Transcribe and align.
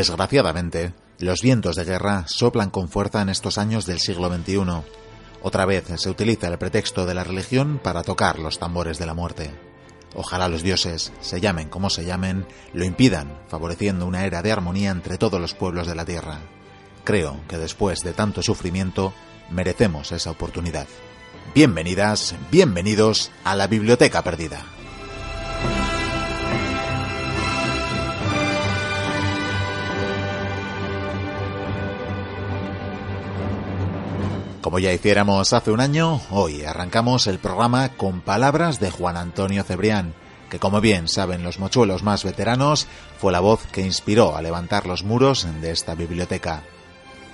Desgraciadamente, 0.00 0.94
los 1.18 1.42
vientos 1.42 1.76
de 1.76 1.84
guerra 1.84 2.24
soplan 2.26 2.70
con 2.70 2.88
fuerza 2.88 3.20
en 3.20 3.28
estos 3.28 3.58
años 3.58 3.84
del 3.84 4.00
siglo 4.00 4.34
XXI. 4.34 4.82
Otra 5.42 5.66
vez 5.66 5.84
se 5.96 6.08
utiliza 6.08 6.48
el 6.48 6.56
pretexto 6.56 7.04
de 7.04 7.12
la 7.12 7.22
religión 7.22 7.78
para 7.84 8.02
tocar 8.02 8.38
los 8.38 8.58
tambores 8.58 8.98
de 8.98 9.04
la 9.04 9.12
muerte. 9.12 9.50
Ojalá 10.14 10.48
los 10.48 10.62
dioses, 10.62 11.12
se 11.20 11.42
llamen 11.42 11.68
como 11.68 11.90
se 11.90 12.06
llamen, 12.06 12.46
lo 12.72 12.86
impidan, 12.86 13.42
favoreciendo 13.48 14.06
una 14.06 14.24
era 14.24 14.40
de 14.40 14.50
armonía 14.50 14.90
entre 14.90 15.18
todos 15.18 15.38
los 15.38 15.52
pueblos 15.52 15.86
de 15.86 15.94
la 15.94 16.06
Tierra. 16.06 16.38
Creo 17.04 17.38
que 17.46 17.58
después 17.58 18.02
de 18.02 18.14
tanto 18.14 18.42
sufrimiento, 18.42 19.12
merecemos 19.50 20.12
esa 20.12 20.30
oportunidad. 20.30 20.86
Bienvenidas, 21.54 22.34
bienvenidos 22.50 23.30
a 23.44 23.54
la 23.54 23.66
Biblioteca 23.66 24.22
Perdida. 24.22 24.64
Como 34.70 34.78
ya 34.78 34.92
hiciéramos 34.92 35.52
hace 35.52 35.72
un 35.72 35.80
año, 35.80 36.20
hoy 36.30 36.62
arrancamos 36.62 37.26
el 37.26 37.40
programa 37.40 37.88
con 37.96 38.20
palabras 38.20 38.78
de 38.78 38.92
Juan 38.92 39.16
Antonio 39.16 39.64
Cebrián, 39.64 40.14
que 40.48 40.60
como 40.60 40.80
bien 40.80 41.08
saben 41.08 41.42
los 41.42 41.58
mochuelos 41.58 42.04
más 42.04 42.22
veteranos, 42.22 42.86
fue 43.18 43.32
la 43.32 43.40
voz 43.40 43.66
que 43.72 43.80
inspiró 43.80 44.36
a 44.36 44.42
levantar 44.42 44.86
los 44.86 45.02
muros 45.02 45.44
de 45.60 45.72
esta 45.72 45.96
biblioteca. 45.96 46.62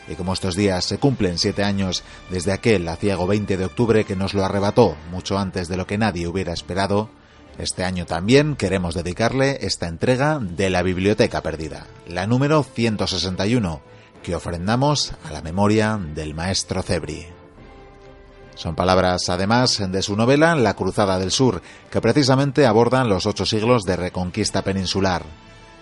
Y 0.09 0.14
como 0.14 0.33
estos 0.33 0.57
días 0.57 0.87
se 0.87 0.97
cumplen 0.97 1.37
siete 1.37 1.62
años 1.62 2.05
desde 2.31 2.53
aquel 2.53 2.89
aciago 2.89 3.27
20 3.27 3.59
de 3.59 3.67
octubre 3.67 4.05
que 4.07 4.17
nos 4.17 4.33
lo 4.33 4.42
arrebató 4.42 4.97
mucho 5.11 5.37
antes 5.37 5.69
de 5.69 5.77
lo 5.77 5.87
que 5.87 5.98
nadie 5.98 6.29
hubiera 6.29 6.55
esperado, 6.55 7.11
este 7.59 7.84
año 7.84 8.07
también 8.07 8.57
queremos 8.57 8.95
dedicarle 8.95 9.59
esta 9.61 9.89
entrega 9.89 10.39
de 10.41 10.70
la 10.70 10.81
Biblioteca 10.81 11.42
Perdida, 11.42 11.87
la 12.09 12.27
número 12.27 12.62
161, 12.62 13.83
que 14.27 14.35
ofrendamos 14.35 15.13
a 15.25 15.31
la 15.31 15.41
memoria 15.41 16.01
del 16.03 16.35
maestro 16.35 16.83
Cebri. 16.83 17.29
Son 18.57 18.75
palabras, 18.75 19.29
además, 19.29 19.81
de 19.89 20.03
su 20.03 20.17
novela 20.17 20.57
La 20.57 20.75
Cruzada 20.75 21.21
del 21.21 21.31
Sur, 21.31 21.63
que 21.93 22.01
precisamente 22.01 22.67
abordan 22.67 23.09
los 23.09 23.25
ocho 23.27 23.47
siglos 23.47 23.85
de 23.85 23.95
reconquista 23.95 24.63
peninsular. 24.63 25.23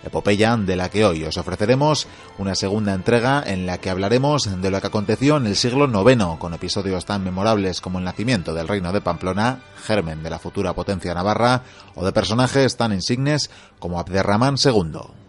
Epopeya 0.03 0.55
de 0.57 0.75
la 0.75 0.89
que 0.91 1.05
hoy 1.05 1.23
os 1.23 1.37
ofreceremos 1.37 2.05
una 2.37 2.53
segunda 2.53 2.93
entrega 2.93 3.41
en 3.43 3.65
la 3.65 3.79
que 3.79 3.89
hablaremos 3.89 4.61
de 4.61 4.69
lo 4.69 4.79
que 4.79 4.87
aconteció 4.87 5.37
en 5.37 5.47
el 5.47 5.55
siglo 5.55 5.87
IX, 5.87 6.37
con 6.37 6.53
episodios 6.53 7.03
tan 7.03 7.23
memorables 7.23 7.81
como 7.81 7.97
el 7.97 8.05
nacimiento 8.05 8.53
del 8.53 8.67
reino 8.67 8.93
de 8.93 9.01
Pamplona, 9.01 9.61
germen 9.87 10.21
de 10.21 10.29
la 10.29 10.37
futura 10.37 10.73
potencia 10.73 11.15
navarra, 11.15 11.63
o 11.95 12.05
de 12.05 12.11
personajes 12.11 12.77
tan 12.77 12.93
insignes 12.93 13.49
como 13.79 13.99
Abderramán 13.99 14.57
II. 14.63 15.24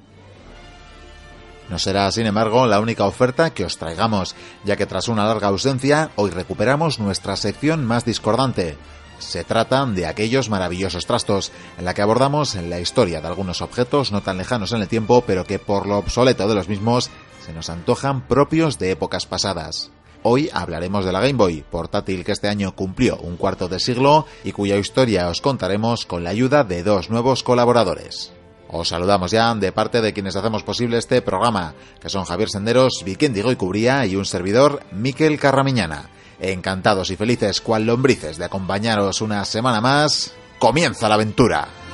No 1.68 1.78
será, 1.78 2.10
sin 2.12 2.26
embargo, 2.26 2.66
la 2.66 2.80
única 2.80 3.04
oferta 3.04 3.50
que 3.50 3.64
os 3.64 3.76
traigamos, 3.76 4.36
ya 4.64 4.76
que 4.76 4.86
tras 4.86 5.08
una 5.08 5.26
larga 5.26 5.48
ausencia, 5.48 6.10
hoy 6.14 6.30
recuperamos 6.30 7.00
nuestra 7.00 7.36
sección 7.36 7.84
más 7.84 8.04
discordante. 8.04 8.76
Se 9.18 9.44
trata 9.44 9.84
de 9.86 10.06
aquellos 10.06 10.50
maravillosos 10.50 11.06
trastos, 11.06 11.50
en 11.78 11.84
la 11.84 11.94
que 11.94 12.02
abordamos 12.02 12.54
la 12.54 12.80
historia 12.80 13.20
de 13.20 13.26
algunos 13.26 13.62
objetos 13.62 14.12
no 14.12 14.20
tan 14.22 14.38
lejanos 14.38 14.72
en 14.72 14.82
el 14.82 14.88
tiempo, 14.88 15.24
pero 15.26 15.44
que 15.44 15.58
por 15.58 15.86
lo 15.86 15.98
obsoleto 15.98 16.46
de 16.46 16.54
los 16.54 16.68
mismos 16.68 17.10
se 17.44 17.52
nos 17.52 17.70
antojan 17.70 18.26
propios 18.26 18.78
de 18.78 18.92
épocas 18.92 19.26
pasadas. 19.26 19.90
Hoy 20.22 20.50
hablaremos 20.52 21.04
de 21.04 21.12
la 21.12 21.20
Game 21.20 21.34
Boy, 21.34 21.64
portátil 21.68 22.24
que 22.24 22.32
este 22.32 22.48
año 22.48 22.74
cumplió 22.74 23.16
un 23.18 23.36
cuarto 23.36 23.68
de 23.68 23.80
siglo 23.80 24.26
y 24.44 24.52
cuya 24.52 24.76
historia 24.76 25.28
os 25.28 25.40
contaremos 25.40 26.04
con 26.04 26.24
la 26.24 26.30
ayuda 26.30 26.64
de 26.64 26.82
dos 26.82 27.10
nuevos 27.10 27.42
colaboradores. 27.42 28.35
Os 28.68 28.88
saludamos 28.88 29.30
ya 29.30 29.54
de 29.54 29.72
parte 29.72 30.00
de 30.00 30.12
quienes 30.12 30.36
hacemos 30.36 30.62
posible 30.62 30.98
este 30.98 31.22
programa, 31.22 31.74
que 32.00 32.08
son 32.08 32.24
Javier 32.24 32.48
Senderos, 32.48 33.02
Vikendigo 33.04 33.52
y 33.52 33.56
Cubría 33.56 34.06
y 34.06 34.16
un 34.16 34.24
servidor, 34.24 34.82
Miquel 34.92 35.38
Carramiñana. 35.38 36.10
Encantados 36.40 37.10
y 37.10 37.16
felices 37.16 37.60
cual 37.60 37.86
lombrices 37.86 38.36
de 38.36 38.44
acompañaros 38.44 39.20
una 39.20 39.44
semana 39.44 39.80
más. 39.80 40.34
¡Comienza 40.58 41.08
la 41.08 41.14
aventura! 41.14 41.85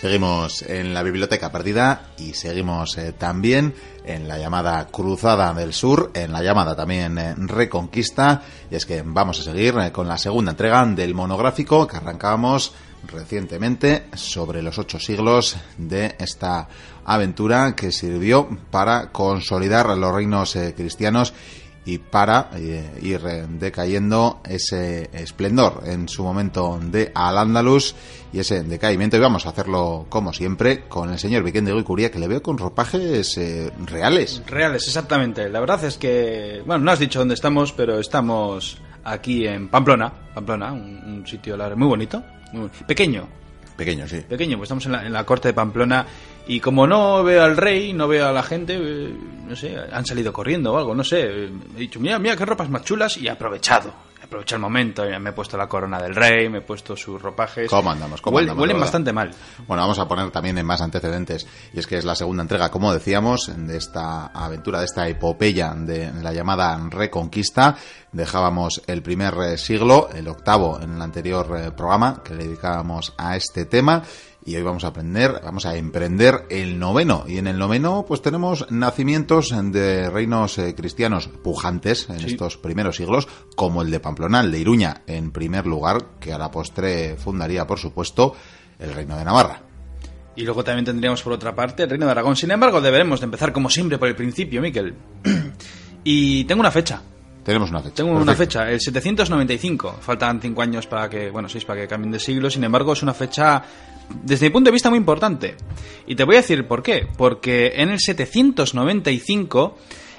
Seguimos 0.00 0.62
en 0.62 0.94
la 0.94 1.02
biblioteca 1.02 1.52
perdida 1.52 2.12
y 2.16 2.32
seguimos 2.32 2.96
eh, 2.96 3.12
también 3.12 3.74
en 4.02 4.28
la 4.28 4.38
llamada 4.38 4.86
Cruzada 4.86 5.52
del 5.52 5.74
Sur, 5.74 6.10
en 6.14 6.32
la 6.32 6.42
llamada 6.42 6.74
también 6.74 7.18
eh, 7.18 7.34
Reconquista. 7.36 8.40
Y 8.70 8.76
es 8.76 8.86
que 8.86 9.02
vamos 9.04 9.40
a 9.40 9.42
seguir 9.42 9.74
eh, 9.78 9.92
con 9.92 10.08
la 10.08 10.16
segunda 10.16 10.52
entrega 10.52 10.86
del 10.86 11.12
monográfico 11.12 11.86
que 11.86 11.98
arrancábamos 11.98 12.72
recientemente 13.08 14.06
sobre 14.14 14.62
los 14.62 14.78
ocho 14.78 14.98
siglos 14.98 15.58
de 15.76 16.16
esta 16.18 16.66
aventura 17.04 17.76
que 17.76 17.92
sirvió 17.92 18.48
para 18.70 19.12
consolidar 19.12 19.94
los 19.98 20.14
reinos 20.14 20.56
cristianos 20.74 21.34
y 21.84 21.98
para 21.98 22.50
eh, 22.54 22.98
ir 23.02 23.20
decayendo 23.20 24.40
ese 24.44 25.08
esplendor 25.12 25.82
en 25.86 26.08
su 26.08 26.22
momento 26.22 26.78
de 26.82 27.10
Al-Ándalus 27.14 27.94
y 28.32 28.38
ese 28.38 28.62
decaimiento. 28.62 29.16
Y 29.16 29.20
vamos 29.20 29.46
a 29.46 29.50
hacerlo 29.50 30.06
como 30.08 30.32
siempre 30.32 30.88
con 30.88 31.10
el 31.10 31.18
señor 31.18 31.42
Vicente 31.42 31.72
de 31.72 31.84
Curía, 31.84 32.10
que 32.10 32.18
le 32.18 32.28
veo 32.28 32.42
con 32.42 32.58
ropajes 32.58 33.36
eh, 33.38 33.72
reales. 33.86 34.42
Reales, 34.46 34.86
exactamente. 34.86 35.48
La 35.48 35.60
verdad 35.60 35.82
es 35.84 35.96
que, 35.96 36.62
bueno, 36.66 36.84
no 36.84 36.90
has 36.90 36.98
dicho 36.98 37.18
dónde 37.18 37.34
estamos, 37.34 37.72
pero 37.72 37.98
estamos 37.98 38.78
aquí 39.04 39.46
en 39.46 39.68
Pamplona, 39.68 40.12
Pamplona, 40.34 40.72
un, 40.72 41.24
sitio 41.26 41.56
muy 41.76 41.88
bonito, 41.88 42.22
muy, 42.52 42.68
pequeño, 42.86 43.26
Pequeño, 43.80 44.06
sí. 44.06 44.20
Pequeño, 44.28 44.58
pues 44.58 44.66
estamos 44.66 44.84
en 44.84 44.92
la, 44.92 45.06
en 45.06 45.12
la, 45.14 45.24
corte 45.24 45.48
de 45.48 45.54
Pamplona 45.54 46.04
y 46.46 46.60
como 46.60 46.86
no 46.86 47.24
veo 47.24 47.42
al 47.42 47.56
rey, 47.56 47.94
no 47.94 48.08
veo 48.08 48.28
a 48.28 48.30
la 48.30 48.42
gente, 48.42 48.76
eh, 48.78 49.10
no 49.48 49.56
sé, 49.56 49.74
han 49.90 50.04
salido 50.04 50.34
corriendo 50.34 50.74
o 50.74 50.76
algo, 50.76 50.94
no 50.94 51.02
sé. 51.02 51.46
He 51.46 51.78
dicho, 51.78 51.98
mira, 51.98 52.18
mira 52.18 52.36
qué 52.36 52.44
ropas 52.44 52.68
más 52.68 52.84
chulas 52.84 53.16
y 53.16 53.26
he 53.26 53.30
aprovechado. 53.30 54.09
He 54.20 54.24
aprovechado 54.24 54.56
el 54.56 54.62
momento, 54.62 55.02
me 55.18 55.30
he 55.30 55.32
puesto 55.32 55.56
la 55.56 55.66
corona 55.66 55.98
del 55.98 56.14
rey, 56.14 56.50
me 56.50 56.58
he 56.58 56.60
puesto 56.60 56.94
sus 56.94 57.20
ropajes. 57.20 57.70
¿Cómo 57.70 57.90
andamos? 57.90 58.20
¿Cómo 58.20 58.38
andamos, 58.38 58.60
huelen 58.60 58.78
bastante 58.78 59.14
mal. 59.14 59.30
Bueno, 59.66 59.82
vamos 59.82 59.98
a 59.98 60.06
poner 60.06 60.30
también 60.30 60.58
en 60.58 60.66
más 60.66 60.82
antecedentes. 60.82 61.46
Y 61.72 61.78
es 61.78 61.86
que 61.86 61.96
es 61.96 62.04
la 62.04 62.14
segunda 62.14 62.42
entrega, 62.42 62.70
como 62.70 62.92
decíamos, 62.92 63.50
de 63.56 63.78
esta 63.78 64.26
aventura, 64.26 64.80
de 64.80 64.84
esta 64.84 65.08
epopeya 65.08 65.72
de 65.74 66.12
la 66.22 66.34
llamada 66.34 66.78
Reconquista. 66.90 67.76
Dejábamos 68.12 68.82
el 68.86 69.02
primer 69.02 69.32
eh, 69.40 69.56
siglo, 69.56 70.10
el 70.14 70.28
octavo 70.28 70.78
en 70.82 70.96
el 70.96 71.00
anterior 71.00 71.58
eh, 71.58 71.70
programa 71.70 72.22
que 72.22 72.34
le 72.34 72.44
dedicábamos 72.44 73.14
a 73.16 73.36
este 73.36 73.64
tema. 73.64 74.02
Y 74.50 74.56
hoy 74.56 74.62
vamos 74.64 74.82
a 74.82 74.88
aprender, 74.88 75.40
vamos 75.44 75.64
a 75.64 75.76
emprender 75.76 76.44
el 76.50 76.76
noveno. 76.80 77.22
Y 77.28 77.38
en 77.38 77.46
el 77.46 77.56
noveno, 77.56 78.04
pues 78.08 78.20
tenemos 78.20 78.66
nacimientos 78.68 79.54
de 79.70 80.10
reinos 80.10 80.58
eh, 80.58 80.74
cristianos 80.74 81.28
pujantes 81.28 82.10
en 82.10 82.18
Sí. 82.18 82.26
estos 82.32 82.56
primeros 82.56 82.96
siglos, 82.96 83.28
como 83.54 83.80
el 83.82 83.92
de 83.92 84.00
Pamplona, 84.00 84.40
el 84.40 84.50
de 84.50 84.58
Iruña, 84.58 85.02
en 85.06 85.30
primer 85.30 85.66
lugar, 85.68 86.18
que 86.18 86.32
a 86.32 86.38
la 86.38 86.50
postre 86.50 87.16
fundaría, 87.16 87.64
por 87.68 87.78
supuesto, 87.78 88.34
el 88.80 88.92
reino 88.92 89.16
de 89.16 89.24
Navarra. 89.24 89.62
Y 90.34 90.42
luego 90.42 90.64
también 90.64 90.84
tendríamos 90.84 91.22
por 91.22 91.32
otra 91.32 91.54
parte 91.54 91.84
el 91.84 91.90
Reino 91.90 92.06
de 92.06 92.10
Aragón. 92.10 92.34
Sin 92.34 92.50
embargo, 92.50 92.80
deberemos 92.80 93.20
de 93.20 93.26
empezar 93.26 93.52
como 93.52 93.70
siempre 93.70 93.98
por 93.98 94.08
el 94.08 94.16
principio, 94.16 94.60
Miquel. 94.60 94.96
y 96.02 96.42
tengo 96.42 96.58
una 96.60 96.72
fecha. 96.72 97.00
Tenemos 97.44 97.70
una 97.70 97.80
fecha. 97.82 97.94
Tengo 97.94 98.16
una 98.18 98.34
fecha, 98.34 98.68
el 98.68 98.80
795. 98.80 99.98
Faltan 100.00 100.40
cinco 100.40 100.62
años 100.62 100.88
para 100.88 101.08
que, 101.08 101.30
bueno, 101.30 101.48
seis 101.48 101.64
para 101.64 101.80
que 101.82 101.86
cambien 101.88 102.10
de 102.10 102.18
siglo. 102.18 102.50
Sin 102.50 102.64
embargo, 102.64 102.92
es 102.92 103.02
una 103.02 103.14
fecha, 103.14 103.62
desde 104.24 104.46
mi 104.46 104.50
punto 104.50 104.68
de 104.68 104.72
vista, 104.72 104.90
muy 104.90 104.98
importante. 104.98 105.56
Y 106.06 106.14
te 106.16 106.24
voy 106.24 106.36
a 106.36 106.40
decir 106.40 106.66
por 106.66 106.82
qué. 106.82 107.06
Porque 107.16 107.72
en 107.76 107.90
el 107.90 107.98
795 108.00 109.76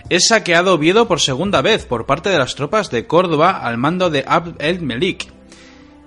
es 0.10 0.28
saqueado 0.28 0.74
Oviedo 0.76 1.08
por 1.08 1.20
segunda 1.20 1.62
vez 1.62 1.86
por 1.86 2.06
parte 2.06 2.30
de 2.30 2.38
las 2.38 2.56
tropas 2.56 2.90
de 2.92 3.06
Córdoba 3.08 3.52
al 3.62 3.78
mando 3.78 4.10
de 4.10 4.24
Abd 4.28 4.56
el-Melik. 4.60 5.28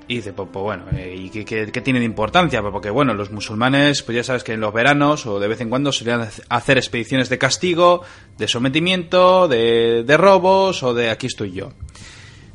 Y 0.07 0.17
dice, 0.17 0.35
pues, 0.35 0.51
pues 0.53 0.63
bueno, 0.63 0.85
eh, 0.95 1.17
¿y 1.19 1.31
qué, 1.31 1.47
qué- 1.47 1.73
qué 1.73 1.81
tiene 1.81 1.99
de 1.99 2.05
importancia? 2.05 2.61
Pues 2.61 2.73
porque, 2.73 2.91
bueno, 2.91 3.15
los 3.15 3.31
musulmanes, 3.31 4.03
pues 4.03 4.17
ya 4.17 4.23
sabes 4.23 4.45
que 4.45 4.53
en 4.53 4.61
los 4.61 4.75
veranos 4.75 5.25
o 5.25 5.41
de 5.41 5.49
vez 5.49 5.63
en 5.63 5.71
cuando 5.71 5.93
solían 5.93 6.29
hacer 6.51 6.77
expediciones 6.77 7.31
de 7.31 7.39
castigo, 7.39 8.03
de 8.37 8.47
sometimiento, 8.47 9.49
de, 9.49 10.05
de 10.05 10.17
robos 10.19 10.83
o 10.83 10.93
de 10.93 11.09
aquí 11.09 11.27
estoy 11.27 11.53
yo. 11.53 11.71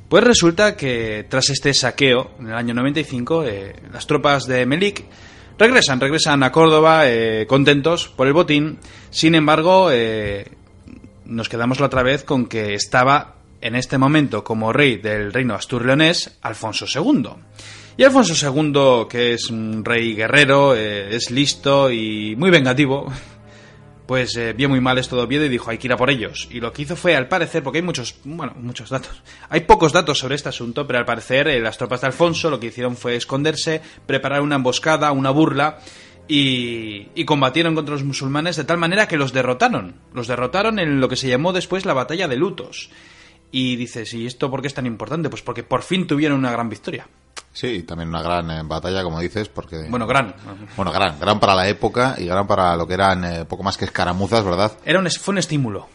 Pues 0.10 0.24
resulta 0.24 0.76
que 0.76 1.28
tras 1.30 1.52
este 1.52 1.72
saqueo, 1.72 2.32
en 2.40 2.48
el 2.48 2.56
año 2.56 2.74
95, 2.74 3.46
eh, 3.46 3.76
las 3.94 4.08
tropas 4.08 4.48
de 4.48 4.66
Melik 4.66 5.06
regresan, 5.56 6.00
regresan 6.00 6.42
a 6.42 6.52
Córdoba 6.52 7.08
eh, 7.08 7.46
contentos 7.48 8.08
por 8.08 8.26
el 8.26 8.34
botín. 8.34 8.80
Sin 9.12 9.36
embargo, 9.36 9.90
eh, 9.92 10.48
nos 11.26 11.48
quedamos 11.48 11.80
la 11.80 11.86
otra 11.86 12.02
vez 12.02 12.24
con 12.24 12.48
que 12.48 12.74
estaba 12.74 13.36
en 13.62 13.76
este 13.76 14.00
momento 14.00 14.44
como 14.44 14.74
rey 14.74 14.98
del 14.98 15.32
reino 15.32 15.54
astur-leonés 15.54 16.40
Alfonso 16.42 16.88
II. 16.92 17.30
Y 17.96 18.04
Alfonso 18.04 18.34
II, 18.34 19.08
que 19.08 19.34
es 19.34 19.52
un 19.52 19.86
rey 19.86 20.16
guerrero, 20.16 20.74
es 20.74 21.30
listo 21.30 21.92
y 21.92 22.36
muy 22.36 22.50
vengativo, 22.50 23.12
pues 24.10 24.36
eh, 24.38 24.54
vio 24.54 24.70
muy 24.70 24.82
mal 24.82 24.98
esto 24.98 25.16
de 25.16 25.22
Oviedo 25.22 25.46
y 25.46 25.50
dijo 25.50 25.70
hay 25.70 25.78
que 25.78 25.86
ir 25.86 25.94
a 25.94 25.96
por 25.96 26.10
ellos. 26.10 26.48
Y 26.50 26.60
lo 26.60 26.74
que 26.74 26.82
hizo 26.82 26.96
fue, 26.96 27.16
al 27.16 27.28
parecer, 27.28 27.62
porque 27.62 27.78
hay 27.78 27.84
muchos, 27.84 28.16
bueno, 28.24 28.56
muchos 28.60 28.90
datos, 28.90 29.22
hay 29.50 29.60
pocos 29.60 29.94
datos 29.94 30.18
sobre 30.18 30.34
este 30.34 30.50
asunto, 30.50 30.88
pero 30.88 30.98
al 30.98 31.06
parecer 31.06 31.48
eh, 31.48 31.60
las 31.60 31.78
tropas 31.78 32.02
de 32.02 32.08
Alfonso 32.08 32.50
lo 32.50 32.60
que 32.60 32.66
hicieron 32.66 32.98
fue 32.98 33.16
esconderse, 33.16 33.84
preparar 34.08 34.42
una 34.42 34.56
emboscada, 34.56 35.12
una 35.12 35.30
burla 35.30 35.78
y, 36.28 37.10
y 37.14 37.24
combatieron 37.24 37.76
contra 37.76 37.94
los 37.94 38.04
musulmanes 38.04 38.56
de 38.56 38.64
tal 38.64 38.80
manera 38.80 39.08
que 39.08 39.16
los 39.16 39.32
derrotaron. 39.32 39.94
Los 40.12 40.28
derrotaron 40.28 40.80
en 40.80 41.00
lo 41.00 41.08
que 41.08 41.16
se 41.16 41.30
llamó 41.30 41.54
después 41.54 41.86
la 41.86 41.94
batalla 41.94 42.28
de 42.28 42.36
Lutos. 42.36 42.90
Y 43.52 43.76
dices, 43.76 44.12
¿y 44.16 44.26
esto 44.26 44.50
por 44.50 44.62
qué 44.62 44.70
es 44.70 44.74
tan 44.74 44.88
importante? 44.88 45.30
Pues 45.30 45.44
porque 45.44 45.62
por 45.62 45.84
fin 45.84 46.08
tuvieron 46.08 46.40
una 46.40 46.52
gran 46.52 46.68
victoria. 46.68 47.08
Sí, 47.54 47.84
también 47.84 48.10
una 48.10 48.22
gran 48.22 48.50
eh, 48.52 48.62
batalla, 48.64 49.04
como 49.04 49.20
dices, 49.20 49.50
porque... 49.50 49.88
Bueno, 49.90 50.08
gran. 50.08 50.34
Bueno, 50.78 50.92
gran, 50.92 51.20
gran 51.20 51.40
para 51.40 51.56
la 51.56 51.68
época 51.68 52.16
y 52.18 52.26
gran 52.26 52.48
para 52.48 52.76
lo 52.78 52.88
que 52.88 52.94
eran 52.94 53.26
eh, 53.26 53.46
poco 53.46 53.64
más 53.64 53.76
que 53.78 53.86
escaramuzas, 53.86 54.46
¿verdad? 54.46 54.72
Era 54.86 55.00
un, 55.00 55.10
fue 55.10 55.34
un 55.34 55.40
estímulo. 55.40 55.88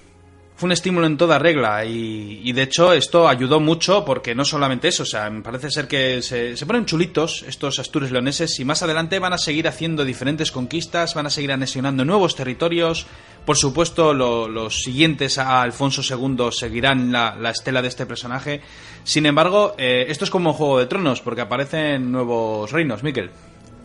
Fue 0.56 0.68
un 0.68 0.72
estímulo 0.72 1.06
en 1.08 1.16
toda 1.16 1.40
regla 1.40 1.84
y, 1.84 2.52
de 2.52 2.62
hecho 2.62 2.92
esto 2.92 3.26
ayudó 3.26 3.58
mucho 3.58 4.04
porque 4.04 4.36
no 4.36 4.44
solamente 4.44 4.86
eso, 4.86 5.02
o 5.02 5.06
sea, 5.06 5.28
parece 5.42 5.68
ser 5.68 5.88
que 5.88 6.22
se, 6.22 6.54
ponen 6.64 6.86
chulitos 6.86 7.44
estos 7.48 7.80
astures 7.80 8.12
leoneses 8.12 8.60
y 8.60 8.64
más 8.64 8.80
adelante 8.84 9.18
van 9.18 9.32
a 9.32 9.38
seguir 9.38 9.66
haciendo 9.66 10.04
diferentes 10.04 10.52
conquistas, 10.52 11.14
van 11.14 11.26
a 11.26 11.30
seguir 11.30 11.50
anexionando 11.50 12.04
nuevos 12.04 12.36
territorios. 12.36 13.04
Por 13.44 13.56
supuesto, 13.56 14.14
lo- 14.14 14.46
los 14.46 14.80
siguientes 14.82 15.38
a 15.38 15.60
Alfonso 15.60 16.02
II 16.08 16.52
seguirán 16.52 17.10
la, 17.10 17.34
la 17.34 17.50
estela 17.50 17.82
de 17.82 17.88
este 17.88 18.06
personaje. 18.06 18.60
Sin 19.02 19.26
embargo, 19.26 19.74
eh, 19.76 20.06
esto 20.08 20.24
es 20.24 20.30
como 20.30 20.52
Juego 20.52 20.78
de 20.78 20.86
Tronos 20.86 21.20
porque 21.20 21.40
aparecen 21.40 22.12
nuevos 22.12 22.70
reinos, 22.70 23.02
Miquel. 23.02 23.30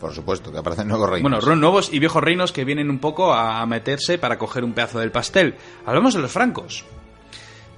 Por 0.00 0.14
supuesto, 0.14 0.50
que 0.50 0.58
aparecen 0.58 0.88
nuevos 0.88 1.10
reinos. 1.10 1.44
Bueno, 1.44 1.56
nuevos 1.56 1.92
y 1.92 1.98
viejos 1.98 2.24
reinos 2.24 2.52
que 2.52 2.64
vienen 2.64 2.88
un 2.88 2.98
poco 2.98 3.34
a, 3.34 3.64
meterse 3.66 4.16
para 4.16 4.38
coger 4.38 4.64
un 4.64 4.72
pedazo 4.72 4.98
del 4.98 5.12
pastel. 5.12 5.56
Hablamos 5.84 6.14
de 6.14 6.20
los 6.20 6.32
francos. 6.32 6.84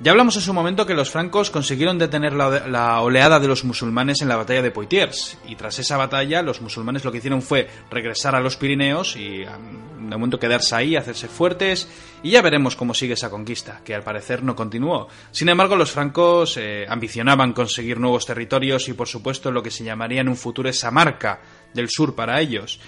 Ya 0.00 0.10
hablamos 0.10 0.34
en 0.36 0.42
su 0.42 0.52
momento 0.52 0.86
que 0.86 0.94
los 0.94 1.10
francos 1.10 1.50
consiguieron 1.50 1.98
detener 1.98 2.32
la, 2.32 3.00
oleada 3.02 3.38
de 3.38 3.46
los 3.46 3.64
musulmanes 3.64 4.20
en 4.20 4.28
la 4.28 4.36
batalla 4.36 4.62
de 4.62 4.70
Poitiers. 4.70 5.38
Y 5.46 5.56
tras 5.56 5.78
esa 5.78 5.96
batalla, 5.96 6.42
los 6.42 6.60
musulmanes 6.60 7.04
lo 7.04 7.12
que 7.12 7.18
hicieron 7.18 7.42
fue 7.42 7.68
regresar 7.90 8.34
a 8.34 8.40
los 8.40 8.56
Pirineos 8.56 9.16
y 9.16 9.44
de 9.44 10.16
momento 10.16 10.40
quedarse 10.40 10.74
ahí, 10.74 10.96
hacerse 10.96 11.28
fuertes. 11.28 11.88
Y 12.22 12.30
ya 12.30 12.42
veremos 12.42 12.74
cómo 12.74 12.94
sigue 12.94 13.14
esa 13.14 13.30
conquista, 13.30 13.80
que 13.84 13.94
al 13.94 14.02
parecer 14.02 14.42
no 14.42 14.56
continuó. 14.56 15.08
Sin 15.30 15.48
embargo, 15.48 15.76
los 15.76 15.92
francos 15.92 16.56
eh, 16.56 16.84
ambicionaban 16.88 17.52
conseguir 17.52 18.00
nuevos 18.00 18.26
territorios 18.26 18.88
y, 18.88 18.94
por 18.94 19.08
supuesto, 19.08 19.52
lo 19.52 19.62
que 19.62 19.70
se 19.70 19.84
llamaría 19.84 20.20
en 20.20 20.28
un 20.28 20.36
futuro 20.36 20.68
esa 20.68 20.90
marca 20.90 21.40
del 21.74 21.88
sur 21.90 22.14
para 22.14 22.40
ellos. 22.40 22.80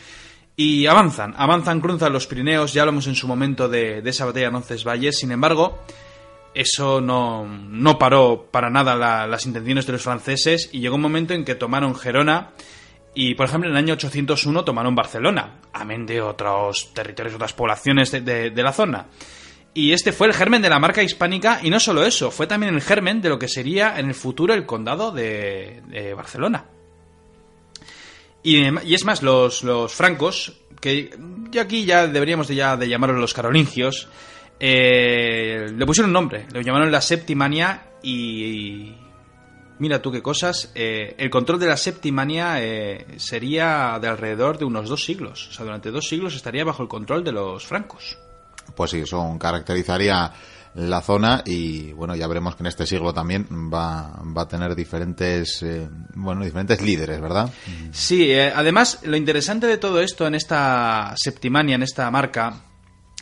Y 0.57 0.87
avanzan, 0.87 1.35
avanzan, 1.37 1.81
cruzan 1.81 2.13
los 2.13 2.27
Pirineos, 2.29 2.73
ya 2.73 2.83
hablamos 2.83 3.07
en 3.09 3.17
su 3.17 3.27
momento 3.27 3.69
de, 3.69 4.03
de 4.03 4.11
esa 4.11 4.25
batalla 4.25 4.47
de 4.47 4.53
Roncesvalles, 4.53 5.19
sin 5.19 5.33
embargo, 5.33 5.81
eso 6.55 7.01
no, 7.01 7.45
no 7.47 7.99
paró 7.99 8.47
para 8.53 8.71
nada 8.71 8.95
la- 8.95 9.27
las 9.27 9.47
intenciones 9.47 9.87
de 9.87 9.93
los 9.95 10.03
franceses 10.03 10.71
y 10.73 10.79
llegó 10.79 10.95
un 10.95 11.01
momento 11.03 11.35
en 11.35 11.45
que 11.45 11.57
tomaron 11.57 11.97
Gerona 11.97 12.51
y, 13.17 13.35
por 13.35 13.47
ejemplo, 13.47 13.69
en 13.69 13.77
el 13.77 13.83
año 13.83 13.95
801 13.95 14.65
tomaron 14.65 14.95
Barcelona, 14.95 15.61
amén 15.73 16.07
de 16.07 16.21
otros 16.23 16.93
territorios, 16.95 17.35
otras 17.35 17.53
poblaciones 17.53 18.13
de, 18.13 18.21
de- 18.21 18.63
la 18.63 18.73
zona. 18.73 19.07
Y 19.77 19.91
este 19.93 20.13
fue 20.13 20.29
el 20.29 20.35
germen 20.35 20.63
de 20.63 20.71
la 20.71 20.79
marca 20.79 21.03
hispánica 21.03 21.59
y 21.65 21.71
no 21.71 21.81
solo 21.81 22.05
eso, 22.05 22.31
fue 22.31 22.47
también 22.47 22.73
el 22.73 22.81
germen 22.81 23.21
de 23.21 23.29
lo 23.29 23.41
que 23.41 23.49
sería 23.49 23.99
en 23.99 24.07
el 24.07 24.15
futuro 24.15 24.55
el 24.55 24.67
condado 24.67 25.11
de 25.11 26.15
Barcelona. 26.17 26.67
Y, 28.45 28.59
y 28.87 28.95
es 28.95 29.05
más, 29.05 29.23
los, 29.23 29.65
los 29.65 29.93
francos, 29.93 30.53
que 30.81 31.11
ya 31.51 31.63
aquí 31.63 31.85
ya 31.85 32.07
deberíamos 32.07 32.47
de, 32.47 32.55
ya 32.55 32.77
de 32.77 32.89
llamarlos 32.89 33.19
los 33.19 33.35
carolingios, 33.35 34.07
eh, 34.61 35.67
le 35.75 35.87
pusieron 35.87 36.13
nombre, 36.13 36.47
lo 36.53 36.61
llamaron 36.61 36.93
la 36.93 37.01
Septimania 37.01 37.91
y... 38.03 38.95
Mira 39.77 40.01
tú 40.01 40.13
qué 40.13 40.23
cosas, 40.23 40.71
eh, 40.77 41.17
el 41.19 41.31
control 41.31 41.59
de 41.59 41.67
la 41.67 41.77
Septimania 41.77 42.63
eh, 42.63 43.07
sería 43.17 43.99
de 44.01 44.07
alrededor 44.07 44.57
de 44.57 44.65
unos 44.65 44.89
dos 44.89 45.05
siglos, 45.05 45.49
o 45.49 45.53
sea, 45.53 45.65
durante 45.65 45.91
dos 45.91 46.07
siglos 46.07 46.37
estaría 46.37 46.65
bajo 46.65 46.85
el 46.85 46.89
control 46.89 47.25
de 47.25 47.33
los 47.33 47.67
francos. 47.67 48.17
Pues 48.77 48.93
sí, 48.93 49.01
eso 49.01 49.37
caracterizaría 49.39 50.33
la 50.75 51.01
zona 51.01 51.43
y 51.47 51.93
bueno, 51.93 52.17
ya 52.17 52.27
veremos 52.27 52.57
que 52.57 52.63
en 52.63 52.67
este 52.67 52.87
siglo 52.87 53.15
también 53.15 53.47
va, 53.73 54.21
va 54.37 54.43
a 54.43 54.49
tener 54.49 54.75
diferentes, 54.75 55.63
eh, 55.63 55.89
bueno, 56.15 56.45
diferentes 56.45 56.83
líderes, 56.83 57.21
¿verdad? 57.21 57.51
Sí, 57.93 58.31
eh, 58.31 58.53
además 58.55 59.01
lo 59.05 59.17
interesante 59.17 59.67
de 59.67 59.79
todo 59.79 60.01
esto 60.01 60.27
en 60.27 60.35
esta 60.35 61.15
Septimania, 61.17 61.77
en 61.77 61.83
esta 61.85 62.11
marca, 62.11 62.63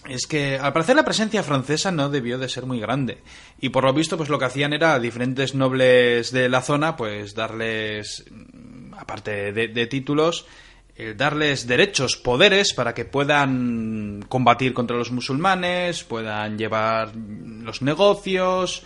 es 0.09 0.27
que 0.27 0.59
al 0.59 0.73
parecer 0.73 0.97
la 0.97 1.05
presencia 1.05 1.43
francesa 1.43 1.93
no 1.93 2.09
debió 2.09 2.39
de 2.39 2.49
ser 2.49 2.67
muy 2.67 2.81
grande. 2.81 3.23
Y 3.61 3.69
por 3.69 3.85
lo 3.85 3.93
visto, 3.93 4.17
pues 4.17 4.29
lo 4.29 4.39
que 4.39 4.47
hacían 4.47 4.73
era 4.73 4.95
a 4.95 4.99
diferentes 4.99 5.55
nobles 5.55 6.33
de 6.33 6.49
la 6.49 6.63
zona, 6.63 6.97
pues 6.97 7.35
darles, 7.35 8.25
mm, 8.31 8.95
aparte 8.95 9.53
de, 9.53 9.69
de 9.69 9.87
títulos, 9.87 10.47
eh, 10.95 11.15
darles 11.17 11.67
derechos, 11.67 12.17
poderes 12.17 12.75
para 12.75 12.93
que 12.93 13.05
puedan 13.05 14.25
combatir 14.29 14.75
contra 14.75 14.97
los 14.97 15.11
musulmanes, 15.11 16.05
puedan 16.05 16.59
llevar 16.59 17.13
los 17.15 17.83
negocios, 17.83 18.83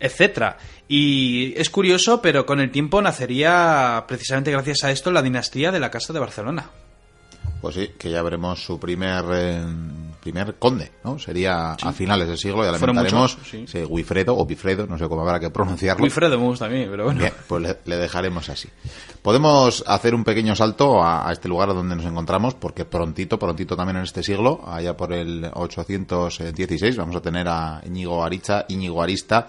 etcétera. 0.00 0.56
Y 0.88 1.54
es 1.56 1.70
curioso, 1.70 2.22
pero 2.22 2.46
con 2.46 2.60
el 2.60 2.70
tiempo 2.70 3.00
nacería 3.02 4.04
precisamente 4.08 4.50
gracias 4.50 4.84
a 4.84 4.90
esto 4.90 5.10
la 5.10 5.22
dinastía 5.22 5.70
de 5.70 5.80
la 5.80 5.90
Casa 5.90 6.12
de 6.12 6.20
Barcelona. 6.20 6.70
Pues 7.60 7.74
sí, 7.76 7.90
que 7.98 8.10
ya 8.10 8.22
veremos 8.22 8.64
su 8.64 8.80
primer 8.80 9.24
eh, 9.32 9.62
primer 10.22 10.54
conde, 10.54 10.92
¿no? 11.02 11.18
Sería 11.18 11.72
a 11.72 11.92
finales 11.92 12.28
del 12.28 12.38
siglo, 12.38 12.64
ya 12.64 12.70
lamentaremos. 12.70 13.36
muchos, 13.36 13.68
sí. 13.68 13.84
o 13.84 14.46
Bifredo, 14.46 14.86
no 14.86 14.96
sé 14.96 15.08
cómo 15.08 15.22
habrá 15.22 15.40
que 15.40 15.50
pronunciarlo. 15.50 16.02
Wilfredo 16.02 16.38
me 16.38 16.44
gusta 16.44 16.66
a 16.66 16.68
mí, 16.68 16.86
pero 16.88 17.04
bueno. 17.04 17.18
Bien, 17.20 17.32
pues 17.48 17.62
le, 17.62 17.76
le 17.84 17.96
dejaremos 17.96 18.48
así. 18.48 18.68
Podemos 19.20 19.82
hacer 19.86 20.14
un 20.14 20.22
pequeño 20.22 20.54
salto 20.54 21.02
a, 21.02 21.28
a 21.28 21.32
este 21.32 21.48
lugar 21.48 21.68
donde 21.68 21.96
nos 21.96 22.04
encontramos, 22.04 22.54
porque 22.54 22.84
prontito, 22.84 23.38
prontito 23.38 23.76
también 23.76 23.96
en 23.96 24.04
este 24.04 24.22
siglo, 24.22 24.60
allá 24.66 24.96
por 24.96 25.12
el 25.12 25.50
816, 25.52 26.96
vamos 26.96 27.16
a 27.16 27.20
tener 27.20 27.48
a 27.48 27.82
Íñigo 27.84 28.24
Aricha, 28.24 28.64
Íñigo 28.68 29.02
Arista, 29.02 29.48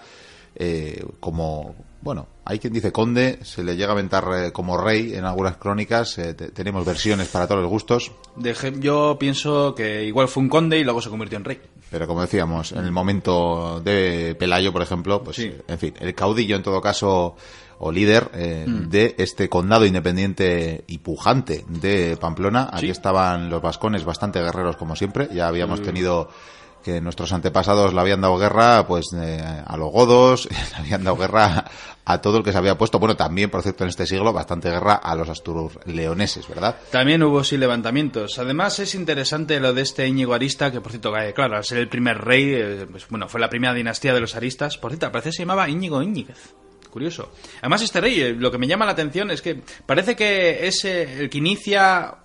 eh, 0.56 1.04
como, 1.20 1.74
bueno, 2.00 2.26
hay 2.44 2.58
quien 2.58 2.72
dice 2.72 2.92
conde, 2.92 3.38
se 3.42 3.62
le 3.64 3.76
llega 3.76 3.88
a 3.90 3.92
aventar 3.92 4.24
eh, 4.36 4.52
como 4.52 4.76
rey 4.76 5.14
en 5.14 5.24
algunas 5.24 5.56
crónicas, 5.56 6.18
eh, 6.18 6.34
te- 6.34 6.48
tenemos 6.50 6.84
versiones 6.84 7.28
para 7.28 7.46
todos 7.46 7.62
los 7.62 7.70
gustos, 7.70 8.12
Deje- 8.36 8.78
yo 8.80 9.16
pienso 9.18 9.74
que 9.74 10.04
igual 10.04 10.28
fue 10.28 10.42
un 10.42 10.48
conde 10.48 10.78
y 10.78 10.84
luego 10.84 11.00
se 11.00 11.10
convirtió 11.10 11.38
en 11.38 11.44
rey. 11.44 11.60
pero 11.90 12.06
como 12.08 12.22
decíamos, 12.22 12.72
en 12.72 12.84
el 12.84 12.90
momento 12.90 13.80
de 13.80 14.34
Pelayo, 14.38 14.72
por 14.72 14.82
ejemplo, 14.82 15.22
pues, 15.22 15.36
Sí. 15.36 15.52
en 15.68 15.78
fin, 15.78 15.94
el 16.00 16.14
caudillo 16.14 16.56
en 16.56 16.62
todo 16.62 16.80
caso 16.80 17.36
o 17.78 17.90
líder 17.92 18.30
eh, 18.34 18.64
de 18.68 19.14
este 19.18 19.48
condado 19.48 19.84
independiente 19.86 20.84
y 20.86 20.98
pujante 20.98 21.64
de 21.68 22.16
Pamplona. 22.16 22.68
Aquí 22.72 22.86
Sí. 22.86 22.90
estaban 22.90 23.50
los 23.50 23.60
vascones 23.62 24.04
bastante 24.04 24.40
guerreros 24.40 24.76
como 24.76 24.96
siempre. 24.96 25.28
Ya 25.32 25.48
habíamos 25.48 25.82
tenido 25.82 26.28
que 26.84 27.00
nuestros 27.00 27.32
antepasados 27.32 27.94
le 27.94 28.00
habían 28.00 28.20
dado 28.20 28.36
guerra 28.36 28.86
pues 28.86 29.06
eh, 29.14 29.42
a 29.42 29.76
los 29.76 29.90
godos, 29.90 30.48
le 30.72 30.76
habían 30.76 31.02
dado 31.02 31.16
guerra 31.16 31.64
a 32.04 32.20
todo 32.20 32.38
el 32.38 32.44
que 32.44 32.52
se 32.52 32.58
había 32.58 32.76
puesto, 32.76 32.98
bueno, 32.98 33.16
también, 33.16 33.50
por 33.50 33.62
cierto, 33.62 33.84
en 33.84 33.90
este 33.90 34.06
siglo, 34.06 34.32
bastante 34.32 34.68
guerra 34.70 34.94
a 34.94 35.14
los 35.14 35.28
asturleoneses, 35.30 36.46
¿verdad? 36.46 36.76
También 36.90 37.22
hubo 37.22 37.42
sí 37.42 37.56
levantamientos. 37.56 38.38
Además, 38.38 38.78
es 38.78 38.94
interesante 38.94 39.58
lo 39.58 39.72
de 39.72 39.82
este 39.82 40.06
Íñigo 40.06 40.34
Arista, 40.34 40.70
que 40.70 40.82
por 40.82 40.92
cierto, 40.92 41.16
eh, 41.16 41.32
claro, 41.32 41.56
al 41.56 41.64
ser 41.64 41.78
el 41.78 41.88
primer 41.88 42.18
rey, 42.18 42.52
eh, 42.54 42.86
pues, 42.90 43.08
bueno, 43.08 43.28
fue 43.28 43.40
la 43.40 43.48
primera 43.48 43.72
dinastía 43.72 44.12
de 44.12 44.20
los 44.20 44.36
aristas. 44.36 44.76
Por 44.76 44.90
cierto, 44.90 45.10
parece 45.10 45.30
que 45.30 45.36
se 45.36 45.42
llamaba 45.42 45.68
Íñigo 45.68 46.02
Íñiguez. 46.02 46.54
Curioso. 46.90 47.32
Además, 47.60 47.82
este 47.82 48.00
rey, 48.00 48.34
lo 48.34 48.52
que 48.52 48.58
me 48.58 48.68
llama 48.68 48.84
la 48.84 48.92
atención 48.92 49.30
es 49.30 49.42
que 49.42 49.62
parece 49.86 50.14
que 50.14 50.68
es 50.68 50.84
el 50.84 51.28
que 51.28 51.38
inicia 51.38 52.23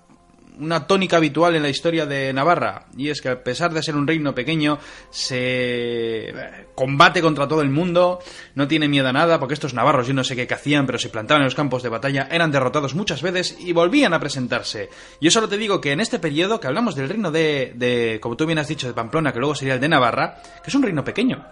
una 0.60 0.88
tónica 0.88 1.18
habitual 1.18 1.56
en 1.56 1.64
la 1.64 1.70
historia 1.70 2.06
de 2.06 2.34
Navarra, 2.34 2.88
y 2.98 3.10
es 3.10 3.22
que 3.22 3.30
a 3.30 3.44
pesar 3.44 3.74
de 3.74 3.82
ser 3.82 3.96
un 3.96 4.08
reino 4.08 4.36
pequeño, 4.36 4.80
se 5.10 6.34
combate 6.76 7.22
contra 7.22 7.48
todo 7.48 7.62
el 7.62 7.70
mundo, 7.70 8.20
no 8.56 8.68
tiene 8.68 8.88
miedo 8.88 9.08
a 9.08 9.14
nada, 9.14 9.40
porque 9.40 9.54
estos 9.54 9.74
navarros 9.74 10.08
yo 10.08 10.14
no 10.14 10.24
sé 10.24 10.36
qué 10.36 10.54
hacían, 10.54 10.86
pero 10.86 11.00
se 11.00 11.10
plantaban 11.10 11.42
en 11.42 11.46
los 11.46 11.56
campos 11.56 11.84
de 11.84 11.90
batalla, 11.90 12.28
eran 12.32 12.52
derrotados 12.52 12.96
muchas 12.96 13.22
veces 13.22 13.58
y 13.60 13.74
volvían 13.74 14.14
a 14.14 14.20
presentarse. 14.20 14.90
Yo 15.22 15.32
solo 15.32 15.48
te 15.48 15.58
digo 15.58 15.82
que 15.82 15.92
en 15.92 16.00
este 16.00 16.20
periodo, 16.20 16.60
que 16.60 16.68
hablamos 16.68 16.96
del 16.96 17.10
reino 17.10 17.32
de, 17.32 17.74
de 17.76 18.20
como 18.22 18.36
tú 18.36 18.46
bien 18.46 18.60
has 18.60 18.68
dicho, 18.68 18.88
de 18.88 18.94
Pamplona, 18.94 19.32
que 19.32 19.40
luego 19.40 19.56
sería 19.56 19.76
el 19.76 19.80
de 19.80 19.90
Navarra, 19.90 20.42
que 20.64 20.70
es 20.70 20.76
un 20.76 20.84
reino 20.84 21.04
pequeño, 21.04 21.46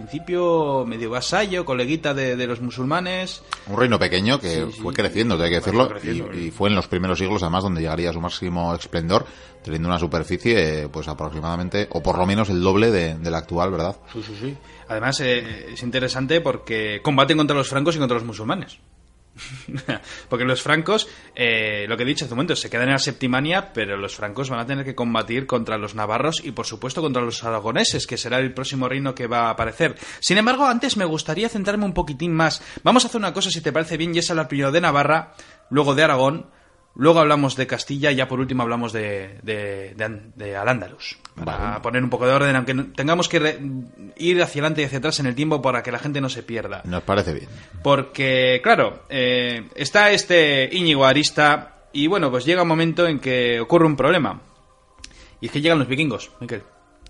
principio 0.00 0.84
medio 0.86 1.10
vasallo, 1.10 1.64
coleguita 1.64 2.14
de, 2.14 2.46
los 2.46 2.60
musulmanes. 2.60 3.42
Un 3.66 3.78
reino 3.78 3.98
pequeño 3.98 4.40
que 4.40 4.66
fue 4.66 4.94
creciendo, 4.94 5.40
hay 5.42 5.50
que 5.50 5.56
decirlo, 5.56 5.88
y, 6.02 6.50
fue 6.50 6.68
en 6.68 6.74
los 6.74 6.88
primeros 6.88 7.18
siglos 7.18 7.42
además 7.42 7.62
donde 7.64 7.82
llegaría 7.82 8.10
a 8.10 8.12
su 8.12 8.20
máximo 8.20 8.74
esplendor, 8.74 9.26
teniendo 9.62 9.88
una 9.88 9.98
superficie 9.98 10.88
pues 10.90 11.08
aproximadamente, 11.08 11.88
o 11.90 12.02
por 12.02 12.18
lo 12.18 12.26
menos 12.26 12.48
el 12.50 12.60
doble 12.60 12.90
de, 12.90 13.30
la 13.30 13.38
actual, 13.38 13.70
¿verdad? 13.70 13.96
Sí, 14.12 14.22
sí, 14.26 14.36
sí. 14.40 14.56
Además 14.88 15.20
eh, 15.20 15.72
es 15.72 15.82
interesante 15.82 16.40
porque 16.40 17.00
combaten 17.02 17.36
contra 17.36 17.56
los 17.56 17.68
francos 17.68 17.94
y 17.96 17.98
contra 17.98 18.16
los 18.16 18.24
musulmanes. 18.24 18.78
Porque 20.28 20.44
los 20.44 20.62
francos, 20.62 21.08
eh, 21.34 21.86
lo 21.88 21.96
que 21.96 22.02
he 22.02 22.06
dicho 22.06 22.24
hace 22.24 22.34
un 22.34 22.38
momento, 22.38 22.56
se 22.56 22.70
quedan 22.70 22.88
en 22.88 22.92
la 22.92 22.98
Septimania, 22.98 23.72
pero 23.72 23.96
los 23.96 24.14
francos 24.14 24.50
van 24.50 24.60
a 24.60 24.66
tener 24.66 24.84
que 24.84 24.94
combatir 24.94 25.46
contra 25.46 25.78
los 25.78 25.94
navarros 25.94 26.42
y, 26.44 26.52
por 26.52 26.66
supuesto, 26.66 27.02
contra 27.02 27.22
los 27.22 27.42
aragoneses, 27.44 28.06
que 28.06 28.16
será 28.16 28.38
el 28.38 28.52
próximo 28.54 28.88
reino 28.88 29.14
que 29.14 29.26
va 29.26 29.46
a 29.46 29.50
aparecer. 29.50 29.96
Sin 30.20 30.38
embargo, 30.38 30.66
antes 30.66 30.96
me 30.96 31.04
gustaría 31.04 31.48
centrarme 31.48 31.84
un 31.84 31.94
poquitín 31.94 32.34
más. 32.34 32.62
Vamos 32.82 33.04
a 33.04 33.08
hacer 33.08 33.18
una 33.18 33.32
cosa, 33.32 33.50
si 33.50 33.60
te 33.60 33.72
parece 33.72 33.96
bien, 33.96 34.14
y 34.14 34.18
es 34.18 34.30
hablar 34.30 34.48
primero 34.48 34.72
de 34.72 34.80
Navarra, 34.80 35.32
luego 35.70 35.94
de 35.94 36.02
Aragón, 36.02 36.50
Luego 36.96 37.20
hablamos 37.20 37.56
de 37.56 37.66
Castilla 37.66 38.10
y 38.10 38.16
ya 38.16 38.26
por 38.26 38.40
último 38.40 38.62
hablamos 38.62 38.92
de, 38.92 39.38
de, 39.42 39.94
de, 40.34 40.56
Al-Ándalus. 40.56 41.18
Para 41.44 41.80
poner 41.80 42.02
un 42.02 42.10
poco 42.10 42.26
de 42.26 42.32
orden, 42.32 42.56
aunque 42.56 42.74
tengamos 42.94 43.28
que 43.28 43.58
ir 44.16 44.42
hacia 44.42 44.60
adelante 44.60 44.82
y 44.82 44.84
hacia 44.84 44.98
atrás 44.98 45.20
en 45.20 45.26
el 45.26 45.34
tiempo 45.34 45.62
para 45.62 45.82
que 45.82 45.92
la 45.92 45.98
gente 45.98 46.20
no 46.20 46.28
se 46.28 46.42
pierda. 46.42 46.82
Nos 46.84 47.02
parece 47.04 47.32
bien. 47.32 47.48
Porque, 47.82 48.60
claro, 48.62 49.04
eh, 49.08 49.68
está 49.76 50.10
este 50.10 50.68
Íñigo 50.72 51.04
Arista 51.04 51.86
y 51.92 52.06
bueno, 52.08 52.30
pues 52.30 52.44
llega 52.44 52.62
un 52.62 52.68
momento 52.68 53.06
en 53.06 53.20
que 53.20 53.60
ocurre 53.60 53.86
un 53.86 53.96
problema. 53.96 54.42
Y 55.40 55.46
es 55.46 55.52
que 55.52 55.60
llegan 55.60 55.78
los 55.78 55.88
vikingos, 55.88 56.30
Miquel. 56.40 56.62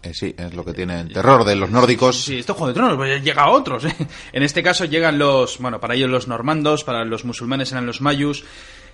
Eh, 0.03 0.15
sí, 0.15 0.35
es 0.37 0.55
lo 0.55 0.65
que 0.65 0.73
tiene 0.73 1.01
el 1.01 1.13
terror 1.13 1.45
de 1.45 1.57
los 1.57 1.71
nórdicos. 1.71 2.25
Sí, 2.25 2.39
esto 2.39 2.55
Juego 2.55 2.69
de 2.69 2.75
Tronos, 2.75 2.97
pues 2.97 3.23
llega 3.23 3.43
a 3.43 3.51
otros. 3.51 3.85
¿eh? 3.85 3.95
En 4.33 4.43
este 4.43 4.63
caso 4.63 4.85
llegan 4.87 5.19
los, 5.19 5.59
bueno, 5.59 5.81
para 5.81 5.95
ellos 5.95 6.09
los 6.09 6.27
normandos, 6.27 6.85
para 6.85 7.05
los 7.05 7.25
musulmanes 7.25 7.73
eran 7.73 7.87
los 7.87 8.01
mayus. 8.01 8.45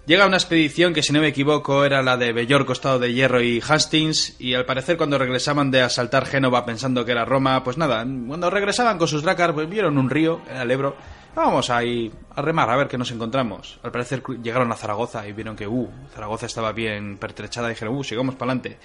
Llega 0.06 0.24
una 0.24 0.36
expedición 0.36 0.94
que, 0.94 1.02
si 1.02 1.12
no 1.12 1.20
me 1.20 1.26
equivoco, 1.26 1.84
era 1.84 2.00
la 2.00 2.16
de 2.16 2.32
Bellor, 2.32 2.64
Costado 2.64 3.00
de 3.00 3.12
Hierro 3.12 3.42
y 3.42 3.60
Hastings, 3.60 4.36
y 4.38 4.54
al 4.54 4.64
parecer 4.64 4.96
cuando 4.96 5.18
regresaban 5.18 5.72
de 5.72 5.82
asaltar 5.82 6.26
Génova 6.26 6.64
pensando 6.64 7.04
que 7.04 7.10
era 7.10 7.24
Roma, 7.24 7.64
pues 7.64 7.76
nada, 7.76 8.06
cuando 8.28 8.48
regresaban 8.48 8.98
con 8.98 9.08
sus 9.08 9.24
dracars, 9.24 9.52
pues 9.52 9.68
vieron 9.68 9.98
un 9.98 10.08
río, 10.08 10.42
era 10.48 10.62
el 10.62 10.70
Ebro, 10.70 10.94
vamos 11.34 11.70
ahí 11.70 12.12
a 12.36 12.40
remar 12.40 12.70
a 12.70 12.76
ver 12.76 12.86
qué 12.86 12.96
nos 12.96 13.10
encontramos. 13.10 13.80
Al 13.82 13.90
parecer 13.90 14.22
llegaron 14.40 14.70
a 14.70 14.76
Zaragoza 14.76 15.26
y 15.26 15.32
vieron 15.32 15.56
que, 15.56 15.66
uh, 15.66 15.90
Zaragoza 16.14 16.46
estaba 16.46 16.70
bien 16.70 17.18
pertrechada 17.18 17.66
y 17.66 17.70
dijeron, 17.70 17.96
uh, 17.96 18.04
sigamos 18.04 18.36
para 18.36 18.52
adelante. 18.52 18.78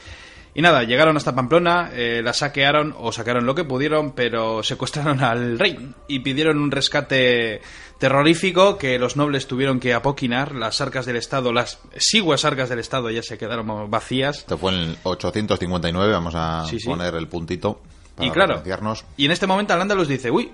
Y 0.54 0.62
nada, 0.62 0.84
llegaron 0.84 1.16
hasta 1.16 1.34
Pamplona, 1.34 1.92
eh, 1.94 2.22
la 2.24 2.34
saquearon 2.34 2.94
o 2.98 3.12
sacaron 3.14 3.46
lo 3.46 3.56
que 3.56 3.64
pudieron, 3.64 4.12
pero 4.12 4.64
secuestraron 4.64 5.24
al 5.24 5.58
rey 5.58 5.94
y 6.10 6.20
pidieron 6.20 6.58
un 6.58 6.72
rescate 6.72 7.62
terrorífico 8.02 8.80
que 8.80 8.98
los 8.98 9.16
nobles 9.16 9.46
tuvieron 9.46 9.80
que 9.80 9.94
apoquinar. 9.94 10.56
Las 10.56 10.82
arcas 10.82 11.06
del 11.06 11.18
Estado, 11.18 11.54
las 11.54 11.80
exiguas 11.94 12.44
arcas 12.46 12.68
del 12.68 12.80
Estado 12.80 13.12
ya 13.12 13.22
se 13.22 13.38
quedaron 13.38 13.92
vacías. 13.92 14.40
Esto 14.40 14.58
fue 14.58 14.74
en 14.74 14.98
859, 15.04 16.12
vamos 16.12 16.34
a 16.36 16.66
poner 16.84 17.14
el 17.14 17.28
puntito. 17.28 17.80
Para 18.16 18.28
y 18.28 18.32
claro, 18.32 18.64
y 19.18 19.26
en 19.26 19.32
este 19.32 19.46
momento 19.46 19.74
al 19.74 20.08
dice, 20.08 20.32
uy, 20.32 20.52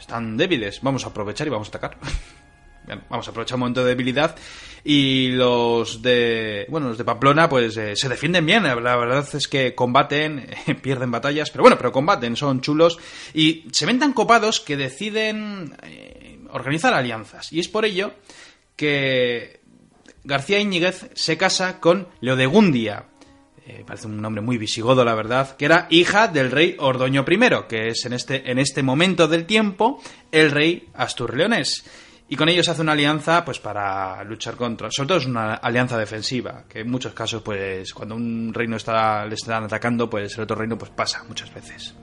están 0.00 0.38
débiles, 0.38 0.80
vamos 0.80 1.04
a 1.04 1.08
aprovechar 1.08 1.46
y 1.46 1.50
vamos 1.50 1.68
a 1.68 1.76
atacar. 1.76 1.98
vamos 3.10 3.28
a 3.28 3.30
aprovechar 3.30 3.56
un 3.56 3.60
momento 3.60 3.82
de 3.82 3.90
debilidad 3.90 4.34
y 4.82 5.28
los 5.32 6.00
de 6.00 6.64
bueno 6.70 6.88
los 6.88 6.96
de 6.96 7.04
Pamplona 7.04 7.48
pues 7.48 7.76
eh, 7.76 7.96
se 7.96 8.08
defienden 8.08 8.46
bien 8.46 8.62
la 8.62 8.96
verdad 8.96 9.28
es 9.34 9.46
que 9.46 9.74
combaten 9.74 10.48
pierden 10.82 11.10
batallas 11.10 11.50
pero 11.50 11.62
bueno 11.62 11.76
pero 11.76 11.92
combaten 11.92 12.36
son 12.36 12.62
chulos 12.62 12.98
y 13.34 13.66
se 13.72 13.84
ven 13.84 13.98
tan 13.98 14.14
copados 14.14 14.60
que 14.60 14.78
deciden 14.78 15.76
eh, 15.82 16.17
organizar 16.50 16.94
alianzas 16.94 17.52
y 17.52 17.60
es 17.60 17.68
por 17.68 17.84
ello 17.84 18.12
que 18.76 19.60
García 20.24 20.60
Íñiguez 20.60 21.10
se 21.14 21.36
casa 21.36 21.80
con 21.80 22.08
Leodegundia 22.20 23.06
eh, 23.68 23.84
parece 23.86 24.06
un 24.06 24.22
nombre 24.22 24.40
muy 24.40 24.56
visigodo, 24.56 25.04
la 25.04 25.14
verdad, 25.14 25.54
que 25.54 25.66
era 25.66 25.88
hija 25.90 26.26
del 26.26 26.50
rey 26.50 26.76
Ordoño 26.78 27.26
I, 27.28 27.68
que 27.68 27.88
es 27.88 28.06
en 28.06 28.14
este, 28.14 28.50
en 28.50 28.58
este 28.58 28.82
momento 28.82 29.28
del 29.28 29.44
tiempo 29.44 30.00
el 30.32 30.50
rey 30.50 30.88
Asturleonés. 30.94 31.84
Y 32.30 32.36
con 32.36 32.48
ellos 32.48 32.66
hace 32.70 32.80
una 32.80 32.92
alianza 32.92 33.44
pues 33.44 33.58
para 33.58 34.24
luchar 34.24 34.56
contra. 34.56 34.88
Sobre 34.90 35.08
todo 35.08 35.18
es 35.18 35.26
una 35.26 35.54
alianza 35.54 35.98
defensiva, 35.98 36.64
que 36.66 36.80
en 36.80 36.90
muchos 36.90 37.12
casos, 37.12 37.42
pues, 37.42 37.92
cuando 37.92 38.14
un 38.14 38.54
reino 38.54 38.76
está, 38.76 39.26
le 39.26 39.34
están 39.34 39.64
atacando, 39.64 40.08
pues 40.08 40.34
el 40.36 40.44
otro 40.44 40.56
reino 40.56 40.78
pues 40.78 40.90
pasa 40.90 41.24
muchas 41.28 41.52
veces. 41.52 41.94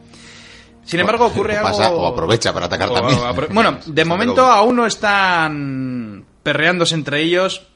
Sin 0.85 0.99
embargo, 0.99 1.25
ocurre 1.25 1.57
algo. 1.57 1.77
o 1.77 2.07
aprovecha 2.07 2.53
para 2.53 2.67
atacar 2.67 2.91
también. 2.91 3.19
bueno, 3.53 3.79
de 3.85 4.05
momento 4.05 4.45
aún 4.45 4.75
no 4.77 4.85
están 4.85 6.25
perreándose 6.43 6.95
entre 6.95 7.21
ellos. 7.21 7.67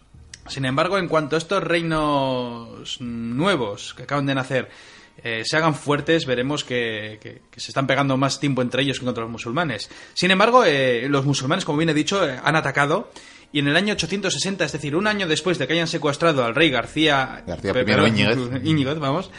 Sin 0.48 0.66
embargo, 0.66 0.98
en 0.98 1.08
cuanto 1.08 1.36
a 1.36 1.40
estos 1.40 1.64
reinos 1.64 3.00
nuevos 3.02 3.94
que 3.94 4.04
acaban 4.04 4.26
de 4.26 4.36
nacer 4.36 4.70
eh, 5.24 5.44
se 5.46 5.58
hagan 5.58 5.76
fuertes, 5.76 6.26
veremos 6.26 6.64
que, 6.64 7.42
se 7.56 7.72
están 7.72 7.88
pegando 7.88 8.16
más 8.18 8.40
tiempo 8.40 8.62
entre 8.62 8.84
ellos 8.84 9.00
que 9.00 9.06
contra 9.06 9.24
los 9.24 9.32
musulmanes. 9.32 9.90
Sin 10.14 10.32
embargo, 10.32 10.64
eh, 10.66 11.08
los 11.10 11.26
musulmanes, 11.26 11.66
como 11.66 11.78
bien 11.78 11.90
he 11.90 11.94
dicho, 11.94 12.28
eh, 12.28 12.40
han 12.42 12.56
atacado 12.56 13.12
y 13.52 13.60
en 13.60 13.68
el 13.68 13.76
año 13.76 13.94
860, 13.94 14.64
es 14.64 14.72
decir, 14.72 14.96
un 14.96 15.08
año 15.08 15.28
después 15.28 15.58
de 15.58 15.68
que 15.68 15.74
hayan 15.74 15.88
secuestrado 15.88 16.46
al 16.46 16.56
rey 16.56 16.70
García, 16.70 17.44
García 17.46 17.74
I 17.74 18.70
Íñiguez, 18.70 19.00
vamos, 19.00 19.32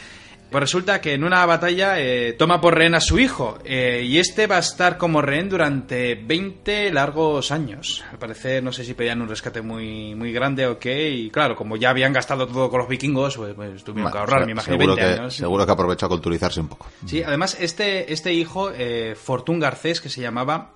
pues 0.51 0.61
resulta 0.61 0.99
que 0.99 1.13
en 1.13 1.23
una 1.23 1.45
batalla 1.45 1.97
eh, 1.97 2.33
toma 2.33 2.59
por 2.59 2.75
rehén 2.75 2.93
a 2.93 2.99
su 2.99 3.17
hijo 3.17 3.57
eh, 3.63 4.03
y 4.05 4.19
este 4.19 4.47
va 4.47 4.57
a 4.57 4.59
estar 4.59 4.97
como 4.97 5.21
rehén 5.21 5.47
durante 5.47 6.15
20 6.15 6.91
largos 6.91 7.51
años. 7.51 8.03
Al 8.11 8.19
parecer, 8.19 8.61
no 8.61 8.73
sé 8.73 8.83
si 8.83 8.93
pedían 8.93 9.21
un 9.21 9.29
rescate 9.29 9.61
muy, 9.61 10.13
muy 10.13 10.33
grande 10.33 10.67
o 10.67 10.77
qué. 10.77 11.09
Y 11.09 11.29
claro, 11.29 11.55
como 11.55 11.77
ya 11.77 11.91
habían 11.91 12.11
gastado 12.11 12.47
todo 12.47 12.69
con 12.69 12.79
los 12.79 12.89
vikingos, 12.89 13.37
pues, 13.37 13.53
pues 13.53 13.81
tuvieron 13.85 14.11
que 14.11 14.17
ahorrar, 14.17 14.45
me 14.45 14.51
imagino, 14.51 14.75
seguro 14.75 14.95
20 14.95 15.23
que, 15.23 15.31
Seguro 15.31 15.65
que 15.65 15.71
aprovechó 15.71 16.05
a 16.07 16.09
culturizarse 16.09 16.59
un 16.59 16.67
poco. 16.67 16.87
Sí, 17.05 17.23
además, 17.23 17.55
este, 17.57 18.11
este 18.11 18.33
hijo, 18.33 18.71
eh, 18.75 19.15
Fortún 19.15 19.57
Garcés, 19.57 20.01
que 20.01 20.09
se 20.09 20.19
llamaba, 20.19 20.71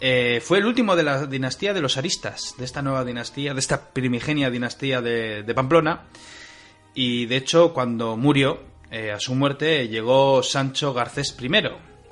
eh, 0.00 0.40
fue 0.42 0.56
el 0.56 0.64
último 0.64 0.96
de 0.96 1.02
la 1.02 1.26
dinastía 1.26 1.74
de 1.74 1.82
los 1.82 1.98
Aristas, 1.98 2.54
de 2.56 2.64
esta 2.64 2.80
nueva 2.80 3.04
dinastía, 3.04 3.52
de 3.52 3.60
esta 3.60 3.92
primigenia 3.92 4.48
dinastía 4.48 5.02
de, 5.02 5.42
de 5.42 5.54
Pamplona. 5.54 6.04
Y 6.94 7.26
de 7.26 7.36
hecho, 7.36 7.72
cuando 7.72 8.16
murió, 8.16 8.60
eh, 8.90 9.12
a 9.12 9.20
su 9.20 9.34
muerte 9.34 9.88
llegó 9.88 10.42
Sancho 10.42 10.92
Garcés 10.92 11.36
I, 11.40 11.50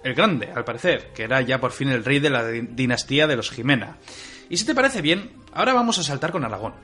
el 0.05 0.15
Grande, 0.15 0.51
al 0.55 0.65
parecer, 0.65 1.13
que 1.13 1.25
era 1.25 1.41
ya 1.41 1.61
por 1.61 1.73
fin 1.73 1.89
el 1.89 2.05
rey 2.05 2.21
de 2.21 2.31
la 2.31 2.47
dinastía 2.47 3.27
de 3.27 3.37
los 3.37 3.51
Jimena. 3.51 3.97
Y 4.49 4.57
si 4.57 4.65
te 4.65 4.75
parece 4.75 5.03
bien, 5.03 5.33
ahora 5.53 5.75
vamos 5.75 5.99
a 5.99 6.03
saltar 6.03 6.31
con 6.31 6.45
Aragón. 6.45 6.75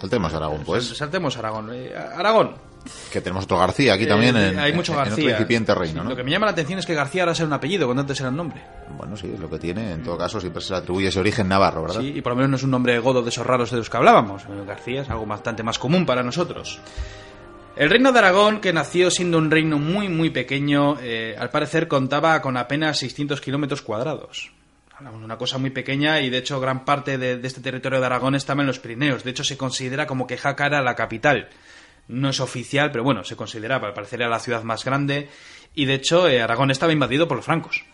Saltemos 0.00 0.34
Aragón, 0.34 0.62
pues. 0.64 0.84
Saltemos 0.88 1.36
Aragón. 1.36 1.70
Eh, 1.72 1.94
Aragón. 1.94 2.56
Que 3.12 3.20
tenemos 3.20 3.44
otro 3.44 3.58
García 3.58 3.94
aquí 3.94 4.06
también. 4.06 4.36
Eh, 4.36 4.58
hay 4.58 4.72
mucho 4.72 4.94
García. 4.94 5.30
incipiente 5.30 5.74
reino, 5.74 6.02
¿no? 6.02 6.10
Lo 6.10 6.16
que 6.16 6.24
me 6.24 6.30
llama 6.30 6.46
la 6.46 6.52
atención 6.52 6.78
es 6.78 6.86
que 6.86 6.94
García 6.94 7.22
ahora 7.22 7.34
sea 7.34 7.46
un 7.46 7.52
apellido, 7.52 7.86
cuando 7.86 8.02
antes 8.02 8.18
era 8.20 8.30
un 8.30 8.36
nombre. 8.36 8.62
Bueno, 8.96 9.16
sí, 9.16 9.30
es 9.32 9.40
lo 9.40 9.48
que 9.48 9.58
tiene. 9.58 9.92
En 9.92 10.02
todo 10.02 10.18
caso, 10.18 10.40
siempre 10.40 10.62
se 10.62 10.72
le 10.72 10.78
atribuye 10.78 11.08
ese 11.08 11.20
origen 11.20 11.48
navarro, 11.48 11.82
¿verdad? 11.82 12.00
Sí, 12.00 12.12
y 12.16 12.20
por 12.20 12.32
lo 12.32 12.36
menos 12.36 12.50
no 12.50 12.56
es 12.56 12.62
un 12.62 12.70
nombre 12.70 12.98
godo 12.98 13.22
de 13.22 13.28
esos 13.30 13.46
raros 13.46 13.70
de 13.70 13.78
los 13.78 13.90
que 13.90 13.96
hablábamos. 13.96 14.42
García 14.66 15.02
es 15.02 15.10
algo 15.10 15.26
bastante 15.26 15.62
más 15.62 15.78
común 15.78 16.06
para 16.06 16.22
nosotros. 16.22 16.80
El 17.74 17.88
reino 17.88 18.12
de 18.12 18.18
Aragón, 18.18 18.60
que 18.60 18.72
nació 18.72 19.10
siendo 19.10 19.38
un 19.38 19.50
reino 19.50 19.78
muy 19.78 20.10
muy 20.10 20.28
pequeño, 20.28 20.98
eh, 21.00 21.34
al 21.38 21.48
parecer 21.48 21.88
contaba 21.88 22.42
con 22.42 22.58
apenas 22.58 22.98
600 22.98 23.40
kilómetros 23.40 23.80
cuadrados. 23.80 24.52
Hablamos 24.94 25.20
de 25.20 25.24
una 25.24 25.38
cosa 25.38 25.56
muy 25.56 25.70
pequeña 25.70 26.20
y 26.20 26.28
de 26.28 26.38
hecho 26.38 26.60
gran 26.60 26.84
parte 26.84 27.16
de, 27.16 27.40
este 27.42 27.62
territorio 27.62 27.98
de 27.98 28.06
Aragón 28.06 28.34
estaba 28.34 28.60
en 28.60 28.66
los 28.66 28.78
Pirineos. 28.78 29.24
De 29.24 29.30
hecho 29.30 29.42
se 29.42 29.56
considera 29.56 30.06
como 30.06 30.26
que 30.26 30.36
Jaca 30.36 30.66
era 30.66 30.82
la 30.82 30.94
capital 30.94 31.48
no 32.08 32.28
es 32.30 32.40
oficial, 32.40 32.90
pero 32.90 33.04
bueno, 33.04 33.24
se 33.24 33.36
considera, 33.36 33.80
para 33.80 33.94
parecer 33.94 34.20
la 34.20 34.38
ciudad 34.38 34.62
más 34.62 34.84
grande, 34.84 35.28
y 35.74 35.84
de 35.86 35.94
hecho 35.94 36.28
eh, 36.28 36.42
Aragón 36.42 36.70
estaba 36.70 36.92
invadido 36.92 37.28
por 37.28 37.36
los 37.36 37.46
francos. 37.46 37.84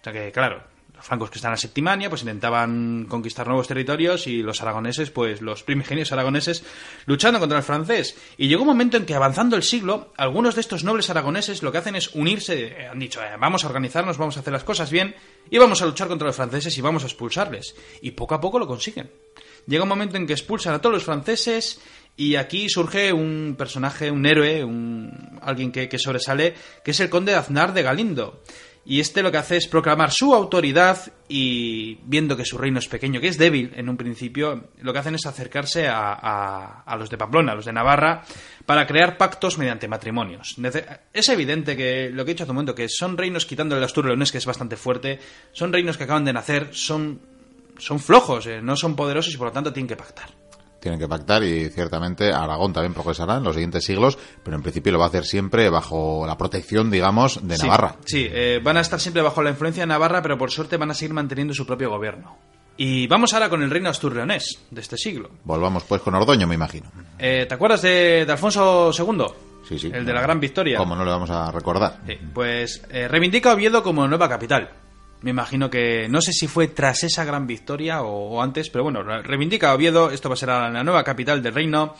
O 0.00 0.04
sea 0.04 0.12
que, 0.12 0.32
claro, 0.32 0.62
los 1.00 1.06
francos 1.06 1.30
que 1.30 1.38
están 1.38 1.52
en 1.52 1.58
Septimania, 1.58 2.10
pues 2.10 2.20
intentaban 2.20 3.06
conquistar 3.08 3.46
nuevos 3.46 3.66
territorios 3.66 4.26
y 4.26 4.42
los 4.42 4.60
aragoneses, 4.60 5.10
pues 5.10 5.40
los 5.40 5.62
primigenios 5.62 6.12
aragoneses, 6.12 6.62
luchando 7.06 7.40
contra 7.40 7.56
el 7.56 7.64
francés. 7.64 8.18
Y 8.36 8.48
llegó 8.48 8.62
un 8.62 8.68
momento 8.68 8.98
en 8.98 9.06
que, 9.06 9.14
avanzando 9.14 9.56
el 9.56 9.62
siglo, 9.62 10.12
algunos 10.18 10.56
de 10.56 10.60
estos 10.60 10.84
nobles 10.84 11.08
aragoneses 11.08 11.62
lo 11.62 11.72
que 11.72 11.78
hacen 11.78 11.96
es 11.96 12.14
unirse, 12.14 12.66
eh, 12.66 12.88
han 12.88 12.98
dicho, 12.98 13.22
eh, 13.22 13.30
vamos 13.38 13.64
a 13.64 13.68
organizarnos, 13.68 14.18
vamos 14.18 14.36
a 14.36 14.40
hacer 14.40 14.52
las 14.52 14.64
cosas 14.64 14.90
bien 14.90 15.14
y 15.50 15.56
vamos 15.56 15.80
a 15.80 15.86
luchar 15.86 16.08
contra 16.08 16.26
los 16.26 16.36
franceses 16.36 16.76
y 16.76 16.82
vamos 16.82 17.02
a 17.04 17.06
expulsarles. 17.06 17.74
Y 18.02 18.10
poco 18.10 18.34
a 18.34 18.40
poco 18.40 18.58
lo 18.58 18.66
consiguen. 18.66 19.10
Llega 19.66 19.84
un 19.84 19.88
momento 19.88 20.18
en 20.18 20.26
que 20.26 20.34
expulsan 20.34 20.74
a 20.74 20.80
todos 20.80 20.94
los 20.94 21.04
franceses 21.04 21.80
y 22.16 22.36
aquí 22.36 22.68
surge 22.68 23.12
un 23.12 23.54
personaje, 23.56 24.10
un 24.10 24.26
héroe, 24.26 24.62
un, 24.64 25.38
alguien 25.42 25.72
que, 25.72 25.88
que 25.88 25.98
sobresale, 25.98 26.54
que 26.84 26.90
es 26.90 27.00
el 27.00 27.08
conde 27.10 27.34
Aznar 27.34 27.72
de 27.72 27.82
Galindo. 27.82 28.42
Y 28.82 29.00
este 29.00 29.22
lo 29.22 29.30
que 29.30 29.36
hace 29.36 29.58
es 29.58 29.68
proclamar 29.68 30.10
su 30.10 30.34
autoridad 30.34 31.12
y 31.28 31.96
viendo 32.06 32.34
que 32.36 32.46
su 32.46 32.56
reino 32.56 32.78
es 32.78 32.88
pequeño, 32.88 33.20
que 33.20 33.28
es 33.28 33.36
débil 33.36 33.72
en 33.76 33.90
un 33.90 33.96
principio, 33.98 34.70
lo 34.80 34.92
que 34.92 34.98
hacen 34.98 35.14
es 35.14 35.26
acercarse 35.26 35.86
a, 35.86 36.12
a- 36.84 36.96
los 36.96 37.10
de 37.10 37.18
Pamplona, 37.18 37.52
a 37.52 37.54
los 37.54 37.66
de 37.66 37.74
Navarra, 37.74 38.22
para 38.64 38.86
crear 38.86 39.18
pactos 39.18 39.58
mediante 39.58 39.86
matrimonios. 39.86 40.56
Es 41.12 41.28
evidente 41.28 41.76
que 41.76 42.08
lo 42.10 42.24
que 42.24 42.30
he 42.30 42.34
dicho 42.34 42.44
hace 42.44 42.52
un 42.52 42.56
momento, 42.56 42.74
que 42.74 42.88
son 42.88 43.18
reinos 43.18 43.44
quitando 43.44 43.76
el 43.76 43.84
Astur 43.84 44.06
Leonés, 44.06 44.32
que 44.32 44.38
es 44.38 44.46
bastante 44.46 44.76
fuerte, 44.76 45.20
son 45.52 45.72
reinos 45.74 45.98
que 45.98 46.04
acaban 46.04 46.24
de 46.24 46.32
nacer, 46.32 46.70
son, 46.72 47.20
son 47.78 48.00
flojos, 48.00 48.46
eh, 48.46 48.60
no 48.62 48.76
son 48.76 48.96
poderosos 48.96 49.34
y 49.34 49.36
por 49.36 49.48
lo 49.48 49.52
tanto 49.52 49.72
tienen 49.74 49.88
que 49.88 49.96
pactar. 49.96 50.30
Tienen 50.80 50.98
que 50.98 51.06
pactar 51.06 51.42
y 51.44 51.68
ciertamente 51.68 52.32
Aragón 52.32 52.72
también 52.72 52.94
progresará 52.94 53.36
en 53.36 53.42
los 53.44 53.54
siguientes 53.54 53.84
siglos, 53.84 54.18
pero 54.42 54.56
en 54.56 54.62
principio 54.62 54.92
lo 54.92 54.98
va 54.98 55.04
a 55.04 55.08
hacer 55.08 55.24
siempre 55.24 55.68
bajo 55.68 56.24
la 56.26 56.38
protección, 56.38 56.90
digamos, 56.90 57.46
de 57.46 57.56
Sí, 57.58 57.64
Navarra. 57.66 57.96
Sí, 58.06 58.26
eh, 58.30 58.60
van 58.62 58.78
a 58.78 58.80
estar 58.80 58.98
siempre 58.98 59.22
bajo 59.22 59.42
la 59.42 59.50
influencia 59.50 59.82
de 59.82 59.88
Navarra, 59.88 60.22
pero 60.22 60.38
por 60.38 60.50
suerte 60.50 60.76
van 60.78 60.90
a 60.90 60.94
seguir 60.94 61.12
manteniendo 61.12 61.52
su 61.52 61.66
propio 61.66 61.90
gobierno. 61.90 62.38
Y 62.78 63.06
vamos 63.08 63.34
ahora 63.34 63.50
con 63.50 63.62
el 63.62 63.70
reino 63.70 63.90
asturleonés 63.90 64.58
de 64.70 64.80
este 64.80 64.96
siglo. 64.96 65.28
Volvamos 65.44 65.84
pues 65.84 66.00
con 66.00 66.14
Ordoño, 66.14 66.46
me 66.46 66.54
imagino. 66.54 66.90
Eh, 67.18 67.44
¿Te 67.46 67.54
acuerdas 67.54 67.82
de, 67.82 68.24
de 68.24 68.32
Alfonso 68.32 68.90
II? 68.98 69.26
Sí, 69.68 69.78
sí. 69.78 69.90
El 69.92 70.06
de 70.06 70.12
la 70.14 70.22
Gran 70.22 70.40
Victoria. 70.40 70.78
¿Cómo 70.78 70.96
no 70.96 71.04
le 71.04 71.10
vamos 71.10 71.28
a 71.28 71.50
recordar? 71.52 71.98
Sí, 72.06 72.14
pues 72.32 72.82
eh, 72.90 73.06
reivindica 73.06 73.52
Oviedo 73.52 73.82
como 73.82 74.08
nueva 74.08 74.30
capital. 74.30 74.70
Me 75.22 75.30
imagino 75.30 75.68
que, 75.68 76.08
no 76.08 76.22
sé 76.22 76.32
si 76.32 76.46
fue 76.48 76.68
tras 76.68 77.02
esa 77.04 77.24
gran 77.24 77.46
victoria 77.46 78.02
o, 78.02 78.40
antes, 78.42 78.70
pero 78.70 78.84
bueno, 78.84 79.02
re- 79.02 79.22
reivindica 79.22 79.74
Oviedo, 79.74 80.10
esto 80.10 80.28
va 80.30 80.34
a 80.34 80.38
ser 80.38 80.48
la 80.48 80.82
nueva 80.82 81.04
capital 81.04 81.42
del 81.42 81.54
reino. 81.54 81.94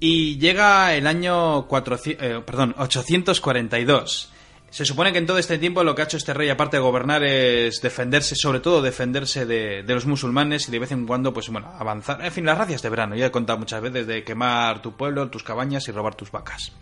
Y 0.00 0.36
llega 0.38 0.94
el 0.94 1.06
año 1.06 1.66
400, 1.68 2.24
eh, 2.24 2.42
842. 2.76 4.30
Se 4.70 4.84
supone 4.84 5.12
que 5.12 5.18
en 5.18 5.26
todo 5.26 5.38
este 5.38 5.56
tiempo 5.58 5.84
lo 5.84 5.94
que 5.94 6.02
ha 6.02 6.04
hecho 6.06 6.16
este 6.16 6.34
rey, 6.34 6.48
aparte 6.50 6.76
de 6.78 6.82
gobernar, 6.82 7.22
es 7.22 7.80
defenderse, 7.80 8.34
sobre 8.34 8.58
todo 8.58 8.82
defenderse 8.82 9.46
de, 9.46 9.84
de 9.84 9.94
los 9.94 10.04
musulmanes 10.04 10.66
y 10.66 10.72
de 10.72 10.80
vez 10.80 10.90
en 10.90 11.06
cuando, 11.06 11.32
pues 11.32 11.48
bueno, 11.48 11.72
avanzar. 11.78 12.24
En 12.24 12.32
fin, 12.32 12.44
las 12.44 12.58
racias 12.58 12.82
de 12.82 12.88
verano, 12.88 13.14
ya 13.14 13.26
he 13.26 13.30
contado 13.30 13.60
muchas 13.60 13.80
veces 13.80 14.08
de 14.08 14.24
quemar 14.24 14.82
tu 14.82 14.96
pueblo, 14.96 15.30
tus 15.30 15.44
cabañas 15.44 15.86
y 15.86 15.92
robar 15.92 16.16
tus 16.16 16.32
vacas. 16.32 16.72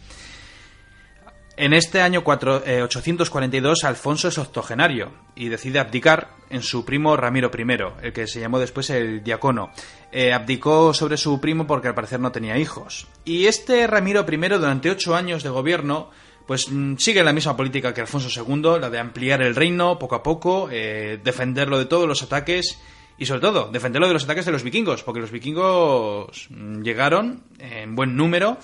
En 1.57 1.75
este 1.75 2.01
año 2.01 2.25
cuatro- 2.25 2.63
eh, 2.65 2.83
842 2.83 3.85
Alfonso 3.85 4.29
es 4.29 4.39
octogenario 4.39 5.13
y 5.37 5.49
decide 5.49 5.79
abdicar 5.79 6.31
en 6.49 6.63
su 6.63 6.85
primo 6.85 7.15
Ramiro 7.17 7.51
I, 7.57 7.63
el 8.07 8.13
que 8.13 8.27
se 8.27 8.41
llamó 8.41 8.59
después 8.59 8.89
el 8.91 9.23
diacono. 9.23 9.71
Eh, 10.11 10.33
abdicó 10.33 10.95
sobre 10.95 11.19
su 11.19 11.41
primo 11.41 11.67
porque 11.67 11.89
al 11.89 11.95
parecer 11.95 12.21
no 12.21 12.33
tenía 12.33 12.57
hijos. 12.59 13.07
Y 13.25 13.47
este 13.47 13.87
Ramiro 13.87 14.25
I 14.29 14.37
durante 14.37 14.91
ocho 14.91 15.15
años 15.15 15.43
de 15.43 15.51
gobierno 15.51 16.11
pues 16.47 16.71
mm, 16.71 16.97
sigue 16.97 17.23
la 17.23 17.33
misma 17.35 17.57
política 17.57 17.93
que 17.93 18.01
Alfonso 18.01 18.29
II, 18.45 18.81
la 18.81 18.91
de 18.91 18.99
ampliar 18.99 19.43
el 19.43 19.55
reino 19.55 19.99
poco 19.99 20.15
a 20.17 20.23
poco, 20.23 20.69
eh, 20.73 21.21
defenderlo 21.23 21.79
de 21.79 21.85
todos 21.85 22.09
los 22.09 22.23
ataques 22.23 22.79
y 23.19 23.27
sobre 23.27 23.43
todo 23.43 23.71
defenderlo 23.71 24.09
de 24.09 24.15
los 24.15 24.25
ataques 24.25 24.47
de 24.47 24.53
los 24.53 24.63
vikingos, 24.63 25.03
porque 25.03 25.21
los 25.21 25.31
vikingos 25.31 26.49
mm, 26.51 26.81
llegaron 26.83 27.45
en 27.59 27.95
buen 27.95 28.17
número 28.17 28.57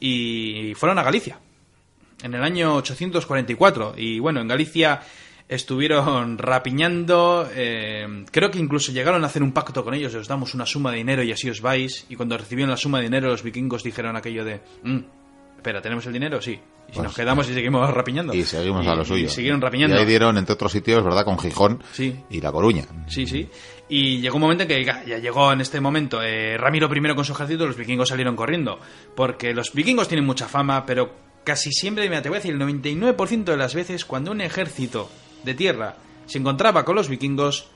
y 0.00 0.72
fueron 0.74 0.98
a 0.98 1.02
Galicia 1.02 1.38
en 2.22 2.34
el 2.34 2.42
año 2.42 2.74
844. 2.76 3.94
Y 3.96 4.18
bueno, 4.18 4.40
en 4.40 4.48
Galicia 4.48 5.00
estuvieron 5.48 6.38
rapiñando. 6.38 7.48
eh, 7.54 8.24
creo 8.30 8.50
que 8.50 8.58
incluso 8.58 8.92
llegaron 8.92 9.22
a 9.24 9.26
hacer 9.26 9.42
un 9.42 9.52
pacto 9.52 9.84
con 9.84 9.94
ellos. 9.94 10.14
Os 10.14 10.28
damos 10.28 10.54
una 10.54 10.66
suma 10.66 10.90
de 10.92 10.98
dinero 10.98 11.22
y 11.22 11.32
así 11.32 11.50
os 11.50 11.60
vais. 11.60 12.06
Y 12.08 12.16
cuando 12.16 12.36
recibieron 12.38 12.70
la 12.70 12.76
suma 12.76 12.98
de 12.98 13.04
dinero, 13.04 13.28
los 13.28 13.42
vikingos 13.42 13.82
dijeron 13.82 14.16
aquello 14.16 14.44
de. 14.44 14.60
"Mm, 14.84 14.98
espera, 15.56 15.82
¿tenemos 15.82 16.06
el 16.06 16.12
dinero? 16.12 16.40
Sí. 16.40 16.52
Y 16.52 16.92
si 16.92 16.96
Pues, 16.96 17.04
nos 17.04 17.14
quedamos 17.16 17.48
y 17.48 17.54
seguimos 17.54 17.88
rapiñando. 17.92 18.34
Y 18.34 18.42
seguimos 18.44 18.86
a 18.86 18.94
lo 18.96 19.04
suyo. 19.04 19.26
Y 19.26 19.28
siguieron 19.28 19.60
rapiñando. 19.60 19.96
Y 19.96 19.98
ahí 20.00 20.06
dieron, 20.06 20.36
entre 20.38 20.54
otros 20.54 20.72
sitios, 20.72 21.04
¿verdad? 21.04 21.24
Con 21.24 21.38
Gijón 21.38 21.82
Sí. 21.92 22.16
y 22.30 22.40
La 22.40 22.50
Coruña. 22.50 22.84
Sí, 23.08 23.26
sí. 23.26 23.48
Y 23.88 24.20
llegó 24.20 24.36
un 24.36 24.42
momento 24.42 24.62
en 24.62 24.68
que 24.68 24.84
ya 24.84 25.04
ya 25.04 25.18
llegó 25.18 25.52
en 25.52 25.60
este 25.60 25.80
momento 25.80 26.22
eh, 26.22 26.56
Ramiro 26.56 26.88
I 26.94 27.14
con 27.14 27.24
su 27.24 27.32
ejército, 27.32 27.66
los 27.66 27.76
vikingos 27.76 28.08
salieron 28.08 28.34
corriendo. 28.36 28.78
Porque 29.16 29.52
los 29.52 29.72
vikingos 29.72 30.06
tienen 30.08 30.24
mucha 30.24 30.46
fama, 30.48 30.84
pero 30.86 31.12
casi 31.50 31.72
siempre, 31.72 32.08
mira, 32.08 32.22
te 32.22 32.28
voy 32.28 32.36
a 32.36 32.38
decir, 32.38 32.54
el 32.54 32.60
99% 32.60 33.42
de 33.42 33.56
las 33.56 33.74
veces 33.74 34.04
cuando 34.04 34.30
un 34.30 34.40
ejército 34.40 35.10
de 35.42 35.52
tierra 35.54 35.96
se 36.26 36.38
encontraba 36.38 36.84
con 36.84 36.94
los 36.94 37.08
vikingos, 37.08 37.66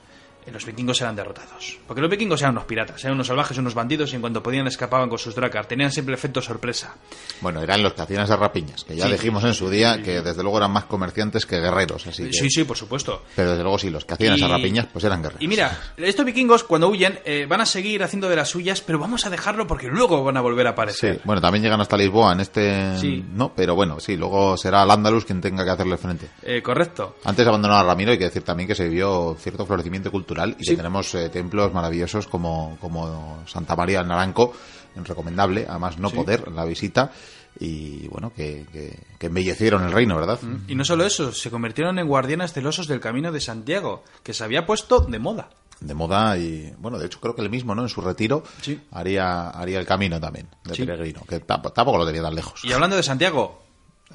los 0.51 0.65
vikingos 0.65 1.01
eran 1.01 1.15
derrotados. 1.15 1.77
Porque 1.87 2.01
los 2.01 2.09
vikingos 2.09 2.41
eran 2.41 2.53
unos 2.53 2.65
piratas, 2.65 3.03
eran 3.03 3.15
unos 3.15 3.27
salvajes, 3.27 3.57
unos 3.57 3.73
bandidos 3.73 4.11
y 4.13 4.15
en 4.15 4.21
cuanto 4.21 4.41
podían 4.43 4.67
escapaban 4.67 5.09
con 5.09 5.17
sus 5.17 5.35
drakar. 5.35 5.65
Tenían 5.65 5.91
siempre 5.91 6.13
el 6.13 6.17
efecto 6.19 6.41
sorpresa. 6.41 6.95
Bueno, 7.41 7.61
eran 7.61 7.81
los 7.83 7.93
que 7.93 8.01
hacían 8.01 8.23
esas 8.23 8.39
rapiñas, 8.39 8.83
que 8.83 8.95
ya 8.95 9.05
Sí. 9.05 9.11
dijimos 9.13 9.43
en 9.43 9.53
su 9.53 9.69
día 9.69 10.01
que 10.01 10.21
desde 10.21 10.41
luego 10.43 10.57
eran 10.57 10.71
más 10.71 10.85
comerciantes 10.85 11.45
que 11.45 11.59
guerreros. 11.59 12.05
Así 12.07 12.25
que... 12.25 12.33
Sí, 12.33 12.49
sí, 12.49 12.63
por 12.63 12.77
supuesto. 12.77 13.23
Pero 13.35 13.51
desde 13.51 13.63
luego 13.63 13.77
sí, 13.79 13.89
los 13.89 14.05
que 14.05 14.13
hacían 14.13 14.33
Y- 14.33 14.37
esas 14.37 14.49
rapiñas, 14.51 14.87
pues 14.91 15.03
eran 15.05 15.21
guerreros. 15.21 15.41
Y 15.41 15.47
mira, 15.47 15.77
estos 15.97 16.25
vikingos 16.25 16.63
cuando 16.63 16.89
huyen 16.89 17.19
eh, 17.25 17.45
van 17.47 17.61
a 17.61 17.65
seguir 17.65 18.03
haciendo 18.03 18.29
de 18.29 18.35
las 18.35 18.49
suyas, 18.49 18.81
pero 18.81 18.99
vamos 18.99 19.25
a 19.25 19.29
dejarlo 19.29 19.67
porque 19.67 19.87
luego 19.87 20.23
van 20.23 20.37
a 20.37 20.41
volver 20.41 20.67
a 20.67 20.69
Sí, 20.69 20.73
aparecer. 20.73 21.21
bueno, 21.23 21.41
también 21.41 21.63
llegan 21.63 21.81
hasta 21.81 21.97
Lisboa 21.97 22.33
en 22.33 22.39
este... 22.41 22.97
Sí. 22.99 23.25
No, 23.33 23.53
pero 23.55 23.75
bueno, 23.75 23.99
sí, 23.99 24.15
luego 24.15 24.57
será 24.57 24.83
el 24.83 24.91
Andalus 24.91 25.25
quien 25.25 25.41
tenga 25.41 25.63
que 25.65 25.71
hacerle 25.71 25.97
frente. 25.97 26.27
Eh, 26.43 26.61
correcto. 26.61 27.15
Antes 27.23 27.47
abandonar 27.47 27.83
a 27.83 27.87
Ramiro 27.87 28.11
hay 28.11 28.17
que 28.17 28.25
decir 28.25 28.43
también 28.43 28.67
que 28.67 28.75
se 28.75 28.87
vio 28.89 29.35
cierto 29.39 29.65
florecimiento 29.65 30.11
cultural 30.11 30.34
y 30.59 30.63
Sí. 30.63 30.71
que 30.71 30.77
tenemos 30.77 31.13
eh, 31.15 31.29
templos 31.29 31.73
maravillosos 31.73 32.27
como, 32.27 32.77
como 32.81 33.43
Santa 33.47 33.75
María 33.75 33.99
del 33.99 34.07
Naranco, 34.07 34.53
recomendable, 34.95 35.65
además 35.67 35.97
no 35.97 36.09
Sí. 36.09 36.15
poder 36.15 36.49
la 36.51 36.63
visita 36.65 37.11
y 37.59 38.07
bueno, 38.09 38.31
que, 38.35 38.65
que, 38.71 38.97
que 39.17 39.27
embellecieron 39.27 39.83
el 39.83 39.91
reino, 39.91 40.15
¿verdad? 40.15 40.39
Y 40.67 40.75
no 40.75 40.83
solo 40.85 41.05
eso, 41.05 41.31
se 41.31 41.49
convirtieron 41.49 41.97
en 41.99 42.07
guardianes 42.07 42.53
celosos 42.53 42.87
del 42.87 42.99
camino 42.99 43.31
de 43.31 43.39
Santiago, 43.39 44.03
que 44.23 44.33
se 44.33 44.43
había 44.43 44.65
puesto 44.65 44.99
de 45.01 45.19
moda. 45.19 45.49
De 45.79 45.93
moda 45.93 46.37
y 46.37 46.73
bueno, 46.77 46.97
de 46.97 47.05
hecho 47.07 47.19
creo 47.19 47.35
que 47.35 47.41
él 47.41 47.49
mismo, 47.49 47.75
¿no? 47.75 47.81
En 47.83 47.89
su 47.89 47.99
retiro 48.01 48.43
Sí. 48.61 48.79
haría, 48.91 49.49
haría 49.49 49.79
el 49.79 49.85
camino 49.85 50.19
también 50.21 50.47
de 50.63 50.75
Sí. 50.75 50.85
peregrino, 50.85 51.21
que 51.27 51.45
tamp- 51.45 51.73
tampoco 51.73 51.97
lo 51.97 52.05
tenía 52.05 52.21
tan 52.21 52.35
lejos. 52.35 52.63
Y 52.63 52.71
hablando 52.71 52.95
de 52.95 53.03
Santiago, 53.03 53.61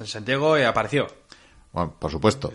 Santiago 0.05 0.57
eh, 0.57 0.65
apareció. 0.65 1.07
Bueno, 1.73 1.95
por 1.97 2.11
supuesto. 2.11 2.51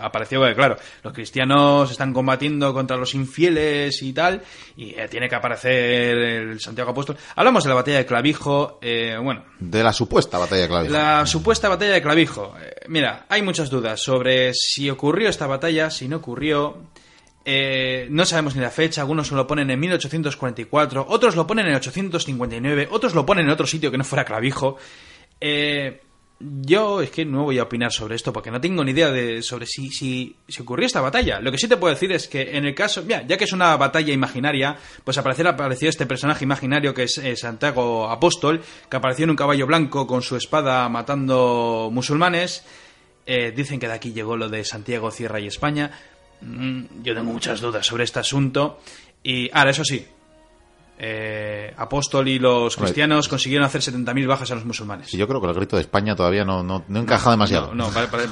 Apareció, 0.00 0.38
porque, 0.38 0.54
claro, 0.54 0.76
los 1.02 1.12
cristianos 1.12 1.90
están 1.90 2.12
combatiendo 2.12 2.72
contra 2.72 2.96
los 2.96 3.14
infieles 3.14 4.00
y 4.02 4.12
tal, 4.12 4.40
y 4.76 4.90
eh, 4.90 5.08
tiene 5.08 5.28
que 5.28 5.34
aparecer 5.34 6.16
el 6.16 6.60
Santiago 6.60 6.92
Apóstol. 6.92 7.16
Hablamos 7.34 7.64
de 7.64 7.70
la 7.70 7.74
batalla 7.74 7.98
de 7.98 8.06
Clavijo, 8.06 8.78
eh, 8.80 9.18
bueno, 9.20 9.44
De 9.58 9.82
la 9.82 9.92
supuesta 9.92 10.38
batalla 10.38 10.62
de 10.62 10.68
Clavijo. 10.68 10.92
La 10.92 11.26
supuesta 11.26 11.68
batalla 11.68 11.94
de 11.94 12.02
Clavijo. 12.02 12.54
Eh, 12.60 12.84
mira, 12.88 13.26
hay 13.28 13.42
muchas 13.42 13.68
dudas 13.68 14.00
sobre 14.00 14.54
si 14.54 14.88
ocurrió 14.90 15.28
esta 15.28 15.48
batalla, 15.48 15.90
si 15.90 16.06
no 16.06 16.18
ocurrió. 16.18 16.84
Eh, 17.48 18.06
no 18.10 18.24
sabemos 18.26 18.56
ni 18.56 18.62
la 18.62 18.70
fecha, 18.70 19.00
algunos 19.00 19.30
lo 19.30 19.46
ponen 19.46 19.70
en 19.70 19.78
1844, 19.78 21.06
otros 21.08 21.36
lo 21.36 21.46
ponen 21.46 21.66
en 21.66 21.76
859, 21.76 22.88
otros 22.90 23.14
lo 23.14 23.24
ponen 23.24 23.46
en 23.46 23.52
otro 23.52 23.68
sitio 23.68 23.90
que 23.90 23.98
no 23.98 24.02
fuera 24.04 24.24
Clavijo. 24.24 24.76
Eh, 25.40 26.02
yo 26.38 27.00
es 27.00 27.10
que 27.10 27.24
no 27.24 27.44
voy 27.44 27.58
a 27.58 27.62
opinar 27.62 27.90
sobre 27.92 28.14
esto 28.14 28.32
porque 28.32 28.50
no 28.50 28.60
tengo 28.60 28.84
ni 28.84 28.90
idea 28.90 29.10
de 29.10 29.42
sobre 29.42 29.66
si, 29.66 29.90
si, 29.90 30.36
si 30.46 30.62
ocurrió 30.62 30.86
esta 30.86 31.00
batalla. 31.00 31.40
Lo 31.40 31.50
que 31.50 31.56
sí 31.56 31.66
te 31.66 31.78
puedo 31.78 31.94
decir 31.94 32.12
es 32.12 32.28
que 32.28 32.56
en 32.56 32.66
el 32.66 32.74
caso, 32.74 33.02
mira, 33.02 33.26
ya 33.26 33.38
que 33.38 33.44
es 33.44 33.52
una 33.52 33.76
batalla 33.76 34.12
imaginaria, 34.12 34.76
pues 35.02 35.16
aparecer 35.16 35.46
apareció 35.46 35.88
este 35.88 36.04
personaje 36.04 36.44
imaginario 36.44 36.92
que 36.92 37.04
es 37.04 37.18
eh, 37.18 37.36
Santiago 37.36 38.10
Apóstol, 38.10 38.62
que 38.90 38.96
apareció 38.96 39.24
en 39.24 39.30
un 39.30 39.36
caballo 39.36 39.66
blanco 39.66 40.06
con 40.06 40.20
su 40.20 40.36
espada 40.36 40.88
matando 40.90 41.88
musulmanes. 41.90 42.64
Eh, 43.24 43.52
dicen 43.56 43.80
que 43.80 43.88
de 43.88 43.94
aquí 43.94 44.12
llegó 44.12 44.36
lo 44.36 44.48
de 44.48 44.62
Santiago, 44.64 45.10
Sierra 45.10 45.40
y 45.40 45.46
España. 45.46 45.90
Mm, 46.42 47.02
yo 47.02 47.14
tengo 47.14 47.32
muchas 47.32 47.60
dudas 47.60 47.86
sobre 47.86 48.04
este 48.04 48.18
asunto. 48.18 48.80
Y 49.22 49.50
ahora, 49.52 49.70
eso 49.70 49.84
sí, 49.84 50.06
eh, 50.98 51.74
Apóstol 51.76 52.28
y 52.28 52.38
los 52.38 52.76
cristianos 52.76 53.28
consiguieron 53.28 53.66
hacer 53.66 53.82
70.000 53.82 54.26
bajas 54.26 54.50
a 54.50 54.54
los 54.54 54.64
musulmanes. 54.64 55.08
Sí, 55.10 55.16
yo 55.16 55.28
creo 55.28 55.40
que 55.40 55.48
el 55.48 55.54
grito 55.54 55.76
de 55.76 55.82
España 55.82 56.16
todavía 56.16 56.44
no, 56.44 56.62
no, 56.62 56.84
no 56.88 57.00
encaja 57.00 57.30
demasiado. 57.30 57.74
No, 57.74 57.86
no, 57.86 57.90
vale, 57.92 58.08
vale. 58.10 58.28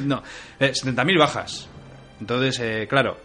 no. 0.04 0.22
Eh, 0.58 0.72
70.000 0.72 1.18
bajas. 1.18 1.68
Entonces, 2.20 2.58
eh, 2.60 2.86
claro, 2.88 3.18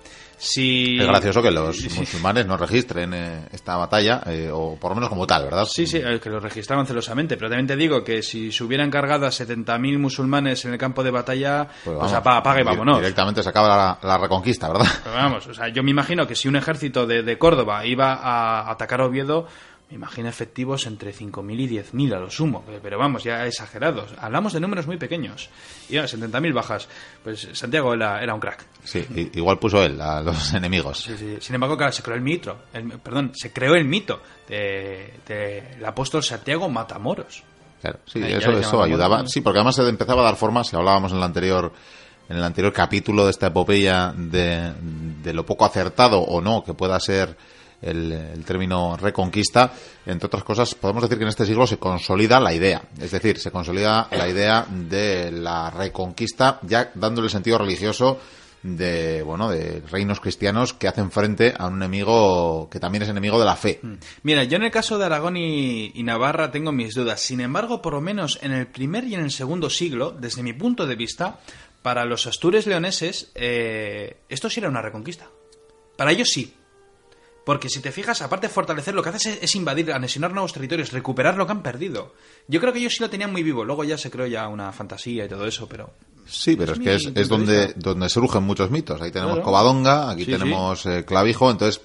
Si... 0.44 0.98
Es 1.00 1.06
gracioso 1.06 1.40
que 1.40 1.52
los 1.52 1.80
musulmanes 1.96 2.48
no 2.48 2.58
registren 2.58 3.14
eh, 3.14 3.48
esta 3.52 3.78
batalla, 3.78 4.24
eh, 4.26 4.50
o 4.52 4.76
por 4.76 4.90
lo 4.90 4.96
menos 4.96 5.10
como 5.10 5.28
tal, 5.28 5.44
¿verdad? 5.44 5.66
Sí, 5.66 5.86
sí, 5.86 5.98
eh, 6.04 6.20
que 6.20 6.32
lo 6.32 6.40
registraban 6.40 6.88
celosamente, 6.88 7.38
pero 7.38 7.48
también 7.48 7.68
te 7.68 7.76
digo 7.76 8.04
que 8.04 8.24
si 8.24 8.52
se 8.52 8.64
hubieran 8.64 8.90
cargado 8.90 9.28
a 9.28 9.30
70.000 9.30 10.00
musulmanes 10.00 10.66
en 10.66 10.74
el 10.74 10.80
campo 10.80 11.04
de 11.04 11.12
batalla, 11.12 11.68
pues, 11.84 11.96
pues 11.96 12.14
apaga 12.14 12.60
y 12.60 12.64
vámonos. 12.64 12.98
Directamente 12.98 13.44
se 13.44 13.50
acaba 13.50 14.00
la, 14.02 14.18
reconquista, 14.18 14.68
¿verdad? 14.68 14.88
Pero 15.04 15.16
vamos, 15.16 15.46
o 15.46 15.54
sea, 15.54 15.68
yo 15.68 15.84
me 15.84 15.92
imagino 15.92 16.26
que 16.26 16.36
si 16.36 16.48
un 16.48 16.56
ejército 16.56 17.06
de, 17.06 17.22
de 17.22 17.38
Córdoba 17.38 17.86
iba 17.86 18.16
a 18.16 18.72
atacar 18.72 19.02
Oviedo, 19.02 19.46
me 19.92 19.98
imagino 19.98 20.30
efectivos 20.30 20.88
entre 20.88 21.14
5.000 21.14 21.60
y 21.60 21.68
10.000 21.68 22.16
a 22.16 22.20
lo 22.20 22.30
sumo, 22.30 22.64
pero 22.82 22.98
vamos, 22.98 23.26
ya 23.26 23.46
exagerados. 23.46 24.14
Hablamos 24.20 24.54
de 24.54 24.62
números 24.62 24.88
muy 24.88 24.96
pequeños. 24.96 25.50
Y 25.90 25.98
a 25.98 26.06
70.000 26.06 26.54
bajas. 26.54 26.88
Pues 27.22 27.50
Santiago 27.52 27.94
era, 27.94 28.34
un 28.34 28.40
crack. 28.40 28.66
Sí, 28.86 29.06
igual 29.34 29.60
puso 29.60 29.84
él 29.84 30.00
a 30.00 30.22
los 30.22 30.54
enemigos. 30.54 31.10
Sin 31.40 31.56
embargo, 31.56 31.76
claro, 31.76 31.92
se 31.92 32.04
creó 32.04 32.16
el 32.16 32.22
mito, 32.22 32.58
perdón, 33.04 33.34
se 33.36 33.52
creó 33.52 33.76
el 33.76 33.84
mito 33.84 34.22
del 34.48 35.12
de, 35.28 35.86
apóstol 35.86 36.24
Santiago 36.24 36.70
Matamoros. 36.70 37.44
Claro, 37.82 38.00
sí, 38.06 38.22
eso, 38.24 38.52
eso 38.52 38.82
ayudaba. 38.82 39.28
Sí, 39.28 39.42
porque 39.42 39.60
además 39.60 39.76
se 39.76 39.90
empezaba 39.90 40.22
a 40.22 40.26
dar 40.26 40.38
forma, 40.38 40.64
si 40.64 40.74
hablábamos 40.74 41.12
en 41.12 41.18
el 41.18 41.24
anterior 41.24 41.74
en 42.30 42.38
el 42.38 42.44
anterior 42.46 42.72
capítulo 42.72 43.26
de 43.26 43.32
esta 43.32 43.48
epopeya 43.48 44.14
de, 44.16 44.72
de 45.22 45.34
lo 45.34 45.46
poco 45.46 45.66
acertado 45.66 46.22
o 46.22 46.40
no 46.40 46.64
que 46.64 46.74
pueda 46.74 46.98
ser 47.02 47.36
el, 47.82 48.44
término 48.46 48.98
reconquista, 48.98 49.74
entre 50.06 50.28
otras 50.28 50.44
cosas, 50.44 50.76
podemos 50.76 51.04
decir 51.04 51.18
que 51.18 51.24
en 51.24 51.30
este 51.30 51.46
siglo 51.46 51.66
se 51.68 51.78
consolida 51.78 52.40
la 52.40 52.54
idea, 52.54 52.84
es 53.00 53.12
decir, 53.12 53.40
se 53.40 53.52
consolida 53.52 54.08
la 54.12 54.28
idea 54.28 54.66
de 54.70 55.32
la 55.32 55.70
reconquista, 55.72 56.60
ya 56.64 56.92
dándole 56.96 57.30
sentido 57.30 57.58
religioso 57.58 58.20
de 58.64 59.24
bueno 59.24 59.50
de 59.50 59.82
reinos 59.90 60.20
cristianos 60.20 60.74
que 60.74 60.88
hacen 60.88 61.10
frente 61.10 61.54
a 61.58 61.68
un 61.68 61.78
enemigo 61.78 62.70
que 62.70 62.80
también 62.80 63.02
es 63.02 63.10
enemigo 63.10 63.40
de 63.40 63.46
la 63.46 63.56
fe. 63.56 63.80
Mm. 63.82 63.94
Mira, 64.24 64.44
yo 64.44 64.58
en 64.58 64.64
el 64.64 64.72
caso 64.72 65.00
de 65.00 65.06
Aragón 65.06 65.38
y, 65.38 65.92
Navarra 66.04 66.52
tengo 66.52 66.72
mis 66.72 66.94
dudas. 66.94 67.22
Sin 67.22 67.42
embargo, 67.42 67.82
por 67.82 67.94
lo 67.94 68.02
menos 68.02 68.40
en 68.42 68.52
el 68.52 68.68
primer 68.68 69.06
y 69.06 69.16
en 69.16 69.22
el 69.22 69.32
segundo 69.32 69.70
siglo, 69.70 70.12
desde 70.12 70.44
mi 70.44 70.54
punto 70.54 70.86
de 70.86 70.96
vista, 70.96 71.40
para 71.82 72.06
los 72.06 72.28
astures 72.28 72.68
leoneses 72.68 73.32
eh, 73.34 74.18
esto 74.30 74.50
sí 74.50 74.60
era 74.60 74.70
una 74.70 74.82
reconquista. 74.82 75.28
Para 75.98 76.12
ellos 76.12 76.30
sí, 76.30 76.54
porque 77.46 77.70
si 77.70 77.80
te 77.80 77.92
fijas, 77.92 78.22
aparte 78.22 78.48
de 78.48 78.54
fortalecer, 78.54 78.94
lo 78.94 79.02
que 79.02 79.10
haces 79.10 79.40
es, 79.42 79.56
invadir, 79.56 79.92
anexionar 79.92 80.32
nuevos 80.32 80.54
territorios, 80.54 80.92
recuperar 80.92 81.38
lo 81.38 81.46
que 81.46 81.52
han 81.52 81.64
perdido. 81.64 82.14
Yo 82.48 82.60
creo 82.60 82.72
que 82.72 82.80
ellos 82.80 82.94
sí 82.94 83.02
lo 83.02 83.10
tenían 83.10 83.32
muy 83.32 83.42
vivo. 83.42 83.66
Luego 83.66 83.84
ya 83.84 83.98
se 83.98 84.12
creó 84.12 84.28
ya 84.28 84.48
una 84.48 84.72
fantasía 84.72 85.26
y 85.26 85.30
todo 85.30 85.48
eso, 85.48 85.68
pero... 85.68 85.92
Sí, 86.28 86.56
pero 86.56 86.74
es, 86.74 86.80
que 86.80 86.96
es, 87.20 87.28
donde, 87.28 87.74
donde 87.76 88.08
surgen 88.08 88.44
muchos 88.44 88.70
mitos. 88.70 89.02
Ahí 89.02 89.12
tenemos 89.12 89.40
Covadonga, 89.40 90.12
aquí 90.12 90.26
tenemos 90.26 90.86
eh, 90.86 91.04
Clavijo, 91.04 91.50
entonces 91.50 91.82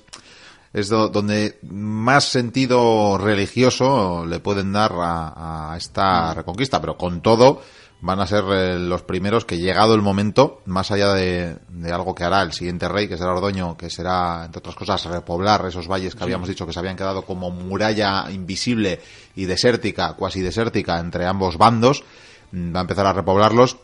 es 0.73 0.89
donde 0.89 1.59
más 1.63 2.25
sentido 2.25 3.17
religioso 3.17 4.27
le 4.27 4.39
pueden 4.39 4.73
dar 4.73 4.93
a, 4.93 5.73
a 5.73 5.77
esta 5.77 6.35
reconquista. 6.35 6.81
Pero 6.81 6.99
con 6.99 7.23
todo 7.23 7.63
van 8.01 8.21
a 8.21 8.27
ser 8.27 8.45
eh, 8.51 8.79
los 8.79 9.03
primeros 9.03 9.45
que 9.45 9.59
llegado 9.59 9.95
el 9.95 10.03
momento, 10.03 10.61
más 10.67 10.91
allá 10.91 11.15
de, 11.15 11.57
algo 11.91 12.15
que 12.15 12.25
hará 12.25 12.43
el 12.43 12.53
siguiente 12.53 12.89
rey, 12.89 13.09
que 13.09 13.17
será 13.17 13.33
Ordoño, 13.33 13.77
que 13.77 13.91
será, 13.91 14.45
entre 14.45 14.59
otras 14.59 14.75
cosas, 14.75 15.05
repoblar 15.07 15.65
esos 15.67 15.89
valles 15.89 16.15
que 16.15 16.23
habíamos 16.23 16.49
dicho 16.49 16.67
que 16.67 16.73
se 16.73 16.79
habían 16.79 16.97
quedado 16.97 17.23
como 17.23 17.51
muralla 17.51 18.31
invisible 18.31 19.01
y 19.35 19.47
desértica, 19.47 20.15
cuasi 20.15 20.43
desértica, 20.43 20.99
entre 20.99 21.27
ambos 21.27 21.57
bandos, 21.57 22.05
mm, 22.53 22.75
va 22.75 22.81
a 22.81 22.83
empezar 22.83 23.07
a 23.07 23.13
repoblarlos, 23.13 23.79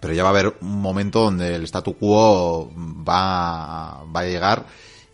pero 0.00 0.14
ya 0.14 0.22
va 0.22 0.30
a 0.30 0.32
haber 0.32 0.56
un 0.60 0.80
momento 0.80 1.20
donde 1.20 1.54
el 1.54 1.64
statu 1.64 1.96
quo 1.96 2.72
va, 2.76 4.04
va 4.04 4.20
a 4.20 4.24
llegar 4.24 4.64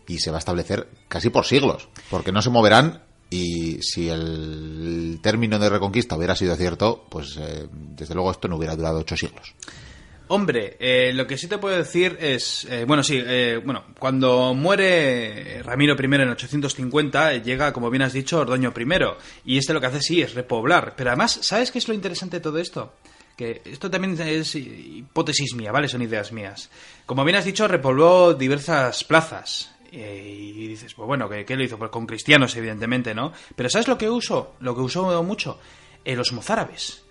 y 0.07 0.19
se 0.19 0.31
va 0.31 0.39
a 0.39 0.41
establecer 0.41 0.89
casi 1.09 1.31
por 1.31 1.45
siglos, 1.45 1.89
porque 2.11 2.33
no 2.33 2.43
se 2.43 2.51
moverán 2.51 3.03
y 3.31 3.81
si 3.81 4.09
el 4.09 5.21
término 5.23 5.59
de 5.61 5.71
reconquista 5.71 6.17
hubiera 6.17 6.35
sido 6.35 6.57
cierto, 6.57 7.07
pues 7.09 7.37
eh, 7.39 7.69
desde 7.71 8.15
luego 8.15 8.33
esto 8.33 8.49
no 8.49 8.57
hubiera 8.57 8.75
durado 8.75 8.99
ocho 8.99 9.17
siglos. 9.17 9.55
Hombre, 10.27 10.77
eh, 10.79 11.13
lo 11.13 11.27
que 11.27 11.39
sí 11.39 11.47
te 11.49 11.59
puedo 11.59 11.77
decir 11.77 12.17
es, 12.21 12.65
eh, 12.71 12.85
bueno, 12.87 13.03
sí, 13.03 13.21
bueno, 13.65 13.85
cuando 13.99 14.55
muere 14.55 15.61
Ramiro 15.63 15.97
I 16.01 16.05
en 16.05 16.29
850, 16.31 17.39
llega, 17.39 17.73
como 17.73 17.91
bien 17.91 18.03
has 18.03 18.13
dicho, 18.13 18.39
Ordoño 18.39 18.73
I, 18.77 19.53
y 19.53 19.59
este 19.59 19.75
lo 19.75 19.81
que 19.81 19.87
hace 19.87 20.03
sí 20.03 20.23
es 20.23 20.35
repoblar. 20.35 20.95
Pero 20.97 21.11
además, 21.11 21.39
¿sabes 21.43 21.71
qué 21.71 21.79
es 21.79 21.89
lo 21.89 21.95
interesante 21.95 22.37
de 22.37 22.43
todo 22.43 22.59
esto? 22.59 22.95
Que 23.37 23.63
esto 23.65 23.91
también 23.91 24.21
es 24.21 24.55
hipótesis 24.55 25.55
mía, 25.55 25.73
¿vale? 25.73 25.89
Son 25.89 26.03
ideas 26.03 26.31
mías. 26.31 26.71
Como 27.07 27.25
bien 27.25 27.37
has 27.37 27.45
dicho, 27.45 27.67
repobló 27.67 28.35
diversas 28.35 29.03
plazas. 29.03 29.73
Eh, 29.93 30.53
y 30.55 30.69
dices, 30.69 30.95
pues 30.95 31.07
bueno, 31.07 31.29
¿qué, 31.29 31.57
lo 31.57 31.63
hizo? 31.63 31.79
Pues 31.79 31.91
con 31.91 32.07
cristianos, 32.07 32.55
evidentemente, 32.57 33.15
¿no? 33.15 33.33
Pero 33.57 33.69
¿sabes 33.69 33.89
lo 33.89 33.99
que 33.99 34.09
usó? 34.09 34.55
Lo 34.61 34.75
que 34.75 34.83
usó 34.83 35.23
mucho. 35.23 35.59
Eh, 36.05 36.17
los 36.17 36.33
mozárabes. 36.33 37.05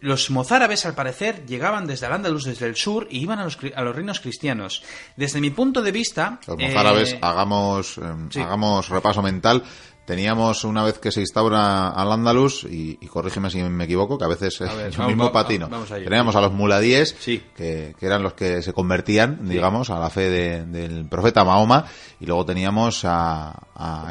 Los 0.00 0.30
mozárabes, 0.30 0.86
al 0.86 0.94
parecer, 0.94 1.44
llegaban 1.44 1.86
desde 1.86 2.06
al 2.06 2.14
Andalus, 2.14 2.44
desde 2.44 2.66
el 2.66 2.74
sur, 2.74 3.06
y 3.10 3.18
iban 3.18 3.38
a 3.38 3.44
los, 3.44 3.58
a 3.74 3.82
los 3.82 3.94
reinos 3.94 4.20
cristianos. 4.20 4.82
Desde 5.16 5.42
mi 5.42 5.50
punto 5.50 5.82
de 5.82 5.92
vista... 5.92 6.40
Los 6.46 6.56
mozárabes, 6.56 7.12
eh, 7.12 7.18
hagamos, 7.20 7.98
hagamos 7.98 8.88
repaso 8.88 9.20
mental, 9.20 9.62
teníamos 10.10 10.64
una 10.64 10.82
vez 10.82 10.98
que 10.98 11.12
se 11.12 11.20
instaura 11.20 11.90
al 11.90 12.10
Andalus, 12.10 12.64
y, 12.64 12.96
corrígeme 13.06 13.48
si 13.48 13.62
me 13.62 13.84
equivoco, 13.84 14.18
que 14.18 14.24
a 14.24 14.26
veces 14.26 14.60
es 14.60 14.98
el 14.98 15.06
mismo 15.06 15.30
patino. 15.30 15.68
teníamos 15.88 16.34
a 16.34 16.40
los 16.40 16.52
muladíes, 16.52 17.12
que, 17.54 17.94
eran 18.00 18.24
los 18.24 18.32
que 18.32 18.60
se 18.60 18.72
convertían, 18.72 19.48
digamos, 19.48 19.88
a 19.88 20.00
la 20.00 20.10
fe 20.10 20.28
del 20.28 21.06
profeta 21.08 21.44
Mahoma, 21.44 21.84
y 22.18 22.26
luego 22.26 22.44
teníamos 22.44 23.02
a, 23.04 23.54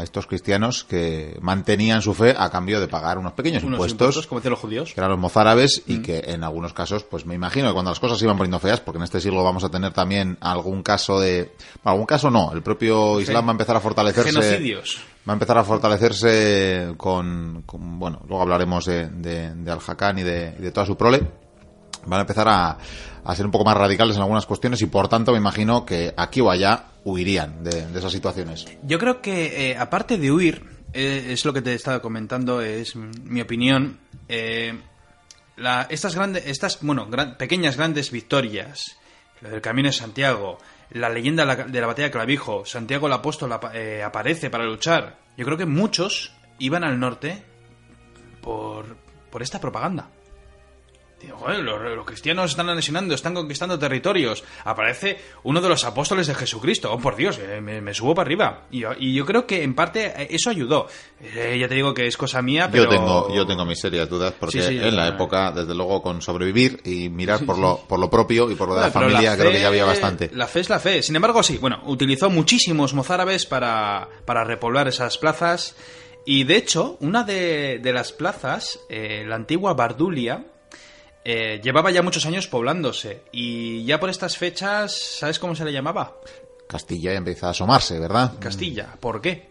estos 0.02 0.26
cristianos 0.26 0.86
que 0.86 1.38
mantenían 1.42 2.02
su 2.02 2.14
fe 2.14 2.34
a 2.36 2.50
cambio 2.50 2.80
de 2.80 2.88
pagar 2.88 3.18
unos 3.18 3.34
pequeños 3.34 3.62
impuestos, 3.62 4.26
como 4.26 4.40
los 4.42 4.60
judíos. 4.60 4.94
que 4.94 5.02
eran 5.02 5.12
los 5.12 5.20
mozárabes, 5.20 5.84
y 5.86 5.98
mm. 5.98 6.02
que 6.02 6.24
en 6.28 6.46
algunos 6.46 6.72
casos, 6.72 7.04
pues 7.04 7.26
me 7.26 7.36
imagino 7.36 7.68
que 7.68 7.74
cuando 7.74 7.92
las 7.92 8.00
cosas 8.00 8.18
se 8.18 8.24
iban 8.24 8.38
poniendo 8.38 8.60
feas, 8.60 8.80
porque 8.80 9.00
en 9.00 9.04
este 9.04 9.20
siglo 9.20 9.44
vamos 9.44 9.66
a 9.66 9.70
tener 9.70 9.92
también 9.92 10.38
algún 10.40 10.82
caso 10.82 11.20
de... 11.20 11.52
Bueno, 11.84 11.92
algún 11.92 12.06
caso 12.06 12.32
no, 12.32 12.54
el 12.54 12.64
propio 12.64 13.20
Islam 13.20 13.48
va 13.48 13.50
a 13.50 13.52
empezar 13.52 13.76
a 13.76 13.82
fortalecerse... 13.82 14.30
Genocidios 14.32 15.02
va 15.30 15.34
a 15.34 15.36
empezar 15.36 15.60
a 15.60 15.63
fortalecerse 15.63 16.96
con, 16.98 17.63
bueno, 17.68 18.20
luego 18.28 18.42
hablaremos 18.42 18.86
de, 18.86 19.10
de, 19.10 19.72
Al-Hakan 19.72 20.18
y 20.18 20.24
de, 20.24 20.72
toda 20.72 20.88
su 20.88 20.98
prole, 20.98 21.22
van 22.08 22.18
a 22.18 22.22
empezar 22.22 22.48
a, 22.48 22.78
a, 23.24 23.36
ser 23.36 23.46
un 23.46 23.52
poco 23.52 23.63
más 23.63 23.78
radicales 23.78 24.15
en 24.15 24.24
algunas 24.24 24.48
cuestiones 24.48 24.82
y 24.82 24.88
por 24.88 25.08
tanto 25.08 25.32
me 25.32 25.38
imagino 25.38 25.86
que 25.86 26.12
aquí 26.18 26.42
o 26.42 26.50
allá 26.50 26.86
huirían 27.06 27.63
de, 27.63 27.86
esas 27.96 28.12
situaciones. 28.12 28.65
Yo 28.82 28.98
creo 28.98 29.22
que 29.22 29.70
eh, 29.70 29.78
aparte 29.78 30.18
de 30.18 30.32
huir, 30.32 30.63
eh, 30.94 31.28
es 31.30 31.46
lo 31.46 31.54
que 31.54 31.62
te 31.62 31.76
estaba 31.76 32.02
comentando, 32.02 32.62
es 32.62 32.96
mi 32.96 33.42
opinión, 33.42 34.00
eh, 34.28 34.80
estas 35.89 36.15
grandes, 36.15 36.48
estas, 36.48 36.80
bueno, 36.82 37.08
pequeñas 37.38 37.78
grandes 37.78 38.10
victorias, 38.10 38.98
lo 39.42 39.52
del 39.52 39.62
Camino 39.62 39.89
de 39.89 39.94
Santiago, 39.94 40.58
la 40.91 41.10
leyenda 41.10 41.45
de 41.56 41.82
la 41.82 41.88
batalla 41.88 42.08
de 42.08 42.12
Clavijo, 42.12 42.65
Santiago 42.65 43.08
el 43.08 43.13
Apóstol 43.13 43.58
eh, 43.73 44.04
aparece 44.04 44.49
para 44.49 44.65
luchar. 44.65 45.19
Yo 45.38 45.45
creo 45.45 45.58
que 45.58 45.65
muchos 45.65 46.36
iban 46.58 46.84
al 46.84 46.99
norte 46.99 47.43
por, 48.41 48.97
por 49.30 49.41
esta 49.41 49.60
propaganda 49.60 50.10
los, 51.27 52.05
cristianos 52.05 52.51
están 52.51 52.69
anexionando, 52.69 53.13
están 53.13 53.34
conquistando 53.34 53.77
territorios. 53.77 54.43
Aparece 54.63 55.19
uno 55.43 55.62
de 55.62 55.69
los 55.69 55.84
apóstoles 55.84 56.27
de 56.27 56.36
Jesucristo. 56.36 56.91
Oh, 56.91 56.99
por 56.99 57.15
Dios, 57.15 57.39
eh, 57.39 57.62
me, 57.62 57.93
subo 57.93 58.15
para 58.15 58.27
arriba. 58.27 58.67
Y, 58.71 59.13
yo 59.13 59.25
creo 59.25 59.45
que 59.45 59.63
en 59.63 59.75
parte 59.75 60.13
eh, 60.15 60.27
eso 60.32 60.49
ayudó. 60.49 60.88
Eh, 61.21 61.58
ya 61.60 61.67
te 61.67 61.75
digo 61.75 61.93
que 61.93 62.08
es 62.08 62.17
cosa 62.17 62.41
mía, 62.41 62.69
pero... 62.71 62.86
Yo 62.86 62.89
tengo, 62.89 63.36
yo 63.36 63.45
tengo 63.45 63.65
mis 63.65 63.79
serias 63.79 64.10
dudas 64.10 64.34
porque 64.39 64.65
en 64.65 64.95
la 64.95 65.08
época, 65.08 65.51
desde 65.51 65.75
luego, 65.75 66.01
con 66.01 66.21
sobrevivir 66.21 66.82
y 66.86 67.10
mirar 67.10 67.45
por 67.45 67.58
lo, 67.58 67.77
por 67.88 67.99
lo 67.99 68.10
propio 68.10 68.49
y 68.49 68.55
por 68.55 68.69
lo 68.69 68.75
de 68.75 68.82
la 68.82 68.91
familia, 68.91 69.38
creo 69.38 69.51
que 69.51 69.62
ya 69.62 69.67
había 69.67 69.86
bastante. 69.86 70.29
La 70.34 70.47
fe 70.47 70.62
es 70.62 70.69
la 70.69 70.79
fe. 70.79 71.01
Sin 71.01 71.15
embargo, 71.15 71.43
sí, 71.43 71.58
bueno, 71.58 71.82
utilizó 71.86 72.29
muchísimos 72.29 72.93
mozárabes 72.93 73.45
para, 73.45 74.08
para 74.25 74.43
repoblar 74.43 74.88
esas 74.88 75.17
plazas. 75.17 75.75
Y 76.25 76.43
de 76.43 76.58
hecho, 76.58 76.97
una 76.99 77.23
de, 77.23 77.79
de 77.82 77.93
las 77.93 78.12
plazas, 78.12 78.79
la 78.89 79.36
antigua 79.36 79.73
Bardulia, 79.73 80.45
eh, 81.23 81.60
llevaba 81.63 81.91
ya 81.91 82.01
muchos 82.01 82.25
años 82.25 82.47
poblándose 82.47 83.23
y 83.32 83.84
ya 83.86 83.99
por 83.99 84.10
estas 84.10 84.38
fechas, 84.38 84.93
¿sabes 84.93 85.39
cómo 85.39 85.55
se 85.55 85.65
le 85.65 85.73
llamaba? 85.73 86.15
Castilla 86.67 87.13
empieza 87.13 87.47
a 87.47 87.51
asomarse, 87.51 87.99
¿verdad? 87.99 88.34
Castilla, 88.39 88.95
¿por 88.99 89.21
qué? 89.21 89.49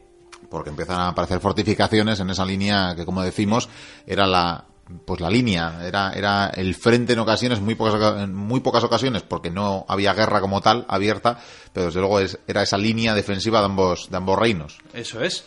Porque 0.48 0.70
empiezan 0.70 1.00
a 1.00 1.08
aparecer 1.08 1.40
fortificaciones 1.40 2.20
en 2.20 2.30
esa 2.30 2.44
línea 2.44 2.94
que, 2.96 3.04
como 3.04 3.22
decimos, 3.22 3.68
era 4.06 4.26
la 4.26 4.64
pues 5.04 5.20
la 5.20 5.28
línea, 5.28 5.86
era, 5.86 6.12
era 6.12 6.46
el 6.48 6.74
frente 6.74 7.12
en 7.12 7.18
ocasiones, 7.18 7.60
muy 7.60 7.74
pocas, 7.74 8.22
en 8.22 8.34
muy 8.34 8.60
pocas 8.60 8.84
ocasiones, 8.84 9.22
porque 9.22 9.50
no 9.50 9.84
había 9.88 10.14
guerra 10.14 10.40
como 10.40 10.60
tal 10.60 10.86
abierta, 10.88 11.38
pero 11.72 11.86
desde 11.86 12.00
luego 12.00 12.20
es, 12.20 12.38
era 12.46 12.62
esa 12.62 12.78
línea 12.78 13.14
defensiva 13.14 13.60
de 13.60 13.66
ambos, 13.66 14.08
de 14.10 14.16
ambos 14.16 14.38
reinos. 14.38 14.78
Eso 14.94 15.22
es. 15.22 15.44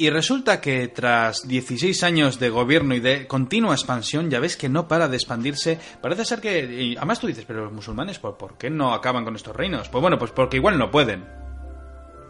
Y 0.00 0.10
resulta 0.10 0.60
que 0.60 0.86
tras 0.86 1.48
16 1.48 2.04
años 2.04 2.38
de 2.38 2.50
gobierno 2.50 2.94
y 2.94 3.00
de 3.00 3.26
continua 3.26 3.74
expansión, 3.74 4.30
ya 4.30 4.38
ves 4.38 4.56
que 4.56 4.68
no 4.68 4.86
para 4.86 5.08
de 5.08 5.16
expandirse. 5.16 5.80
Parece 6.00 6.24
ser 6.24 6.40
que... 6.40 6.94
además 6.96 7.18
tú 7.18 7.26
dices, 7.26 7.44
pero 7.44 7.64
los 7.64 7.72
musulmanes, 7.72 8.20
¿por, 8.20 8.36
¿por 8.36 8.56
qué 8.56 8.70
no 8.70 8.94
acaban 8.94 9.24
con 9.24 9.34
estos 9.34 9.56
reinos? 9.56 9.88
Pues 9.88 10.00
bueno, 10.00 10.16
pues 10.16 10.30
porque 10.30 10.58
igual 10.58 10.78
no 10.78 10.92
pueden. 10.92 11.26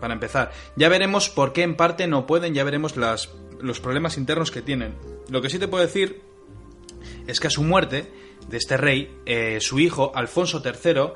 Para 0.00 0.14
empezar. 0.14 0.50
Ya 0.76 0.88
veremos 0.88 1.28
por 1.28 1.52
qué 1.52 1.62
en 1.62 1.76
parte 1.76 2.06
no 2.06 2.26
pueden, 2.26 2.54
ya 2.54 2.64
veremos 2.64 2.96
los 2.96 3.80
problemas 3.80 4.16
internos 4.16 4.50
que 4.50 4.62
tienen. 4.62 4.94
Lo 5.28 5.42
que 5.42 5.50
sí 5.50 5.58
te 5.58 5.68
puedo 5.68 5.84
decir 5.84 6.22
es 7.26 7.38
que 7.38 7.48
a 7.48 7.50
su 7.50 7.64
muerte 7.64 8.10
de 8.48 8.56
este 8.56 8.78
rey, 8.78 9.14
eh, 9.26 9.58
su 9.60 9.78
hijo, 9.78 10.12
Alfonso 10.14 10.62
III, 10.64 11.12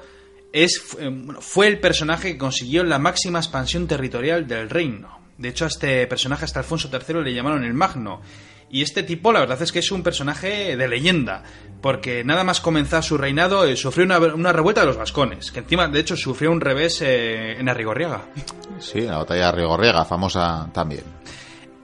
es, 0.53 0.97
eh, 0.99 1.11
fue 1.41 1.69
el 1.69 1.81
personaje 1.81 2.33
que 2.33 2.39
consiguió 2.39 2.85
la 2.85 2.99
máxima 2.99 3.39
expansión 3.39 3.87
territorial 3.87 4.47
del 4.47 4.69
reino. 4.69 5.22
De 5.43 5.49
hecho, 5.49 5.65
a 5.65 5.69
este 5.69 6.07
personaje, 6.07 6.45
hasta 6.45 6.61
Alfonso 6.61 6.89
III, 6.91 7.23
le 7.23 7.35
llamaron 7.35 7.65
el 7.65 7.75
Magno. 7.75 8.23
Y 8.71 8.81
este 8.81 9.03
tipo, 9.03 9.33
la 9.33 9.41
verdad 9.41 9.61
es 9.61 9.73
que 9.73 9.81
es 9.81 9.91
un 9.91 10.03
personaje 10.03 10.77
de 10.77 10.89
leyenda, 10.89 11.43
porque 11.83 12.25
nada 12.25 12.45
más 12.45 12.61
comenzar 12.61 13.03
su 13.03 13.19
reinado 13.19 13.65
eh, 13.67 13.77
sufrió 13.77 14.07
una, 14.07 14.19
una 14.19 14.53
revuelta 14.53 14.81
de 14.81 14.87
los 14.87 14.97
vascones, 14.97 15.51
que 15.51 15.59
encima, 15.59 15.89
de 15.89 16.01
hecho, 16.01 16.17
sufrió 16.17 16.51
un 16.53 16.61
revés 16.61 17.03
eh, 17.03 17.59
en 17.59 17.69
Arrigorriaga. 17.69 18.23
Sí, 18.79 19.03
la 19.03 19.19
batalla 19.19 19.47
de 19.47 19.53
Rigorriega, 19.53 20.05
famosa 20.05 20.71
también. 20.73 21.03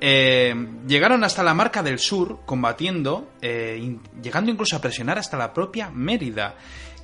Eh, 0.01 0.55
llegaron 0.87 1.25
hasta 1.25 1.43
la 1.43 1.55
marca 1.55 1.83
del 1.83 1.99
sur 1.99 2.41
combatiendo, 2.47 3.31
eh, 3.43 3.99
llegando 4.23 4.51
incluso 4.51 4.77
a 4.77 4.81
presionar 4.81 5.19
hasta 5.19 5.37
la 5.37 5.53
propia 5.53 5.91
Mérida. 5.91 6.55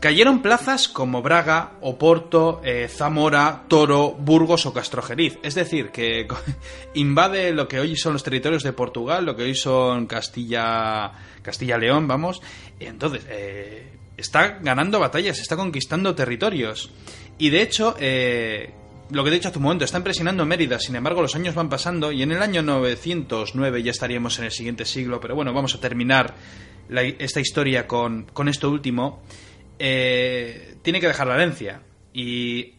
Cayeron 0.04 0.42
plazas 0.42 0.86
como 0.86 1.22
Braga, 1.22 1.78
Oporto, 1.80 2.60
eh, 2.62 2.88
Zamora, 2.88 3.64
Toro, 3.68 4.10
Burgos 4.10 4.66
o 4.66 4.74
Castrojeriz. 4.74 5.38
Es 5.42 5.54
decir, 5.54 5.88
que 5.92 6.28
invade 6.92 7.54
lo 7.54 7.66
que 7.66 7.80
hoy 7.80 7.96
son 7.96 8.12
los 8.12 8.22
territorios 8.22 8.62
de 8.62 8.74
Portugal, 8.74 9.24
lo 9.24 9.34
que 9.34 9.44
hoy 9.44 9.54
son 9.54 10.04
Castilla, 10.04 11.10
Castilla-León, 11.40 12.06
vamos. 12.06 12.42
Entonces, 12.78 13.24
eh, 13.30 13.92
está 14.18 14.58
ganando 14.60 15.00
batallas, 15.00 15.38
está 15.38 15.56
conquistando 15.56 16.14
territorios. 16.14 16.90
Y 17.38 17.48
de 17.48 17.62
hecho, 17.62 17.96
eh, 17.98 18.74
lo 19.08 19.24
que 19.24 19.30
he 19.30 19.32
dicho 19.32 19.48
hace 19.48 19.56
un 19.56 19.64
momento, 19.64 19.86
están 19.86 20.04
presionando 20.04 20.44
Mérida, 20.44 20.78
sin 20.80 20.96
embargo 20.96 21.22
los 21.22 21.34
años 21.34 21.54
van 21.54 21.70
pasando 21.70 22.12
y 22.12 22.22
en 22.22 22.30
el 22.30 22.42
año 22.42 22.60
909 22.60 23.82
ya 23.82 23.92
estaríamos 23.92 24.38
en 24.38 24.44
el 24.44 24.50
siguiente 24.50 24.84
siglo, 24.84 25.18
pero 25.18 25.34
bueno, 25.34 25.54
vamos 25.54 25.74
a 25.74 25.80
terminar 25.80 26.34
esta 26.90 27.40
historia 27.40 27.86
con, 27.86 28.24
con 28.34 28.50
esto 28.50 28.68
último. 28.68 29.22
Eh, 29.78 30.76
tiene 30.82 31.00
que 31.00 31.08
dejar 31.08 31.26
la 31.26 31.34
herencia 31.34 31.82
y 32.12 32.74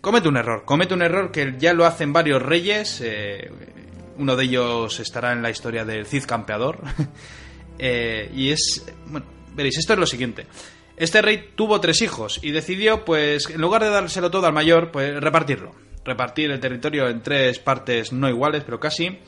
comete 0.00 0.28
un 0.28 0.36
error, 0.36 0.64
comete 0.64 0.94
un 0.94 1.02
error 1.02 1.32
que 1.32 1.54
ya 1.58 1.74
lo 1.74 1.86
hacen 1.86 2.12
varios 2.12 2.40
reyes, 2.40 3.00
eh, 3.04 3.50
uno 4.18 4.36
de 4.36 4.44
ellos 4.44 5.00
estará 5.00 5.32
en 5.32 5.42
la 5.42 5.50
historia 5.50 5.84
del 5.84 6.06
Cid 6.06 6.24
Campeador, 6.24 6.80
Eh, 7.78 8.30
y 8.34 8.50
es, 8.50 8.84
bueno, 9.06 9.26
veréis, 9.54 9.78
esto 9.78 9.92
es 9.92 9.98
lo 9.98 10.06
siguiente. 10.06 10.46
Este 10.96 11.20
rey 11.20 11.50
tuvo 11.54 11.80
tres 11.80 12.00
hijos 12.02 12.40
y 12.42 12.50
decidió, 12.50 13.04
pues, 13.04 13.50
en 13.50 13.60
lugar 13.60 13.82
de 13.82 13.90
dárselo 13.90 14.30
todo 14.30 14.46
al 14.46 14.52
mayor, 14.52 14.90
pues 14.90 15.20
repartirlo. 15.20 15.74
Repartir 16.04 16.50
el 16.50 16.60
territorio 16.60 17.08
en 17.08 17.20
tres 17.20 17.58
partes 17.58 18.12
no 18.12 18.28
iguales, 18.28 18.62
pero 18.64 18.80
casi. 18.80 19.18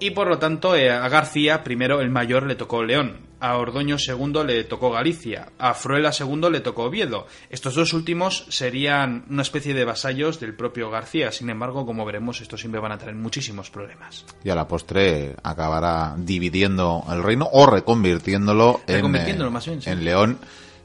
Y 0.00 0.10
por 0.10 0.28
lo 0.28 0.38
tanto, 0.38 0.74
eh, 0.74 0.90
a 0.90 1.08
García, 1.08 1.62
primero 1.62 2.00
el 2.00 2.10
mayor, 2.10 2.46
le 2.46 2.56
tocó 2.56 2.82
León. 2.82 3.20
A 3.40 3.56
Ordoño 3.58 3.96
II 3.98 4.44
le 4.46 4.64
tocó 4.64 4.90
Galicia. 4.90 5.52
A 5.58 5.74
Fruela 5.74 6.10
II 6.18 6.50
le 6.50 6.60
tocó 6.60 6.84
Oviedo. 6.84 7.26
Estos 7.50 7.74
dos 7.74 7.92
últimos 7.92 8.46
serían 8.48 9.24
una 9.28 9.42
especie 9.42 9.74
de 9.74 9.84
vasallos 9.84 10.40
del 10.40 10.54
propio 10.54 10.90
García. 10.90 11.30
Sin 11.30 11.50
embargo, 11.50 11.84
como 11.84 12.04
veremos, 12.04 12.40
estos 12.40 12.60
siempre 12.60 12.80
van 12.80 12.92
a 12.92 12.98
tener 12.98 13.14
muchísimos 13.14 13.70
problemas. 13.70 14.24
Y 14.42 14.50
a 14.50 14.54
la 14.54 14.66
postre 14.66 15.36
acabará 15.42 16.14
dividiendo 16.16 17.04
el 17.10 17.22
reino 17.22 17.48
o 17.52 17.66
reconvirtiéndolo, 17.66 18.80
en, 18.86 18.94
Reconvirtiéndolo, 18.96 19.50
eh, 19.50 19.52
más 19.52 19.66
bien, 19.66 19.82
sí. 19.82 19.90
en 19.90 20.04
León, 20.04 20.38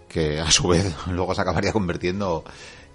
que 0.10 0.39
a 0.39 0.52
su 0.52 0.67
vez 0.67 0.93
luego 1.08 1.34
se 1.34 1.41
acabaría 1.41 1.72
convirtiendo 1.72 2.43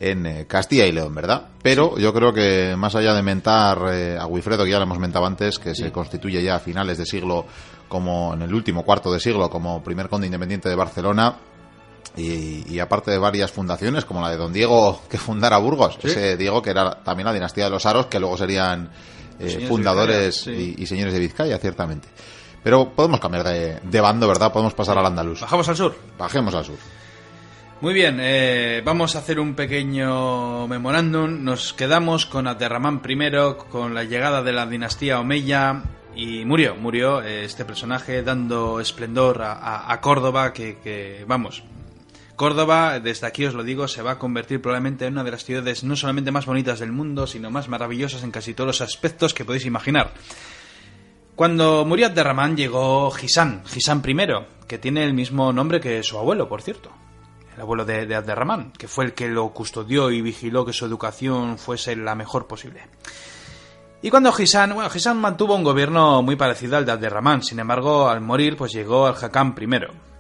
en 0.00 0.26
eh, 0.26 0.46
Castilla 0.46 0.87
y 0.87 0.92
León, 0.92 1.14
¿verdad? 1.14 1.48
Pero 1.62 1.96
yo 1.98 2.12
creo 2.12 2.33
que 2.33 2.74
más 2.76 2.94
allá 2.94 3.14
de 3.14 3.22
mentar 3.22 3.78
eh, 3.92 4.18
a 4.18 4.26
Wifredo, 4.26 4.64
que 4.64 4.70
ya 4.70 4.78
lo 4.78 4.85
hemos 4.85 4.98
mentado 4.98 5.24
antes, 5.26 5.59
que 5.59 5.74
se 5.74 5.90
constituye 5.92 6.42
ya 6.42 6.57
a 6.57 6.59
finales 6.61 6.98
de 6.98 7.07
siglo, 7.07 7.46
como 7.88 8.35
en 8.35 8.42
el 8.42 8.52
último 8.54 8.85
cuarto 8.85 9.12
de 9.12 9.20
siglo, 9.20 9.48
como 9.50 9.83
primer 9.83 10.09
conde 10.09 10.26
independiente 10.26 10.68
de 10.68 10.74
Barcelona, 10.74 11.37
y, 12.16 12.64
y 12.72 12.78
aparte 12.80 13.11
de 13.11 13.18
varias 13.18 13.50
fundaciones, 13.50 14.04
como 14.04 14.20
la 14.20 14.30
de 14.30 14.37
don 14.37 14.52
Diego 14.52 15.00
que 15.09 15.18
fundara 15.18 15.59
Burgos, 15.59 15.98
Sí. 16.02 16.09
ese 16.09 16.37
Diego 16.37 16.61
que 16.62 16.70
era 16.70 17.02
también 17.02 17.26
la 17.26 17.33
dinastía 17.33 17.64
de 17.64 17.70
los 17.70 17.87
Aros, 17.87 18.07
que 18.07 18.20
luego 18.20 18.37
serían 18.37 18.90
eh, 19.40 19.64
fundadores 19.68 20.44
Vizcaya, 20.46 20.57
sí. 20.59 20.74
y, 20.78 20.83
y 20.83 20.87
señores 20.87 21.12
de 21.14 21.20
Vizcaya, 21.20 21.59
ciertamente. 21.59 22.09
Pero 22.62 22.90
podemos 22.94 23.20
cambiar 23.20 23.44
de, 23.44 23.78
de 23.83 24.00
bando, 24.00 24.26
¿verdad? 24.26 24.52
Podemos 24.52 24.72
pasar 24.74 24.96
al 24.96 25.04
andaluz. 25.07 25.40
Bajamos 25.42 25.68
al 25.68 25.76
sur. 25.76 25.94
Bajemos 26.18 26.54
al 26.54 26.64
sur. 26.64 26.76
Muy 27.84 27.92
bien, 27.92 28.16
eh, 28.18 28.80
vamos 28.82 29.14
a 29.14 29.18
hacer 29.18 29.38
un 29.38 29.52
pequeño 29.52 30.66
memorándum. 30.68 31.44
Nos 31.44 31.74
quedamos 31.74 32.24
con 32.24 32.46
Aterramán 32.46 33.02
I, 33.06 33.18
con 33.68 33.92
la 33.92 34.04
llegada 34.04 34.42
de 34.42 34.54
la 34.54 34.64
dinastía 34.64 35.20
Omeya. 35.20 35.82
Y 36.16 36.46
murió, 36.46 36.76
murió 36.76 37.20
eh, 37.20 37.44
este 37.44 37.66
personaje 37.66 38.22
dando 38.22 38.80
esplendor 38.80 39.42
a, 39.42 40.00
Córdoba, 40.00 40.54
que, 40.54 40.78
que, 40.78 41.26
vamos, 41.28 41.62
Córdoba, 42.36 43.00
desde 43.00 43.26
aquí 43.26 43.44
os 43.44 43.52
lo 43.52 43.62
digo, 43.62 43.86
se 43.86 44.00
va 44.00 44.12
a 44.12 44.18
convertir 44.18 44.62
probablemente 44.62 45.04
en 45.04 45.12
una 45.12 45.24
de 45.24 45.32
las 45.32 45.44
ciudades 45.44 45.84
no 45.84 45.94
solamente 45.94 46.32
más 46.32 46.46
bonitas 46.46 46.78
del 46.78 46.90
mundo, 46.90 47.26
sino 47.26 47.50
más 47.50 47.68
maravillosas 47.68 48.22
en 48.22 48.30
casi 48.30 48.54
todos 48.54 48.68
los 48.68 48.80
aspectos 48.80 49.34
que 49.34 49.44
podéis 49.44 49.66
imaginar. 49.66 50.14
Cuando 51.34 51.84
murió 51.84 52.06
Abderramán 52.06 52.56
llegó 52.56 53.10
Gisán, 53.10 53.62
Gisán 53.66 54.02
I, 54.06 54.16
que 54.66 54.78
tiene 54.78 55.04
el 55.04 55.12
mismo 55.12 55.52
nombre 55.52 55.82
que 55.82 56.02
su 56.02 56.16
abuelo, 56.16 56.48
por 56.48 56.62
cierto. 56.62 57.03
El 57.54 57.60
abuelo 57.60 57.84
de, 57.84 58.06
de 58.06 58.70
que 58.76 58.88
fue 58.88 59.04
el 59.04 59.14
que 59.14 59.28
lo 59.28 59.48
custodió 59.50 60.10
y 60.10 60.20
vigiló 60.20 60.64
que 60.64 60.72
su 60.72 60.84
educación 60.84 61.58
fuese 61.58 61.94
la 61.96 62.14
mejor 62.14 62.46
posible. 62.46 62.82
Y 64.02 64.10
cuando 64.10 64.32
Gisán, 64.32 64.74
bueno, 64.74 64.90
Gisán 64.90 65.18
mantuvo 65.18 65.54
un 65.54 65.64
gobierno 65.64 66.20
muy 66.20 66.36
parecido 66.36 66.76
al 66.76 66.84
de 66.84 66.92
Abderramán, 66.92 67.42
sin 67.42 67.58
embargo, 67.58 68.08
al 68.08 68.20
morir, 68.20 68.56
pues 68.56 68.72
llegó 68.72 69.06
al 69.06 69.14
Hakam 69.14 69.54
I. 69.58 70.13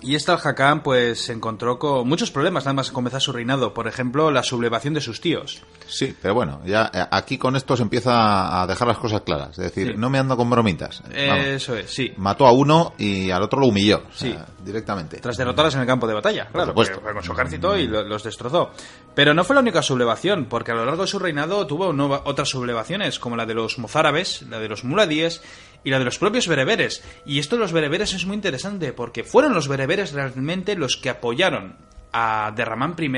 Y 0.00 0.14
este 0.14 0.30
Al-Hakam 0.30 0.82
pues 0.82 1.22
se 1.24 1.32
encontró 1.32 1.78
con 1.78 2.08
muchos 2.08 2.30
problemas 2.30 2.64
nada 2.64 2.74
más 2.74 2.90
comenzar 2.92 3.20
su 3.20 3.32
reinado, 3.32 3.74
por 3.74 3.88
ejemplo, 3.88 4.30
la 4.30 4.42
sublevación 4.44 4.94
de 4.94 5.00
sus 5.00 5.20
tíos. 5.20 5.62
Sí, 5.88 6.14
pero 6.22 6.34
bueno, 6.34 6.60
ya 6.64 6.90
eh, 6.94 7.04
aquí 7.10 7.36
con 7.38 7.56
esto 7.56 7.76
se 7.76 7.82
empieza 7.82 8.62
a 8.62 8.66
dejar 8.66 8.86
las 8.88 8.98
cosas 8.98 9.22
claras. 9.22 9.50
Es 9.58 9.64
decir, 9.74 9.88
Sí. 9.88 9.94
no 9.96 10.08
me 10.10 10.18
ando 10.18 10.36
con 10.36 10.48
bromitas. 10.50 11.02
Vamos. 11.02 11.44
Eso 11.46 11.74
es, 11.76 11.90
sí. 11.92 12.12
Mató 12.16 12.46
a 12.46 12.52
uno 12.52 12.92
y 12.98 13.30
al 13.30 13.42
otro 13.42 13.58
lo 13.60 13.66
humilló. 13.66 14.02
o 14.08 14.12
sea, 14.14 14.46
Sí. 14.46 14.52
directamente. 14.64 15.16
Tras 15.18 15.36
derrotarlas 15.36 15.74
en 15.74 15.80
el 15.80 15.86
campo 15.86 16.06
de 16.06 16.14
batalla, 16.14 16.46
claro, 16.52 16.68
supuesto. 16.68 17.00
fue 17.00 17.12
con 17.14 17.22
su 17.24 17.32
ejército 17.32 17.76
y 17.76 17.86
lo- 17.88 18.02
los 18.04 18.22
destrozó. 18.22 18.70
Pero 19.14 19.34
no 19.34 19.42
fue 19.44 19.54
la 19.54 19.60
única 19.62 19.82
sublevación, 19.82 20.44
porque 20.44 20.70
a 20.70 20.74
lo 20.74 20.84
largo 20.84 21.02
de 21.02 21.08
su 21.08 21.18
reinado 21.18 21.66
tuvo 21.66 21.88
otras 22.24 22.48
sublevaciones, 22.48 23.18
como 23.18 23.36
la 23.36 23.46
de 23.46 23.54
los 23.54 23.78
mozárabes, 23.78 24.42
la 24.42 24.58
de 24.60 24.68
los 24.68 24.84
muladíes 24.84 25.42
y 25.84 25.90
la 25.90 25.98
de 25.98 26.04
los 26.04 26.18
propios 26.18 26.48
bereberes. 26.48 27.02
Y 27.26 27.38
esto 27.38 27.56
de 27.56 27.60
los 27.62 27.72
bereberes 27.72 28.12
es 28.14 28.24
muy 28.26 28.34
interesante, 28.34 28.92
porque 28.92 29.24
fueron 29.24 29.54
los 29.54 29.68
bereberes 29.68 30.12
realmente 30.12 30.74
los 30.76 30.96
que 30.96 31.10
apoyaron 31.10 31.76
a 32.12 32.52
Derramán 32.56 32.94
I 32.98 33.10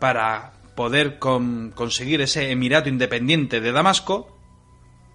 para 0.00 0.52
poder 0.74 1.18
con- 1.18 1.70
conseguir 1.72 2.20
ese 2.20 2.50
emirato 2.50 2.88
independiente 2.88 3.60
de 3.60 3.70
Damasco, 3.72 4.36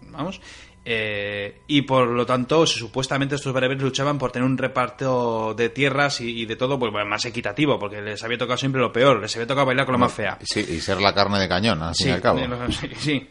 vamos, 0.09 0.39
eh, 0.85 1.61
y 1.67 1.81
por 1.83 2.07
lo 2.07 2.25
tanto, 2.25 2.65
supuestamente 2.65 3.35
estos 3.35 3.53
bereberes 3.53 3.83
luchaban 3.83 4.17
por 4.17 4.31
tener 4.31 4.45
un 4.47 4.57
reparto 4.57 5.53
de 5.53 5.69
tierras 5.69 6.21
y, 6.21 6.41
y 6.41 6.45
de 6.45 6.55
todo 6.55 6.79
pues, 6.79 6.91
bueno, 6.91 7.07
más 7.09 7.25
equitativo, 7.25 7.77
porque 7.77 8.01
les 8.01 8.23
había 8.23 8.37
tocado 8.37 8.57
siempre 8.57 8.79
lo 8.81 8.91
peor, 8.91 9.19
les 9.21 9.35
había 9.35 9.47
tocado 9.47 9.67
bailar 9.67 9.85
con 9.85 9.93
la 9.93 9.99
más 9.99 10.13
fea. 10.13 10.37
Sí, 10.41 10.61
y 10.61 10.79
ser 10.79 11.01
la 11.01 11.13
carne 11.13 11.39
de 11.39 11.47
cañón, 11.49 11.81
y 11.99 12.09
al 12.09 12.21
cabo. 12.21 12.39
eh, 12.39 12.49
sí, 12.71 12.89
sí. 12.97 13.29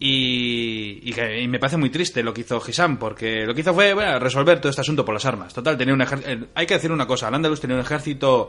Y, 0.00 1.00
y 1.02 1.12
que- 1.12 1.46
me 1.48 1.58
parece 1.58 1.76
muy 1.76 1.90
triste 1.90 2.22
lo 2.22 2.32
que 2.32 2.42
hizo 2.42 2.60
Gisán, 2.60 2.98
porque 2.98 3.44
lo 3.44 3.54
que 3.54 3.62
hizo 3.62 3.74
fue 3.74 3.94
resolver 4.20 4.60
todo 4.60 4.70
este 4.70 4.80
asunto 4.82 5.04
por 5.04 5.14
las 5.14 5.24
armas. 5.24 5.52
Total, 5.52 5.76
tenía 5.76 5.94
un 5.94 6.02
ejército. 6.02 6.46
Hay 6.54 6.66
que 6.66 6.74
decir 6.74 6.92
una 6.92 7.06
cosa: 7.06 7.28
Al-Ándalus 7.28 7.60
tenía 7.60 7.76
un 7.76 7.82
ejército 7.82 8.48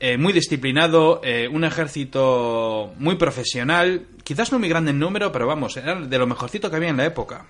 eh, 0.00 0.16
muy 0.16 0.32
disciplinado, 0.32 1.20
eh, 1.22 1.46
un 1.48 1.64
ejército 1.64 2.94
muy 2.98 3.16
profesional, 3.16 4.06
quizás 4.24 4.50
no 4.52 4.58
muy 4.58 4.68
grande 4.68 4.92
en 4.92 4.98
número, 4.98 5.30
pero 5.30 5.46
vamos, 5.46 5.76
era 5.76 5.94
de 5.96 6.18
lo 6.18 6.26
mejorcito 6.26 6.70
que 6.70 6.76
había 6.76 6.88
en 6.90 6.96
la 6.96 7.04
época. 7.04 7.46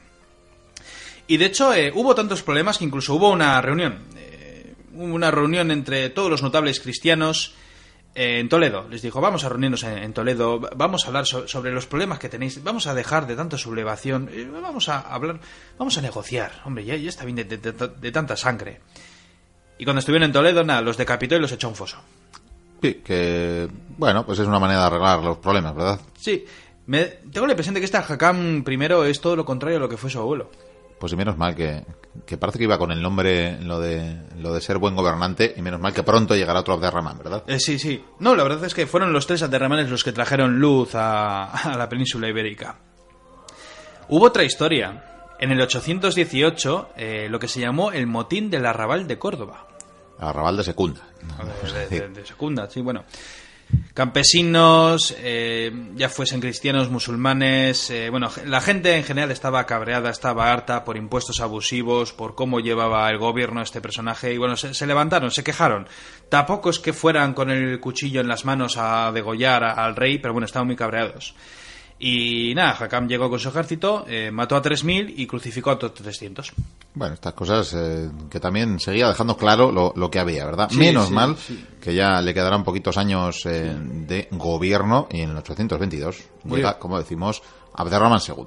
Y 1.29 1.37
de 1.37 1.45
hecho, 1.45 1.75
eh, 1.75 1.93
hubo 1.95 2.15
tantos 2.15 2.43
problemas 2.43 2.79
que 2.79 2.85
incluso 2.87 3.15
hubo 3.15 3.31
una 3.31 3.61
reunión. 3.61 3.99
eh, 4.17 4.75
una 4.95 5.31
reunión 5.31 5.71
entre 5.71 6.09
todos 6.11 6.29
los 6.29 6.43
notables 6.43 6.81
cristianos 6.81 7.55
eh, 7.55 7.59
en 8.15 8.49
Toledo. 8.49 8.87
Les 8.89 9.03
dijo, 9.03 9.21
vamos 9.21 9.45
a 9.45 9.49
reunirnos 9.49 9.83
en, 9.85 10.13
Toledo, 10.13 10.61
va- 10.61 10.71
vamos 10.77 11.05
a 11.05 11.09
hablar 11.09 11.27
so- 11.27 11.47
sobre 11.47 11.73
los 11.73 11.87
problemas 11.87 12.19
que 12.19 12.29
tenéis, 12.29 12.63
vamos 12.65 12.87
a 12.87 12.95
dejar 12.95 13.27
de 13.27 13.37
tanta 13.37 13.57
sublevación, 13.59 14.29
eh, 14.33 14.49
vamos 14.51 14.89
a 14.89 15.01
hablar, 15.01 15.39
vamos 15.79 15.97
a 15.99 16.03
negociar. 16.03 16.53
Hombre, 16.65 16.85
ya, 16.85 16.97
ya 16.97 17.09
está 17.09 17.25
bien 17.25 17.37
de, 17.37 17.45
de- 17.45 17.57
de- 17.59 17.89
de 17.89 18.13
tanta 18.13 18.37
sangre. 18.37 18.81
Y 19.79 19.85
cuando 19.85 20.01
estuvieron 20.01 20.25
en 20.27 20.33
Toledo, 20.33 20.65
nada, 20.65 20.81
los 20.81 20.97
decapitó 20.97 21.37
y 21.37 21.41
los 21.41 21.53
echó 21.53 21.69
a 21.69 21.71
un 21.71 21.77
foso. 21.77 21.99
Sí, 22.83 22.95
que, 23.05 23.69
bueno, 23.97 24.25
pues 24.27 24.39
es 24.39 24.47
una 24.47 24.59
manera 24.59 24.81
de 24.81 24.87
arreglar 24.87 25.21
los 25.23 25.39
problemas, 25.39 25.75
¿verdad? 25.75 26.01
Sí, 26.19 26.45
Me, 26.87 27.05
tengo 27.05 27.47
la 27.47 27.53
impresión 27.53 27.75
de 27.75 27.81
que 27.81 27.85
este 27.85 27.99
Hakam 27.99 28.63
primero 28.65 29.05
es 29.05 29.21
todo 29.21 29.37
lo 29.37 29.45
contrario 29.45 29.77
a 29.77 29.81
lo 29.81 29.89
que 29.89 29.97
fue 29.99 30.09
su 30.11 30.19
abuelo. 30.19 30.51
Pues 31.01 31.13
y 31.13 31.17
menos 31.17 31.37
mal 31.37 31.55
que, 31.55 31.85
que 32.27 32.37
parece 32.37 32.59
que 32.59 32.65
iba 32.65 32.77
con 32.79 32.91
el 32.91 33.01
nombre 33.01 33.61
lo 33.63 33.79
de, 33.79 34.17
lo 34.39 34.53
de 34.53 34.61
ser 34.61 34.79
buen 34.79 34.97
gobernante 34.97 35.55
y 35.57 35.63
menos 35.63 35.81
mal 35.81 35.93
que 35.95 36.03
pronto 36.03 36.35
llegará 36.35 36.61
otro 36.61 36.75
Abderramán, 36.75 37.19
¿verdad? 37.19 37.45
Eh, 37.47 37.61
sí, 37.61 37.79
sí. 37.79 38.05
No, 38.19 38.35
la 38.35 38.43
verdad 38.43 38.65
es 38.65 38.75
que 38.75 38.87
fueron 38.87 39.13
los 39.13 39.27
tres 39.27 39.43
Abderramanes 39.43 39.91
los 39.91 40.03
que 40.03 40.13
trajeron 40.13 40.59
luz 40.59 40.95
a, 40.97 41.45
a 41.73 41.77
la 41.77 41.89
península 41.89 42.29
ibérica. 42.29 42.79
Hubo 44.09 44.27
otra 44.27 44.43
historia. 44.45 45.05
En 45.41 45.53
el 45.53 45.61
818, 45.61 46.89
eh, 46.97 47.29
lo 47.31 47.39
que 47.39 47.47
se 47.47 47.61
llamó 47.61 47.93
el 47.93 48.09
motín 48.09 48.51
del 48.51 48.67
arrabal 48.67 49.07
de 49.07 49.19
Córdoba. 49.19 49.69
Arrabal 50.19 50.57
de 50.57 50.65
Secunda. 50.65 51.01
De, 51.89 52.01
de- 52.01 52.09
de 52.09 52.27
Secunda, 52.27 52.69
sí, 52.69 52.81
bueno. 52.81 53.05
Campesinos, 53.93 55.15
eh, 55.19 55.73
ya 55.97 56.09
fuesen 56.09 56.41
cristianos, 56.41 56.89
musulmanes, 56.89 57.91
eh, 57.91 58.11
bueno, 58.11 58.31
la 58.47 58.61
gente 58.61 58.97
en 58.97 59.03
general 59.03 59.31
estaba 59.31 59.67
cabreada, 59.67 60.09
estaba 60.09 60.53
harta 60.53 60.85
por 60.85 60.97
impuestos 60.97 61.41
abusivos, 61.41 62.13
por 62.13 62.35
cómo 62.35 62.61
llevaba 62.61 63.11
el 63.11 63.19
gobierno 63.19 63.61
este 63.61 63.81
personaje, 63.81 64.33
y 64.33 64.39
bueno, 64.39 64.57
se, 64.57 64.87
levantaron, 64.87 65.31
se 65.33 65.43
quejaron. 65.43 65.89
Tampoco 66.29 66.71
es 66.71 66.79
que 66.79 66.93
fueran 66.93 67.35
con 67.35 67.51
el 67.51 67.81
cuchillo 67.81 68.21
en 68.21 68.29
las 68.29 68.45
manos 68.45 68.77
a 68.79 69.11
degollar 69.13 69.65
al 69.65 69.97
rey, 69.97 70.19
pero 70.19 70.33
bueno, 70.33 70.47
estaban 70.47 70.69
muy 70.69 70.77
cabreados. 70.77 71.35
Y 72.01 72.55
nada, 72.55 72.77
Hakam 72.79 73.09
llegó 73.09 73.29
con 73.29 73.41
su 73.41 73.49
ejército, 73.49 74.05
eh, 74.09 74.31
mató 74.31 74.55
a 74.55 74.63
3.000 74.63 75.15
y 75.17 75.27
crucificó 75.27 75.71
a 75.71 75.75
otros 75.75 75.95
300. 75.95 76.53
Bueno, 76.95 77.15
estas 77.15 77.35
cosas 77.35 77.75
eh, 77.75 78.09
que 78.31 78.39
también 78.39 78.79
seguía 78.79 79.09
dejando 79.09 79.37
claro 79.37 79.73
lo, 79.73 79.93
lo 79.97 80.11
que 80.11 80.21
había, 80.21 80.45
¿verdad? 80.45 80.69
Sí, 80.71 80.79
Menos 80.79 81.09
sí, 81.09 81.13
mal 81.13 81.37
sí. 81.37 81.65
que 81.81 81.95
ya 81.95 82.23
le 82.23 82.33
quedarán 82.33 82.63
poquitos 82.63 82.97
años 82.99 83.45
eh, 83.47 83.77
de 83.77 84.29
gobierno 84.31 85.09
y 85.11 85.23
en 85.23 85.31
el 85.31 85.37
822 85.39 86.23
Muy 86.45 86.59
llega, 86.59 86.79
como 86.79 86.99
decimos, 86.99 87.43
Abderramán 87.75 88.21
II. 88.27 88.45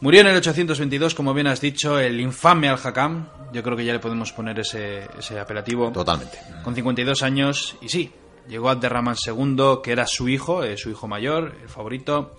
Murió 0.00 0.20
en 0.20 0.26
el 0.28 0.36
822, 0.36 1.14
como 1.14 1.32
bien 1.34 1.46
has 1.46 1.60
dicho, 1.60 1.98
el 1.98 2.20
infame 2.20 2.68
Al-Hakam. 2.68 3.28
Yo 3.52 3.62
creo 3.62 3.76
que 3.76 3.84
ya 3.84 3.94
le 3.94 3.98
podemos 3.98 4.30
poner 4.32 4.60
ese, 4.60 5.08
ese 5.18 5.38
apelativo. 5.40 5.90
Totalmente. 5.90 6.38
Con 6.62 6.74
52 6.74 7.22
años, 7.22 7.76
y 7.80 7.88
sí, 7.88 8.12
llegó 8.48 8.70
Abderrahman 8.70 9.16
II, 9.26 9.78
que 9.82 9.92
era 9.92 10.06
su 10.06 10.28
hijo, 10.28 10.62
eh, 10.64 10.76
su 10.76 10.90
hijo 10.90 11.08
mayor, 11.08 11.56
el 11.62 11.68
favorito. 11.68 12.38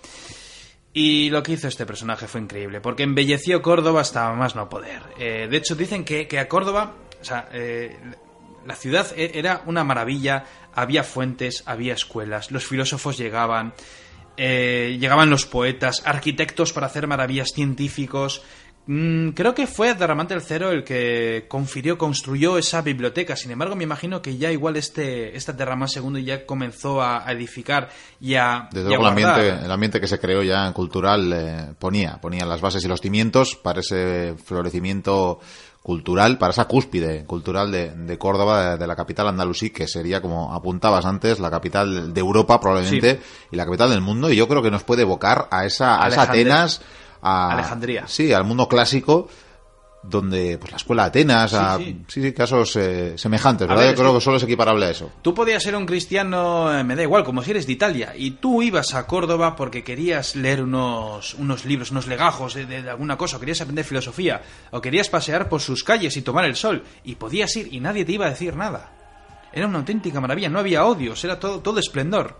Y 0.92 1.30
lo 1.30 1.42
que 1.42 1.52
hizo 1.52 1.68
este 1.68 1.86
personaje 1.86 2.26
fue 2.26 2.40
increíble, 2.40 2.80
porque 2.80 3.02
embelleció 3.02 3.62
Córdoba 3.62 4.00
hasta 4.00 4.32
más 4.32 4.56
no 4.56 4.68
poder. 4.68 5.02
Eh, 5.18 5.46
de 5.50 5.56
hecho, 5.56 5.74
dicen 5.74 6.04
que, 6.04 6.26
que 6.26 6.38
a 6.38 6.48
Córdoba, 6.48 6.94
o 7.20 7.24
sea, 7.24 7.48
eh, 7.52 7.96
la 8.66 8.74
ciudad 8.74 9.06
e- 9.16 9.32
era 9.34 9.62
una 9.66 9.84
maravilla, 9.84 10.44
había 10.74 11.04
fuentes, 11.04 11.62
había 11.66 11.94
escuelas, 11.94 12.50
los 12.50 12.66
filósofos 12.66 13.18
llegaban, 13.18 13.74
llegaban 14.36 15.30
los 15.30 15.46
poetas, 15.46 16.02
arquitectos 16.04 16.72
para 16.72 16.86
hacer 16.86 17.08
maravillas 17.08 17.48
científicos. 17.52 18.42
Mm, 18.90 19.32
creo 19.32 19.54
que 19.54 19.66
fue 19.66 19.90
Abderramán 19.90 20.26
III 20.30 20.64
el 20.70 20.82
que 20.82 21.44
confirió, 21.46 21.98
construyó 21.98 22.56
esa 22.56 22.80
biblioteca. 22.80 23.36
Sin 23.36 23.50
embargo, 23.50 23.76
me 23.76 23.84
imagino 23.84 24.22
que 24.22 24.38
ya 24.38 24.50
igual 24.50 24.76
este, 24.76 25.36
este 25.36 25.50
Abderramán 25.50 25.90
II 25.94 26.24
ya 26.24 26.46
comenzó 26.46 27.02
a, 27.02 27.30
edificar 27.30 27.90
y 28.18 28.36
a, 28.36 28.70
Desde 28.72 28.88
luego 28.88 29.02
el 29.02 29.08
ambiente, 29.10 29.48
el 29.50 29.70
ambiente 29.70 30.00
que 30.00 30.08
se 30.08 30.18
creó 30.18 30.42
ya 30.42 30.72
cultural 30.72 31.30
eh, 31.34 31.74
ponía, 31.78 32.18
ponía 32.22 32.46
las 32.46 32.62
bases 32.62 32.82
y 32.82 32.88
los 32.88 33.02
cimientos 33.02 33.56
para 33.56 33.80
ese 33.80 34.34
florecimiento 34.42 35.38
cultural, 35.82 36.38
para 36.38 36.52
esa 36.52 36.64
cúspide 36.64 37.26
cultural 37.26 37.70
de, 37.70 37.90
de 37.90 38.16
Córdoba, 38.16 38.70
de, 38.70 38.78
de 38.78 38.86
la 38.86 38.96
capital 38.96 39.28
andalusí, 39.28 39.68
que 39.68 39.86
sería, 39.86 40.22
como 40.22 40.54
apuntabas 40.54 41.04
antes, 41.04 41.40
la 41.40 41.50
capital 41.50 42.14
de 42.14 42.20
Europa 42.20 42.58
probablemente 42.58 43.20
y 43.52 43.56
la 43.56 43.66
capital 43.66 43.90
del 43.90 44.00
mundo. 44.00 44.30
Y 44.30 44.36
yo 44.36 44.48
creo 44.48 44.62
que 44.62 44.70
nos 44.70 44.82
puede 44.82 45.02
evocar 45.02 45.46
a 45.50 45.66
esa, 45.66 46.02
a 46.02 46.08
esa. 46.08 46.22
Atenas, 46.22 46.80
a 47.22 47.52
Alejandría. 47.52 48.06
Sí, 48.06 48.32
al 48.32 48.44
mundo 48.44 48.68
clásico 48.68 49.28
donde 50.00 50.56
pues 50.58 50.70
la 50.70 50.76
escuela 50.76 51.02
de 51.02 51.08
Atenas, 51.08 51.52
a, 51.54 51.76
sí. 51.76 52.02
sí, 52.06 52.22
sí, 52.22 52.32
casos 52.32 52.76
eh, 52.76 53.18
semejantes, 53.18 53.66
A 53.66 53.70
¿verdad? 53.70 53.82
ver, 53.88 53.96
yo 53.96 54.00
creo 54.02 54.14
que 54.14 54.20
solo 54.20 54.36
es 54.36 54.42
equiparable 54.44 54.86
a 54.86 54.90
eso. 54.90 55.10
Tú 55.22 55.34
podías 55.34 55.60
ser 55.62 55.74
un 55.74 55.84
cristiano, 55.86 56.72
eh, 56.78 56.84
me 56.84 56.94
da 56.94 57.02
igual, 57.02 57.24
como 57.24 57.42
si 57.42 57.50
eres 57.50 57.66
de 57.66 57.72
Italia, 57.72 58.14
y 58.16 58.30
tú 58.32 58.62
ibas 58.62 58.94
a 58.94 59.06
Córdoba 59.08 59.56
porque 59.56 59.82
querías 59.82 60.36
leer 60.36 60.62
unos, 60.62 61.34
unos 61.34 61.64
libros, 61.64 61.90
unos 61.90 62.06
legajos 62.06 62.54
de, 62.54 62.64
de- 62.64 62.82
de 62.82 62.90
alguna 62.90 63.18
cosa, 63.18 63.36
o 63.36 63.40
querías 63.40 63.60
aprender 63.60 63.84
filosofía, 63.84 64.40
o 64.70 64.80
querías 64.80 65.08
pasear 65.10 65.48
por 65.48 65.60
sus 65.60 65.82
calles 65.82 66.16
y 66.16 66.22
tomar 66.22 66.44
el 66.44 66.54
sol, 66.54 66.84
y 67.04 67.16
podías 67.16 67.54
ir 67.56 67.68
y 67.74 67.80
nadie 67.80 68.04
te 68.04 68.12
iba 68.12 68.26
a 68.26 68.30
decir 68.30 68.54
nada. 68.54 68.92
Era 69.52 69.66
una 69.66 69.78
auténtica 69.80 70.20
maravilla, 70.20 70.48
no 70.48 70.60
había 70.60 70.84
odios, 70.86 71.22
era 71.24 71.40
todo, 71.40 71.58
todo 71.58 71.80
esplendor. 71.80 72.38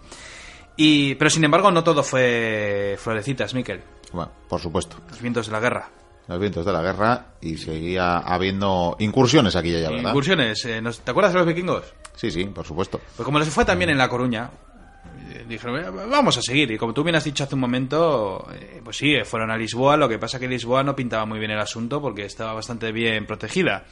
Y, 0.77 1.17
pero 1.17 1.29
sin 1.29 1.43
embargo, 1.45 1.73
no 1.73 1.83
todo 1.83 2.05
fue 2.05 2.97
florecitas, 3.03 3.53
Miquel. 3.53 3.83
Bueno, 4.13 4.31
por 4.49 4.61
supuesto. 4.61 4.97
Los 5.09 5.21
vientos 5.21 5.47
de 5.47 5.53
la 5.53 5.61
guerra. 5.61 5.91
los 6.29 6.39
vientos 6.39 6.67
de 6.67 6.73
la 6.75 6.83
guerra 6.83 7.27
y 7.41 7.57
seguía 7.57 8.19
habiendo 8.19 8.97
incursiones 8.99 9.57
aquí 9.57 9.73
ya, 9.73 9.89
¿verdad? 9.89 10.11
Incursiones. 10.11 10.63
eh, 10.67 10.81
¿nos- 10.83 11.01
¿Te 11.01 11.11
acuerdas 11.11 11.33
de 11.33 11.39
los 11.39 11.49
vikingos? 11.49 11.85
Sí, 12.17 12.31
sí, 12.31 12.45
por 12.45 12.67
supuesto. 12.67 13.01
Pues 13.17 13.25
como 13.25 13.39
les 13.39 13.49
fue 13.49 13.65
también 13.65 13.89
en 13.91 13.97
La 13.97 14.11
Coruña, 14.11 14.51
eh, 15.31 15.47
dijeron, 15.49 15.79
"Eh, 15.83 16.07
vamos 16.11 16.37
a 16.37 16.43
seguir. 16.43 16.71
Y 16.71 16.77
como 16.77 16.93
tú 16.93 17.03
bien 17.03 17.17
has 17.17 17.25
dicho 17.25 17.45
hace 17.45 17.55
un 17.55 17.63
momento, 17.63 18.47
eh, 18.53 18.83
pues 18.85 18.99
sí, 18.99 19.15
fueron 19.25 19.51
a 19.51 19.57
Lisboa. 19.57 19.97
Lo 19.97 20.07
que 20.07 20.19
pasa 20.19 20.39
que 20.39 20.47
Lisboa 20.49 20.83
no 20.83 20.95
pintaba 20.95 21.25
muy 21.25 21.39
bien 21.39 21.51
el 21.51 21.61
asunto 21.61 21.99
porque 22.03 22.27
estaba 22.27 22.53
bastante 22.53 22.93
bien 22.93 23.25
protegida. 23.27 23.85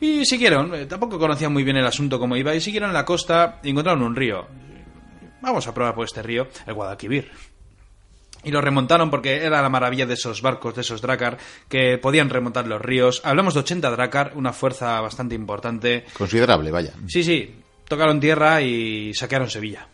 Y 0.00 0.26
siguieron, 0.26 0.86
tampoco 0.86 1.18
conocían 1.18 1.50
muy 1.52 1.62
bien 1.64 1.78
el 1.78 1.86
asunto 1.86 2.18
como 2.18 2.36
iba, 2.36 2.54
y 2.54 2.60
siguieron 2.60 2.90
en 2.90 2.94
la 2.94 3.06
costa 3.06 3.58
y 3.62 3.70
encontraron 3.70 4.02
un 4.02 4.14
río. 4.16 4.46
Vamos 5.40 5.66
a 5.66 5.72
probar 5.72 5.94
por 5.94 6.04
este 6.04 6.22
río, 6.22 6.46
el 6.66 6.74
Guadalquivir. 6.74 7.30
Y 8.42 8.50
lo 8.50 8.60
remontaron 8.60 9.10
porque 9.10 9.44
era 9.44 9.60
la 9.60 9.68
maravilla 9.68 10.06
de 10.06 10.14
esos 10.14 10.40
barcos, 10.40 10.74
de 10.74 10.80
esos 10.80 11.02
Drakkar, 11.02 11.38
que 11.68 11.98
podían 11.98 12.30
remontar 12.30 12.66
los 12.66 12.80
ríos. 12.80 13.20
Hablamos 13.24 13.54
de 13.54 13.60
80 13.60 13.90
Drakkar, 13.90 14.32
una 14.34 14.52
fuerza 14.52 15.00
bastante 15.00 15.34
importante. 15.34 16.04
Considerable, 16.16 16.70
vaya. 16.70 16.92
Sí, 17.06 17.22
sí, 17.22 17.54
tocaron 17.86 18.20
tierra 18.20 18.62
y 18.62 19.12
saquearon 19.14 19.50
Sevilla. 19.50 19.88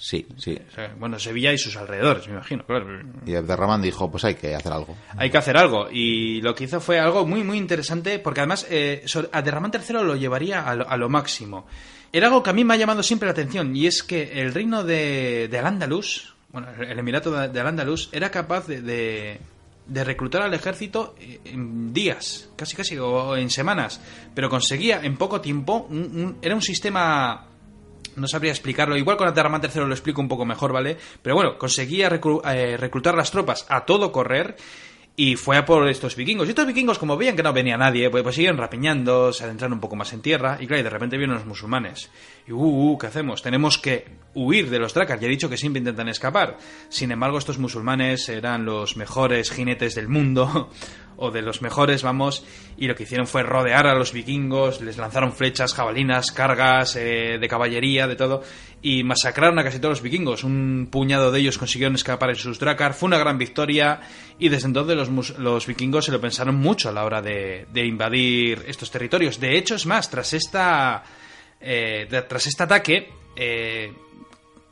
Sí, 0.00 0.24
sí. 0.36 0.56
Bueno, 1.00 1.18
Sevilla 1.18 1.52
y 1.52 1.58
sus 1.58 1.76
alrededores, 1.76 2.28
me 2.28 2.34
imagino, 2.34 2.64
claro. 2.64 3.00
Y 3.26 3.34
Abderramán 3.34 3.82
dijo, 3.82 4.08
pues 4.08 4.24
hay 4.24 4.36
que 4.36 4.54
hacer 4.54 4.72
algo. 4.72 4.96
Hay 5.16 5.28
que 5.28 5.38
hacer 5.38 5.56
algo. 5.56 5.88
Y 5.90 6.40
lo 6.40 6.54
que 6.54 6.64
hizo 6.64 6.80
fue 6.80 7.00
algo 7.00 7.26
muy, 7.26 7.42
muy 7.42 7.58
interesante, 7.58 8.20
porque 8.20 8.40
además 8.40 8.64
eh, 8.70 9.04
Abderramán 9.32 9.72
III 9.74 10.04
lo 10.04 10.14
llevaría 10.14 10.62
a 10.68 10.76
lo, 10.76 10.88
a 10.88 10.96
lo 10.96 11.08
máximo. 11.08 11.66
Era 12.12 12.28
algo 12.28 12.44
que 12.44 12.50
a 12.50 12.52
mí 12.52 12.62
me 12.62 12.74
ha 12.74 12.76
llamado 12.76 13.02
siempre 13.02 13.26
la 13.26 13.32
atención, 13.32 13.74
y 13.74 13.88
es 13.88 14.04
que 14.04 14.40
el 14.40 14.54
reino 14.54 14.84
de, 14.84 15.48
de 15.50 15.58
Al-Ándalus, 15.58 16.36
bueno, 16.50 16.68
el 16.80 16.98
Emirato 16.98 17.30
de, 17.30 17.60
Al-Ándalus, 17.60 18.08
era 18.12 18.30
capaz 18.30 18.66
de, 18.66 18.80
de, 19.86 20.04
reclutar 20.04 20.42
al 20.42 20.54
ejército 20.54 21.14
en 21.44 21.92
días, 21.92 22.48
casi 22.56 22.76
casi, 22.76 22.98
o 22.98 23.36
en 23.36 23.50
semanas, 23.50 24.00
pero 24.34 24.48
conseguía 24.48 25.00
en 25.02 25.16
poco 25.16 25.40
tiempo, 25.40 25.86
un- 25.90 26.38
era 26.42 26.54
un 26.54 26.62
sistema 26.62 27.44
no 28.16 28.26
sabría 28.26 28.50
explicarlo. 28.50 28.96
Igual 28.96 29.16
con 29.16 29.28
Abderramán 29.28 29.62
III 29.62 29.82
lo 29.86 29.92
explico 29.92 30.20
un 30.20 30.26
poco 30.28 30.44
mejor, 30.44 30.72
¿vale? 30.72 30.96
Pero 31.22 31.36
bueno, 31.36 31.56
conseguía 31.56 32.08
eh, 32.08 32.76
reclutar 32.76 33.14
las 33.14 33.30
tropas 33.30 33.64
a 33.68 33.84
todo 33.84 34.10
correr 34.10 34.56
y 35.20 35.34
fue 35.34 35.56
a 35.56 35.64
por 35.64 35.88
estos 35.88 36.14
vikingos. 36.14 36.46
Y 36.46 36.50
estos 36.50 36.64
vikingos, 36.64 36.96
como 36.96 37.16
veían 37.16 37.34
que 37.34 37.42
no 37.42 37.52
venía 37.52 37.76
nadie, 37.76 38.08
pues, 38.08 38.22
pues 38.22 38.36
siguen 38.36 38.56
rapiñando, 38.56 39.32
se 39.32 39.42
adentraron 39.42 39.72
un 39.72 39.80
poco 39.80 39.96
más 39.96 40.12
en 40.12 40.22
tierra 40.22 40.58
y 40.60 40.68
claro, 40.68 40.78
y 40.78 40.84
de 40.84 40.90
repente 40.90 41.16
vieron 41.16 41.34
los 41.34 41.44
musulmanes. 41.44 42.08
Y, 42.46 42.52
uh, 42.52 42.56
uh, 42.92 42.98
¿qué 42.98 43.08
hacemos? 43.08 43.42
Tenemos 43.42 43.78
que 43.78 44.04
huir 44.34 44.70
de 44.70 44.78
los 44.78 44.94
Drakkar. 44.94 45.18
Ya 45.18 45.26
he 45.26 45.30
dicho 45.30 45.50
que 45.50 45.56
siempre 45.56 45.80
intentan 45.80 46.08
escapar. 46.08 46.58
Sin 46.88 47.10
embargo, 47.10 47.36
estos 47.36 47.58
musulmanes 47.58 48.28
eran 48.28 48.64
los 48.64 48.96
mejores 48.96 49.50
jinetes 49.50 49.96
del 49.96 50.06
mundo. 50.06 50.70
o 51.20 51.32
de 51.32 51.42
los 51.42 51.62
mejores, 51.62 52.04
vamos, 52.04 52.44
y 52.76 52.86
lo 52.86 52.94
que 52.94 53.02
hicieron 53.02 53.26
fue 53.26 53.42
rodear 53.42 53.88
a 53.88 53.94
los 53.96 54.12
vikingos, 54.12 54.80
les 54.80 54.98
lanzaron 54.98 55.32
flechas, 55.32 55.74
jabalinas, 55.74 56.30
cargas 56.30 56.94
eh, 56.94 57.38
de 57.40 57.48
caballería, 57.48 58.06
de 58.06 58.14
todo, 58.14 58.44
y 58.80 59.02
masacraron 59.02 59.58
a 59.58 59.64
casi 59.64 59.78
todos 59.78 59.98
los 59.98 60.02
vikingos. 60.02 60.44
Un 60.44 60.88
puñado 60.90 61.32
de 61.32 61.40
ellos 61.40 61.58
consiguieron 61.58 61.94
escapar 61.94 62.30
en 62.30 62.36
sus 62.36 62.58
Drakkar, 62.58 62.94
fue 62.94 63.08
una 63.08 63.18
gran 63.18 63.38
victoria, 63.38 64.00
y 64.38 64.48
desde 64.48 64.66
entonces 64.68 64.96
los, 64.96 65.38
los 65.38 65.66
vikingos 65.66 66.04
se 66.04 66.12
lo 66.12 66.20
pensaron 66.20 66.54
mucho 66.56 66.88
a 66.88 66.92
la 66.92 67.04
hora 67.04 67.20
de, 67.20 67.66
de 67.72 67.86
invadir 67.86 68.64
estos 68.68 68.90
territorios. 68.90 69.40
De 69.40 69.58
hecho, 69.58 69.74
es 69.74 69.86
más, 69.86 70.08
tras 70.10 70.32
esta... 70.32 71.02
eh, 71.60 72.06
tras 72.28 72.46
este 72.46 72.62
ataque, 72.62 73.10
eh, 73.34 73.92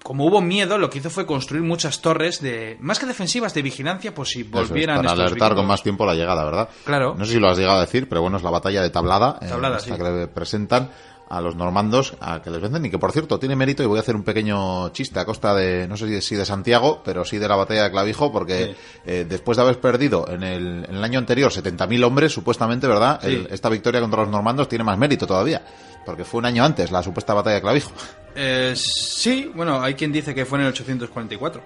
como 0.04 0.26
hubo 0.26 0.40
miedo, 0.40 0.78
lo 0.78 0.88
que 0.88 0.98
hizo 0.98 1.10
fue 1.10 1.26
construir 1.26 1.64
muchas 1.64 2.00
torres 2.00 2.40
de 2.40 2.76
más 2.78 3.00
que 3.00 3.06
defensivas 3.06 3.52
de 3.54 3.62
vigilancia, 3.62 4.14
pues 4.14 4.28
si 4.28 4.42
Eso 4.42 4.62
es, 4.62 4.68
volvieran 4.68 4.98
para 4.98 5.08
estos 5.08 5.26
alertar 5.26 5.56
con 5.56 5.66
más 5.66 5.82
tiempo 5.82 6.06
la 6.06 6.14
llegada, 6.14 6.44
¿verdad? 6.44 6.68
Claro. 6.84 7.16
No 7.18 7.24
sé 7.24 7.32
si 7.32 7.40
lo 7.40 7.48
has 7.48 7.58
llegado 7.58 7.78
a 7.78 7.80
decir, 7.80 8.08
pero 8.08 8.22
bueno, 8.22 8.36
es 8.36 8.44
la 8.44 8.50
batalla 8.50 8.82
de 8.82 8.90
Tablada, 8.90 9.40
eh, 9.42 9.48
Tablada, 9.48 9.78
esta 9.78 9.96
sí. 9.96 10.00
que 10.00 10.08
le 10.08 10.28
presentan 10.28 10.92
a 11.28 11.40
los 11.40 11.56
normandos 11.56 12.14
a 12.20 12.40
que 12.42 12.50
les 12.50 12.60
vencen 12.60 12.84
y 12.86 12.90
que 12.90 12.98
por 12.98 13.10
cierto 13.12 13.38
tiene 13.38 13.56
mérito 13.56 13.82
y 13.82 13.86
voy 13.86 13.98
a 13.98 14.00
hacer 14.02 14.14
un 14.14 14.22
pequeño 14.22 14.90
chiste 14.90 15.18
a 15.18 15.24
costa 15.24 15.54
de 15.54 15.88
no 15.88 15.96
sé 15.96 16.20
si- 16.20 16.36
de 16.36 16.44
Santiago 16.44 17.02
pero 17.04 17.24
sí 17.24 17.38
de 17.38 17.48
la 17.48 17.56
batalla 17.56 17.84
de 17.84 17.90
Clavijo 17.90 18.30
porque 18.30 18.76
eh, 19.04 19.26
después 19.28 19.56
de 19.56 19.62
haber 19.62 19.80
perdido 19.80 20.26
en 20.28 20.42
el, 20.44 20.84
en 20.88 20.94
el 20.96 21.02
año 21.04 21.18
anterior 21.18 21.50
70.000 21.50 22.04
hombres 22.04 22.32
supuestamente 22.32 22.86
verdad 22.86 23.18
Sí. 23.22 23.28
El- 23.28 23.48
esta 23.50 23.68
victoria 23.68 24.00
contra 24.00 24.20
los 24.22 24.30
normandos 24.30 24.68
tiene 24.68 24.84
más 24.84 24.96
mérito 24.98 25.26
todavía 25.26 25.62
porque 26.04 26.24
fue 26.24 26.38
un 26.38 26.46
año 26.46 26.64
antes 26.64 26.92
la 26.92 27.02
supuesta 27.02 27.34
batalla 27.34 27.56
de 27.56 27.62
Clavijo 27.62 27.90
Eh, 28.38 28.74
sí, 28.76 29.50
bueno, 29.54 29.80
hay 29.80 29.94
quien 29.94 30.12
dice 30.12 30.34
que 30.34 30.44
fue 30.44 30.58
en 30.58 30.66
el 30.66 30.70
844. 30.72 31.62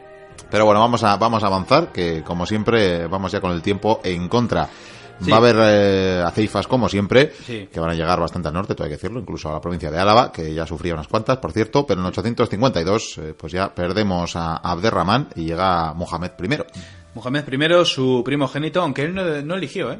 Pero 0.52 0.64
bueno, 0.64 0.78
vamos 0.78 1.02
a, 1.02 1.16
vamos 1.16 1.42
a 1.42 1.48
avanzar, 1.48 1.90
que 1.90 2.22
como 2.22 2.46
siempre 2.46 3.08
vamos 3.08 3.32
ya 3.32 3.40
con 3.40 3.50
el 3.50 3.60
tiempo 3.60 4.00
en 4.04 4.28
contra. 4.28 4.68
Va 5.28 5.34
a 5.34 5.38
haber 5.38 5.56
eh, 5.58 6.22
aceifas, 6.24 6.66
como 6.66 6.88
siempre, 6.88 7.32
que 7.46 7.80
van 7.80 7.90
a 7.90 7.94
llegar 7.94 8.18
bastante 8.20 8.48
al 8.48 8.54
norte, 8.54 8.74
todo 8.74 8.84
hay 8.84 8.90
que 8.90 8.96
decirlo, 8.96 9.20
incluso 9.20 9.50
a 9.50 9.52
la 9.52 9.60
provincia 9.60 9.90
de 9.90 9.98
Álava, 9.98 10.32
que 10.32 10.54
ya 10.54 10.66
sufría 10.66 10.94
unas 10.94 11.08
cuantas, 11.08 11.38
por 11.38 11.52
cierto, 11.52 11.86
pero 11.86 12.00
en 12.00 12.06
852 12.06 13.18
eh, 13.18 13.34
pues 13.36 13.52
ya 13.52 13.74
perdemos 13.74 14.36
a 14.36 14.56
Abderramán 14.56 15.28
y 15.36 15.44
llega 15.44 15.92
Mohamed 15.94 16.32
I. 16.42 16.58
Mohamed 17.14 17.44
I, 17.52 17.84
su 17.84 18.22
primogénito, 18.24 18.80
aunque 18.80 19.02
él 19.02 19.14
no, 19.14 19.54
eligió, 19.54 19.92
¿eh? 19.92 19.98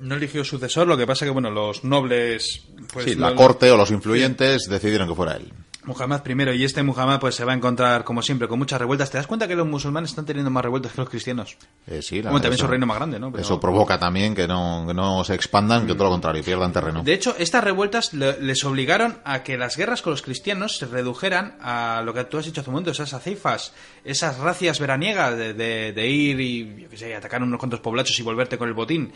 No 0.00 0.16
eligió 0.16 0.44
sucesor, 0.44 0.86
lo 0.88 0.96
que 0.96 1.06
pasa 1.06 1.24
que, 1.24 1.30
bueno, 1.30 1.50
los 1.50 1.84
nobles... 1.84 2.64
Pues, 2.92 3.04
sí, 3.04 3.14
la 3.14 3.34
corte 3.34 3.70
o 3.70 3.76
los 3.76 3.90
influyentes 3.90 4.66
decidieron 4.68 5.08
que 5.08 5.14
fuera 5.14 5.36
él. 5.36 5.52
Muhammad 5.86 6.22
primero 6.22 6.54
y 6.54 6.64
este 6.64 6.82
Muhammad 6.82 7.20
pues 7.20 7.34
se 7.34 7.44
va 7.44 7.52
a 7.52 7.54
encontrar 7.54 8.04
como 8.04 8.22
siempre 8.22 8.48
con 8.48 8.58
muchas 8.58 8.78
revueltas. 8.78 9.10
¿Te 9.10 9.18
das 9.18 9.26
cuenta 9.26 9.46
que 9.46 9.54
los 9.54 9.66
musulmanes 9.66 10.10
están 10.10 10.24
teniendo 10.24 10.50
más 10.50 10.62
revueltas 10.62 10.92
que 10.92 11.00
los 11.00 11.10
cristianos? 11.10 11.56
Eh, 11.86 12.02
sí, 12.02 12.22
la 12.22 12.30
también 12.30 12.58
su 12.58 12.66
reino 12.66 12.86
más 12.86 12.96
grande, 12.96 13.18
¿no? 13.18 13.32
Eso 13.36 13.60
provoca 13.60 13.98
también 13.98 14.34
que 14.34 14.48
no, 14.48 14.92
no 14.92 15.24
se 15.24 15.34
expandan, 15.34 15.86
que 15.86 15.94
todo 15.94 16.04
lo 16.04 16.10
contrario, 16.10 16.42
pierdan 16.42 16.72
terreno. 16.72 17.02
De 17.02 17.12
hecho, 17.12 17.34
estas 17.38 17.62
revueltas 17.62 18.12
les 18.12 18.64
obligaron 18.64 19.18
a 19.24 19.42
que 19.42 19.56
las 19.56 19.76
guerras 19.76 20.02
con 20.02 20.12
los 20.12 20.22
cristianos 20.22 20.78
se 20.78 20.86
redujeran 20.86 21.56
a 21.60 22.02
lo 22.04 22.14
que 22.14 22.24
tú 22.24 22.38
has 22.38 22.46
dicho 22.46 22.60
hace 22.60 22.70
un 22.70 22.74
momento, 22.74 22.90
esas 22.90 23.12
aceifas, 23.14 23.72
esas 24.04 24.38
racias 24.38 24.80
veraniegas 24.80 25.36
de, 25.36 25.54
de, 25.92 26.06
ir 26.08 26.40
y, 26.40 26.82
yo 26.82 26.88
qué 26.88 26.96
sé, 26.96 27.14
atacar 27.14 27.42
unos 27.42 27.58
cuantos 27.58 27.80
poblachos 27.80 28.18
y 28.18 28.22
volverte 28.22 28.58
con 28.58 28.68
el 28.68 28.74
botín. 28.74 29.12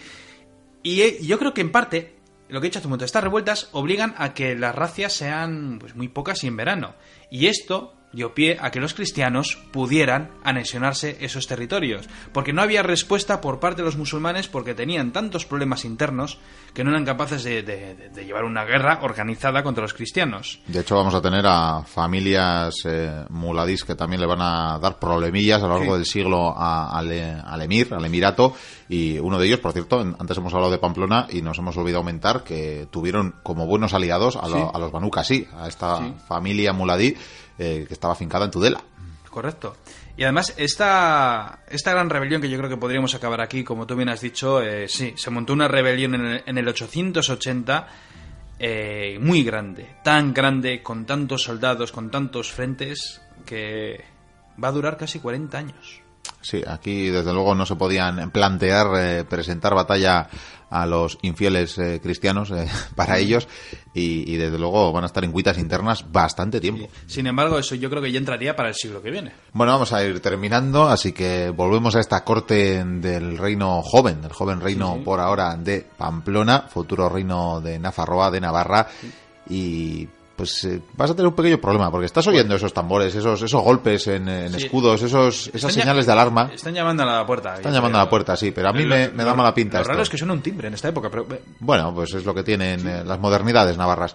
Y 0.83 1.01
eh, 1.03 1.19
yo 1.23 1.39
creo 1.39 1.55
que 1.55 1.61
en 1.61 1.73
parte 1.73 2.18
lo 2.49 2.61
que 2.61 2.67
he 2.67 2.71
dicho 2.71 2.79
hace 2.79 2.87
un 2.87 2.91
momento, 2.91 3.05
estas 3.05 3.25
revueltas 3.25 3.69
obligan 3.73 4.15
a 4.19 4.35
que 4.35 4.55
las 4.55 4.75
racias 4.75 5.13
sean 5.13 5.79
pues, 5.79 5.95
muy 5.95 6.09
pocas 6.09 6.43
y 6.45 6.47
en 6.47 6.57
verano. 6.57 6.95
Y 7.31 7.47
esto 7.47 7.95
dio 8.13 8.35
pie 8.35 8.57
a 8.61 8.71
que 8.71 8.81
los 8.81 8.95
cristianos 8.95 9.59
pudieran 9.73 10.31
anexionarse 10.43 11.19
esos 11.21 11.47
territorios, 11.47 12.09
porque 12.33 12.53
no 12.53 12.63
había 12.63 12.83
respuesta 12.83 13.41
por 13.41 13.61
parte 13.61 13.83
de 13.83 13.87
los 13.87 13.97
musulmanes 13.97 14.49
porque 14.49 14.75
tenían 14.75 15.13
tantos 15.13 15.45
problemas 15.45 15.85
internos 15.85 16.39
que 16.73 16.85
no 16.85 16.91
eran 16.91 17.05
capaces 17.05 17.45
de, 17.45 18.11
llevar 18.15 18.45
una 18.45 18.65
guerra 18.65 19.01
organizada 19.03 19.63
contra 19.63 19.83
los 19.83 19.95
cristianos. 19.95 20.61
De 20.67 20.81
hecho, 20.81 20.97
vamos 20.97 21.15
a 21.15 21.21
tener 21.21 21.45
a 21.47 21.83
familias 21.83 22.75
eh, 22.85 23.25
muladís 23.31 23.85
que 23.85 23.95
también 23.95 24.21
le 24.21 24.27
van 24.27 24.41
a 24.41 24.79
dar 24.79 24.99
problemillas 24.99 25.63
a 25.63 25.67
lo 25.67 25.79
largo 25.79 25.97
del 25.97 26.07
siglo 26.07 26.55
al, 26.57 27.11
emir, 27.63 27.93
al 27.93 28.05
emirato, 28.05 28.55
y 28.89 29.19
uno 29.19 29.39
de 29.39 29.47
ellos, 29.47 29.61
por 29.61 29.73
cierto, 29.73 30.01
antes 30.01 30.37
hemos 30.39 30.55
hablado 30.55 30.73
de 30.73 30.79
Pamplona 30.79 31.27
y 31.31 31.43
nos 31.43 31.59
hemos 31.59 31.77
olvidado 31.77 31.99
aumentar 31.99 32.43
que 32.43 32.89
tuvieron 32.91 33.35
como 33.43 33.67
buenos 33.67 33.93
aliados 33.93 34.37
a, 34.37 34.49
los 34.79 34.93
Banu 34.93 35.11
sí, 35.23 35.47
a 35.59 35.69
esta 35.69 36.01
familia 36.27 36.73
muladí 36.73 37.17
eh, 37.59 37.85
que 37.87 37.95
estaba 37.95 38.15
fincada 38.15 38.45
en 38.45 38.51
Tudela. 38.51 38.81
Correcto. 39.31 39.77
Y 40.17 40.25
además, 40.25 40.55
esta, 40.57 41.61
esta 41.69 41.93
gran 41.93 42.11
rebelión 42.11 42.41
que 42.41 42.49
yo 42.49 42.59
creo 42.59 42.71
que 42.71 42.77
podríamos 42.77 43.15
acabar 43.15 43.41
aquí, 43.41 43.63
como 43.63 43.87
tú 43.87 43.95
bien 43.95 44.09
has 44.09 44.21
dicho, 44.21 44.63
eh, 44.63 44.89
sí, 44.89 45.15
se 45.17 45.31
montó 45.31 45.53
una 45.53 45.69
rebelión 45.69 46.15
en 46.15 46.27
el, 46.27 46.43
en 46.45 46.59
el 46.59 46.69
880 46.69 47.89
eh, 48.59 49.19
muy 49.21 49.45
grande, 49.45 49.97
tan 50.03 50.35
grande, 50.35 50.83
con 50.83 51.07
tantos 51.07 51.43
soldados, 51.43 51.93
con 51.93 52.11
tantos 52.11 52.51
frentes, 52.51 53.21
que 53.47 54.05
va 54.63 54.69
a 54.69 54.73
durar 54.73 54.97
casi 54.97 55.21
40 55.21 55.57
años. 55.57 56.01
Sí, 56.41 56.63
aquí 56.67 57.09
desde 57.11 57.33
luego 57.33 57.55
no 57.55 57.65
se 57.65 57.77
podían 57.77 58.31
plantear 58.31 59.27
presentar 59.27 59.75
batalla 59.75 60.29
a 60.71 60.87
los 60.87 61.19
infieles 61.23 61.79
eh, 61.79 62.01
cristianos 62.03 62.51
eh, 62.51 62.69
para 62.95 63.19
ellos 63.19 63.49
y, 63.95 64.37
desde 64.37 64.59
luego 64.59 64.93
van 64.93 65.03
a 65.03 65.07
estar 65.07 65.25
en 65.25 65.33
cuitas 65.33 65.59
internas 65.59 66.05
bastante 66.13 66.61
tiempo. 66.61 66.89
Sin 67.07 67.27
embargo, 67.27 67.59
eso 67.59 67.75
yo 67.75 67.91
creo 67.91 68.01
que 68.01 68.13
ya 68.13 68.19
entraría 68.19 68.55
para 68.55 68.69
el 68.69 68.77
siglo 68.77 69.03
que 69.03 69.11
viene. 69.11 69.33
Bueno, 69.53 69.73
vamos 69.73 69.93
a 69.93 70.05
ir 70.05 70.21
terminando, 70.21 70.89
así 70.89 71.13
que 71.13 71.51
volvemos 71.51 71.97
a 71.97 72.01
esta 72.01 72.23
corte 72.23 72.85
del 72.85 73.37
reino 73.37 73.83
joven, 73.83 74.23
del 74.23 74.33
joven 74.33 74.61
reino 74.61 75.01
por 75.05 75.19
ahora 75.19 75.57
de 75.57 75.85
Pamplona, 75.97 76.67
futuro 76.69 77.09
reino 77.09 77.61
de 77.61 77.81
Nafarroa, 77.81 78.31
de 78.31 78.41
Navarra. 78.41 78.87
Y 79.51 80.07
pues 80.39 80.65
eh, 80.65 80.81
vas 80.97 81.11
a 81.11 81.17
tener 81.17 81.27
un 81.27 81.35
pequeño 81.35 81.59
problema, 81.59 81.91
porque 81.91 82.07
estás 82.07 82.25
oyendo 82.29 82.55
esos 82.55 82.73
tambores, 82.73 83.13
esos, 83.13 83.43
esos 83.43 83.61
golpes 83.61 84.07
en, 84.07 84.29
escudos, 84.29 85.03
esos, 85.03 85.51
esas 85.53 85.73
señales 85.73 86.07
de 86.07 86.13
alarma. 86.13 86.49
Están 86.55 86.73
llamando 86.73 87.03
a 87.03 87.07
la 87.07 87.27
puerta. 87.27 87.57
Están 87.57 87.73
llamando 87.73 87.99
a 87.99 88.05
la 88.05 88.09
puerta, 88.09 88.37
sí, 88.37 88.53
pero 88.53 88.69
a 88.69 88.73
mí 88.73 88.87
me, 88.87 89.09
da 89.09 89.35
mala 89.35 89.53
pinta. 89.53 89.79
Lo 89.79 89.85
raro 89.85 90.03
es 90.03 90.09
que 90.09 90.17
suena 90.17 90.33
un 90.33 90.41
timbre 90.41 90.69
en 90.69 90.75
esta 90.75 90.89
época, 90.89 91.11
pero... 91.11 91.27
Bueno, 91.59 91.93
pues 91.93 92.15
es 92.15 92.25
lo 92.25 92.33
que 92.33 92.45
tienen 92.45 92.87
eh, 92.87 93.03
las 93.05 93.19
modernidades 93.19 93.77
navarras. 93.77 94.15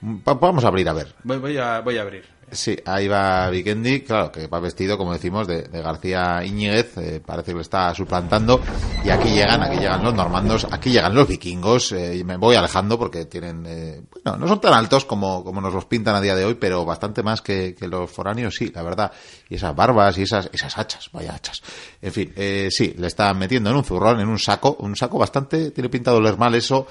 Vamos 0.00 0.64
a 0.64 0.68
abrir, 0.68 0.88
a 0.88 0.92
ver. 0.92 1.12
Voy, 1.24 1.58
a, 1.58 1.80
voy 1.80 1.98
a 1.98 2.02
abrir. 2.02 2.24
Sí, 2.50 2.76
ahí 2.84 3.08
va 3.08 3.48
Vikendi, 3.50 4.02
claro, 4.02 4.30
que 4.30 4.46
va 4.46 4.60
vestido, 4.60 4.98
como 4.98 5.12
decimos, 5.12 5.46
de, 5.46 5.62
García 5.72 6.44
Íñiguez, 6.44 6.96
eh, 6.98 7.20
parece 7.24 7.50
que 7.50 7.56
lo 7.56 7.60
está 7.60 7.94
suplantando, 7.94 8.60
y 9.04 9.10
aquí 9.10 9.30
llegan, 9.30 9.62
aquí 9.62 9.78
llegan 9.78 10.02
los 10.02 10.14
normandos, 10.14 10.66
aquí 10.70 10.90
llegan 10.90 11.14
los 11.14 11.26
vikingos, 11.26 11.92
eh, 11.92 12.16
y 12.16 12.24
me 12.24 12.36
voy 12.36 12.56
alejando 12.56 12.98
porque 12.98 13.24
tienen, 13.26 13.64
eh, 13.66 14.02
no 14.24 14.46
son 14.46 14.60
tan 14.60 14.74
altos 14.74 15.04
como, 15.04 15.42
como 15.42 15.60
nos 15.60 15.74
los 15.74 15.84
pintan 15.86 16.14
a 16.14 16.20
día 16.20 16.34
de 16.34 16.44
hoy, 16.44 16.54
pero 16.54 16.84
bastante 16.84 17.22
más 17.22 17.42
que, 17.42 17.74
que 17.74 17.88
los 17.88 18.10
foráneos, 18.10 18.54
sí, 18.54 18.70
la 18.74 18.82
verdad, 18.82 19.12
y 19.48 19.56
esas 19.56 19.74
barbas 19.74 20.18
y 20.18 20.22
esas, 20.22 20.50
esas 20.52 20.76
hachas, 20.78 21.10
vaya 21.12 21.34
hachas. 21.34 21.62
En 22.00 22.12
fin, 22.12 22.32
eh, 22.36 22.68
sí, 22.70 22.94
le 22.98 23.06
están 23.06 23.38
metiendo 23.38 23.70
en 23.70 23.76
un 23.76 23.84
zurrón, 23.84 24.20
en 24.20 24.28
un 24.28 24.38
saco, 24.38 24.76
un 24.80 24.96
saco 24.96 25.18
bastante, 25.18 25.70
tiene 25.70 25.88
pintado 25.88 26.20
leer 26.20 26.36
mal 26.36 26.54
eso, 26.54 26.86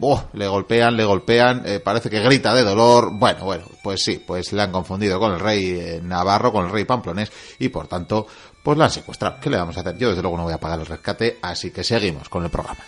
oh, 0.00 0.24
le 0.32 0.48
golpean, 0.48 0.96
le 0.96 1.04
golpean, 1.04 1.64
parece 1.84 2.10
que 2.10 2.20
grita 2.20 2.52
de 2.54 2.62
dolor, 2.62 3.10
bueno, 3.12 3.44
bueno, 3.44 3.64
pues 3.82 4.02
sí, 4.02 4.22
pues 4.26 4.52
le 4.52 4.62
han 4.62 4.71
confundido 4.72 5.20
con 5.20 5.32
el 5.32 5.40
rey 5.40 5.70
eh, 5.70 6.00
Navarro, 6.02 6.52
con 6.52 6.66
el 6.66 6.72
rey 6.72 6.84
Pamplonés, 6.84 7.30
y 7.58 7.68
por 7.68 7.86
tanto, 7.86 8.26
pues 8.62 8.78
la 8.78 8.86
han 8.86 8.90
secuestrado. 8.90 9.38
¿Qué 9.40 9.50
le 9.50 9.58
vamos 9.58 9.76
a 9.76 9.80
hacer? 9.80 9.96
Yo 9.98 10.08
desde 10.08 10.22
luego 10.22 10.36
no 10.36 10.44
voy 10.44 10.52
a 10.52 10.60
pagar 10.60 10.80
el 10.80 10.86
rescate, 10.86 11.38
así 11.42 11.70
que 11.70 11.84
seguimos 11.84 12.28
con 12.28 12.44
el 12.44 12.50
programa. 12.50 12.84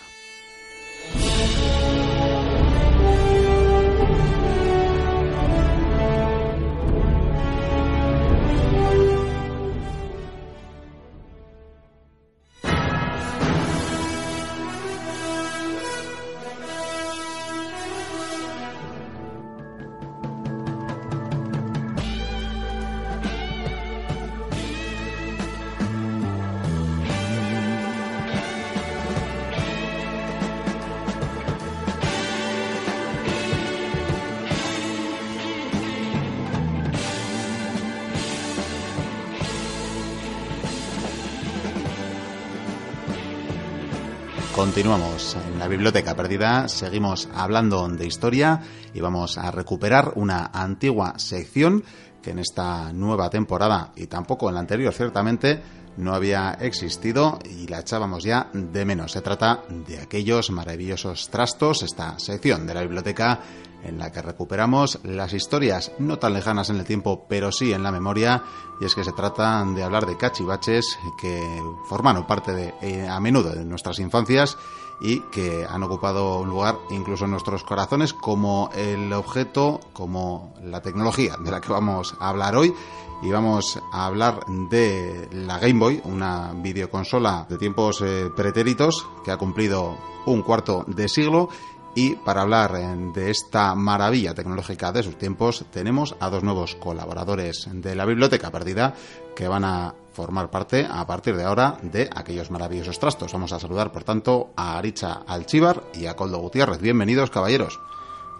Biblioteca 45.75 46.15
perdida, 46.15 46.69
seguimos 46.69 47.27
hablando 47.35 47.85
de 47.89 48.05
historia 48.05 48.61
y 48.93 49.01
vamos 49.01 49.37
a 49.37 49.51
recuperar 49.51 50.13
una 50.15 50.49
antigua 50.53 51.19
sección 51.19 51.83
que 52.21 52.31
en 52.31 52.39
esta 52.39 52.93
nueva 52.93 53.29
temporada 53.29 53.91
y 53.97 54.07
tampoco 54.07 54.47
en 54.47 54.55
la 54.55 54.61
anterior 54.61 54.93
ciertamente 54.93 55.61
no 55.97 56.13
había 56.13 56.51
existido 56.61 57.39
y 57.43 57.67
la 57.67 57.79
echábamos 57.79 58.23
ya 58.23 58.49
de 58.53 58.85
menos. 58.85 59.11
Se 59.11 59.19
trata 59.19 59.63
de 59.67 59.99
aquellos 59.99 60.49
maravillosos 60.49 61.29
trastos, 61.29 61.83
esta 61.83 62.17
sección 62.19 62.65
de 62.65 62.73
la 62.73 62.81
biblioteca 62.81 63.41
en 63.83 63.99
la 63.99 64.13
que 64.13 64.21
recuperamos 64.21 64.99
las 65.03 65.33
historias 65.33 65.91
no 65.99 66.17
tan 66.19 66.33
lejanas 66.33 66.69
en 66.69 66.77
el 66.77 66.85
tiempo, 66.85 67.25
pero 67.27 67.51
sí 67.51 67.73
en 67.73 67.83
la 67.83 67.91
memoria, 67.91 68.43
y 68.79 68.85
es 68.85 68.95
que 68.95 69.03
se 69.03 69.11
trata 69.11 69.63
de 69.65 69.83
hablar 69.83 70.05
de 70.05 70.17
cachivaches 70.17 70.97
que 71.21 71.61
formaron 71.89 72.25
parte 72.25 72.53
de, 72.53 72.73
eh, 72.81 73.07
a 73.07 73.19
menudo 73.19 73.51
de 73.51 73.65
nuestras 73.65 73.99
infancias 73.99 74.57
y 74.99 75.21
que 75.31 75.65
han 75.69 75.83
ocupado 75.83 76.39
un 76.39 76.49
lugar 76.49 76.77
incluso 76.89 77.25
en 77.25 77.31
nuestros 77.31 77.63
corazones 77.63 78.13
como 78.13 78.69
el 78.75 79.11
objeto, 79.13 79.79
como 79.93 80.53
la 80.63 80.81
tecnología 80.81 81.35
de 81.37 81.51
la 81.51 81.61
que 81.61 81.71
vamos 81.71 82.15
a 82.19 82.29
hablar 82.29 82.55
hoy. 82.55 82.73
Y 83.21 83.31
vamos 83.31 83.79
a 83.93 84.05
hablar 84.05 84.41
de 84.69 85.29
la 85.31 85.57
Game 85.57 85.79
Boy, 85.79 86.01
una 86.03 86.51
videoconsola 86.53 87.45
de 87.49 87.57
tiempos 87.57 88.01
eh, 88.01 88.29
pretéritos 88.35 89.07
que 89.23 89.31
ha 89.31 89.37
cumplido 89.37 89.97
un 90.25 90.41
cuarto 90.41 90.83
de 90.87 91.07
siglo 91.07 91.49
y 91.95 92.15
para 92.17 92.41
hablar 92.41 92.75
eh, 92.75 92.95
de 93.13 93.31
esta 93.31 93.73
maravilla 93.73 94.35
tecnológica 94.35 94.91
de 94.91 95.01
sus 95.01 95.17
tiempos, 95.17 95.65
tenemos 95.71 96.15
a 96.19 96.29
dos 96.29 96.43
nuevos 96.43 96.75
colaboradores 96.75 97.67
de 97.71 97.95
la 97.95 98.05
Biblioteca 98.05 98.51
Perdida 98.51 98.93
que 99.35 99.47
van 99.47 99.63
a 99.63 99.95
formar 100.11 100.51
parte 100.51 100.87
a 100.89 101.05
partir 101.07 101.35
de 101.35 101.43
ahora 101.43 101.77
de 101.81 102.09
aquellos 102.13 102.51
maravillosos 102.51 102.99
trastos. 102.99 103.33
Vamos 103.33 103.53
a 103.53 103.59
saludar, 103.59 103.91
por 103.91 104.03
tanto, 104.03 104.51
a 104.55 104.77
Aricha 104.77 105.21
Alchivar 105.25 105.83
y 105.93 106.05
a 106.05 106.15
Coldo 106.15 106.37
Gutiérrez. 106.39 106.79
Bienvenidos, 106.81 107.31
caballeros. 107.31 107.79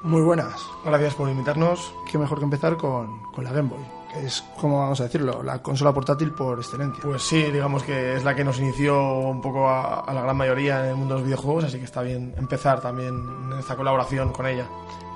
Muy 0.04 0.22
buenas. 0.22 0.54
Gracias 0.84 1.16
por 1.16 1.30
invitarnos. 1.30 1.94
Qué 2.12 2.18
mejor 2.18 2.40
que 2.40 2.46
empezar 2.46 2.78
con, 2.78 3.24
con 3.32 3.44
la 3.44 3.52
Game 3.52 3.70
Boy, 3.70 3.84
es, 4.24 4.44
como 4.60 4.80
vamos 4.80 5.00
a 5.00 5.04
decirlo, 5.04 5.44
la 5.44 5.62
consola 5.62 5.94
portátil 5.94 6.32
por 6.32 6.60
excelencia. 6.60 7.04
Pues 7.04 7.24
sí, 7.24 7.44
digamos 7.44 7.84
que 7.84 8.16
es 8.16 8.24
la 8.24 8.36
que 8.36 8.44
nos 8.44 8.60
inició 8.60 9.20
un 9.20 9.42
poco 9.42 9.68
a, 9.68 10.02
a 10.02 10.14
la 10.14 10.22
gran 10.22 10.38
mayoría 10.38 10.84
en 10.84 10.90
el 10.92 10.96
mundo 10.96 11.16
de 11.16 11.20
los 11.22 11.28
videojuegos, 11.28 11.66
así 11.66 11.78
que 11.78 11.86
está 11.86 12.02
bien 12.02 12.34
empezar 12.38 12.82
también 12.82 13.28
en 13.52 13.60
esta 13.60 13.76
colaboración 13.76 14.32
con 14.32 14.46
ella. 14.48 14.68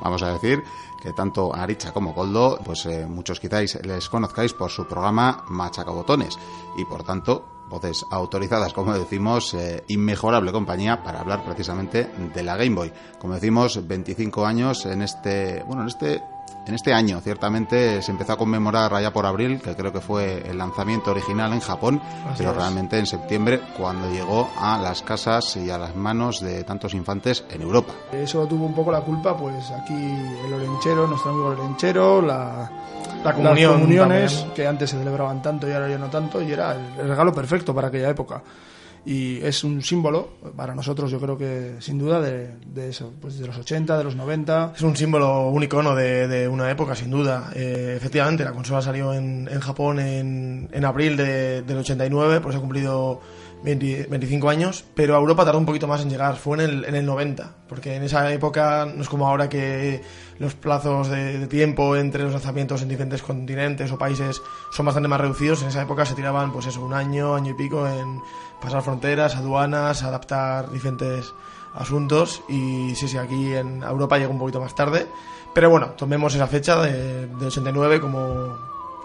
Vamos 0.02 0.24
a 0.24 0.34
decir 0.34 0.64
que 1.02 1.14
tanto 1.14 1.54
Aricha 1.54 1.92
como 1.92 2.14
Goldo, 2.14 2.60
pues 2.64 2.86
eh, 2.86 3.06
muchos 3.06 3.40
quizás 3.40 3.80
les 3.84 4.10
conozcáis 4.10 4.54
por 4.54 4.70
su 4.70 4.86
programa 4.86 5.44
Machacabotones 5.48 6.38
y 6.78 6.86
por 6.86 7.04
tanto 7.04 7.60
voces 7.70 8.06
autorizadas, 8.10 8.74
como 8.74 8.94
decimos, 8.94 9.54
eh, 9.54 9.84
inmejorable 9.88 10.52
compañía 10.52 11.04
para 11.04 11.22
hablar 11.22 11.46
precisamente 11.46 12.06
de 12.34 12.44
la 12.44 12.58
Game 12.58 12.76
Boy. 12.76 12.92
Como 13.20 13.36
decimos, 13.36 13.88
25 13.88 14.46
años 14.46 14.86
en 14.86 15.04
este, 15.04 15.64
bueno, 15.68 15.84
en 15.84 15.90
este 15.90 16.24
en 16.68 16.76
este 16.76 16.94
año, 16.94 17.20
ciertamente, 17.22 18.02
se 18.02 18.12
empezó 18.12 18.34
a 18.34 18.38
conmemorar 18.38 18.94
allá 18.94 19.12
por 19.12 19.26
abril, 19.26 19.60
que 19.62 19.76
creo 19.76 19.92
que 19.92 20.02
fue 20.02 20.44
el 20.48 20.58
lanzamiento 20.58 21.12
original 21.12 21.52
en 21.54 21.60
Japón, 21.62 22.00
Así 22.28 22.36
pero 22.40 22.52
es. 22.52 22.58
realmente 22.58 23.00
en 23.00 23.06
septiembre, 23.08 23.60
cuando 23.78 24.10
llegó 24.12 24.50
a 24.60 24.78
las 24.78 25.02
casas 25.02 25.56
y 25.58 25.70
a 25.72 25.78
las 25.80 25.96
manos 25.96 26.42
de 26.42 26.64
tantos 26.64 26.94
infantes 26.94 27.44
en 27.50 27.62
Europa. 27.64 27.94
Eso 28.12 28.46
tuvo 28.46 28.66
un 28.66 28.74
poco 28.76 28.92
la 28.92 29.02
culpa, 29.02 29.36
pues 29.36 29.72
aquí 29.72 29.94
el 30.46 30.54
Olenchero, 30.54 31.08
nuestro 31.08 31.32
amigo 31.32 31.54
el 31.54 31.60
Olenchero, 31.60 32.22
la, 32.22 32.70
La 33.24 33.34
comunión 33.34 33.72
las 33.72 33.80
comuniones 33.80 34.34
también. 34.36 34.54
que 34.54 34.68
antes 34.68 34.90
se 34.92 34.98
celebraban 35.00 35.42
tanto 35.42 35.68
y 35.68 35.72
ahora 35.72 35.90
ya 35.90 35.98
no 35.98 36.08
tanto, 36.10 36.42
y 36.42 36.52
era 36.52 36.74
el 36.76 37.08
regalo 37.08 37.34
perfecto 37.34 37.74
para 37.74 37.88
aquella 37.88 38.10
época. 38.10 38.42
Y 39.06 39.38
es 39.42 39.64
un 39.64 39.82
símbolo 39.82 40.30
para 40.56 40.76
nosotros, 40.76 41.10
yo 41.10 41.20
creo 41.20 41.38
que 41.38 41.76
sin 41.80 41.98
duda, 41.98 42.20
de, 42.22 42.50
de 42.74 42.90
eso, 42.90 43.14
pues 43.22 43.40
de 43.40 43.48
los 43.48 43.58
80, 43.58 43.98
de 43.98 44.04
los 44.04 44.16
90. 44.16 44.74
Es 44.76 44.82
un 44.82 44.96
símbolo, 44.96 45.48
un 45.50 45.64
icono 45.64 45.96
de, 45.96 46.28
de 46.28 46.48
una 46.48 46.70
época, 46.70 46.96
sin 46.96 47.10
duda. 47.10 47.50
Eh, 47.56 47.94
efectivamente, 47.98 48.44
la 48.44 48.52
consola 48.52 48.82
salió 48.82 49.14
en, 49.14 49.48
en 49.52 49.60
Japón 49.62 50.00
en, 50.00 50.70
en 50.72 50.86
abril 50.86 51.16
de- 51.18 51.62
del 51.64 51.78
89, 51.80 52.42
por 52.42 52.52
eso 52.52 52.58
ha 52.60 52.62
cumplido 52.62 53.22
20 53.64 54.08
25 54.10 54.50
años, 54.50 54.86
pero 54.96 55.16
a 55.16 55.20
Europa 55.20 55.46
tardó 55.46 55.60
un 55.60 55.66
poquito 55.66 55.88
más 55.88 56.02
en 56.02 56.10
llegar, 56.10 56.38
fue 56.38 56.58
en 56.58 56.70
el, 56.70 56.86
en 56.86 56.96
el 56.96 57.06
90, 57.06 57.56
porque 57.68 57.96
en 57.96 58.04
esa 58.04 58.32
época 58.32 58.88
no 58.94 59.02
es 59.02 59.10
como 59.10 59.28
ahora 59.28 59.50
que 59.50 60.02
los 60.40 60.56
plazos 60.56 61.10
de, 61.10 61.48
tiempo 61.48 61.96
entre 61.96 62.24
los 62.24 62.32
lanzamientos 62.32 62.82
en 62.82 62.90
diferentes 62.90 63.22
continentes 63.22 63.92
o 63.92 63.98
países 63.98 64.42
son 64.72 64.86
bastante 64.86 65.10
más 65.10 65.20
reducidos, 65.20 65.62
en 65.62 65.70
esa 65.70 65.82
época 65.82 66.06
se 66.06 66.16
tiraban 66.16 66.52
pues 66.52 66.68
eso, 66.68 66.82
un 66.82 66.94
año, 66.94 67.36
año 67.36 67.52
y 67.52 67.56
pico 67.56 67.88
en 67.88 68.22
pasar 68.62 68.82
fronteras, 68.82 69.36
aduanas, 69.36 70.04
adaptar 70.04 70.72
diferentes 70.72 71.34
asuntos. 71.74 72.42
Y 72.50 72.94
sí, 72.96 73.08
sí, 73.08 73.18
aquí 73.18 73.54
en 73.54 73.84
Europa 73.84 74.18
llega 74.18 74.30
un 74.30 74.40
poquito 74.40 74.60
más 74.60 74.76
tarde. 74.76 75.08
Pero 75.54 75.70
bueno, 75.70 75.88
tomemos 75.98 76.36
esa 76.36 76.48
fecha 76.48 76.80
de, 76.82 77.28
de 77.28 77.46
89 77.46 78.00
como, 78.00 78.56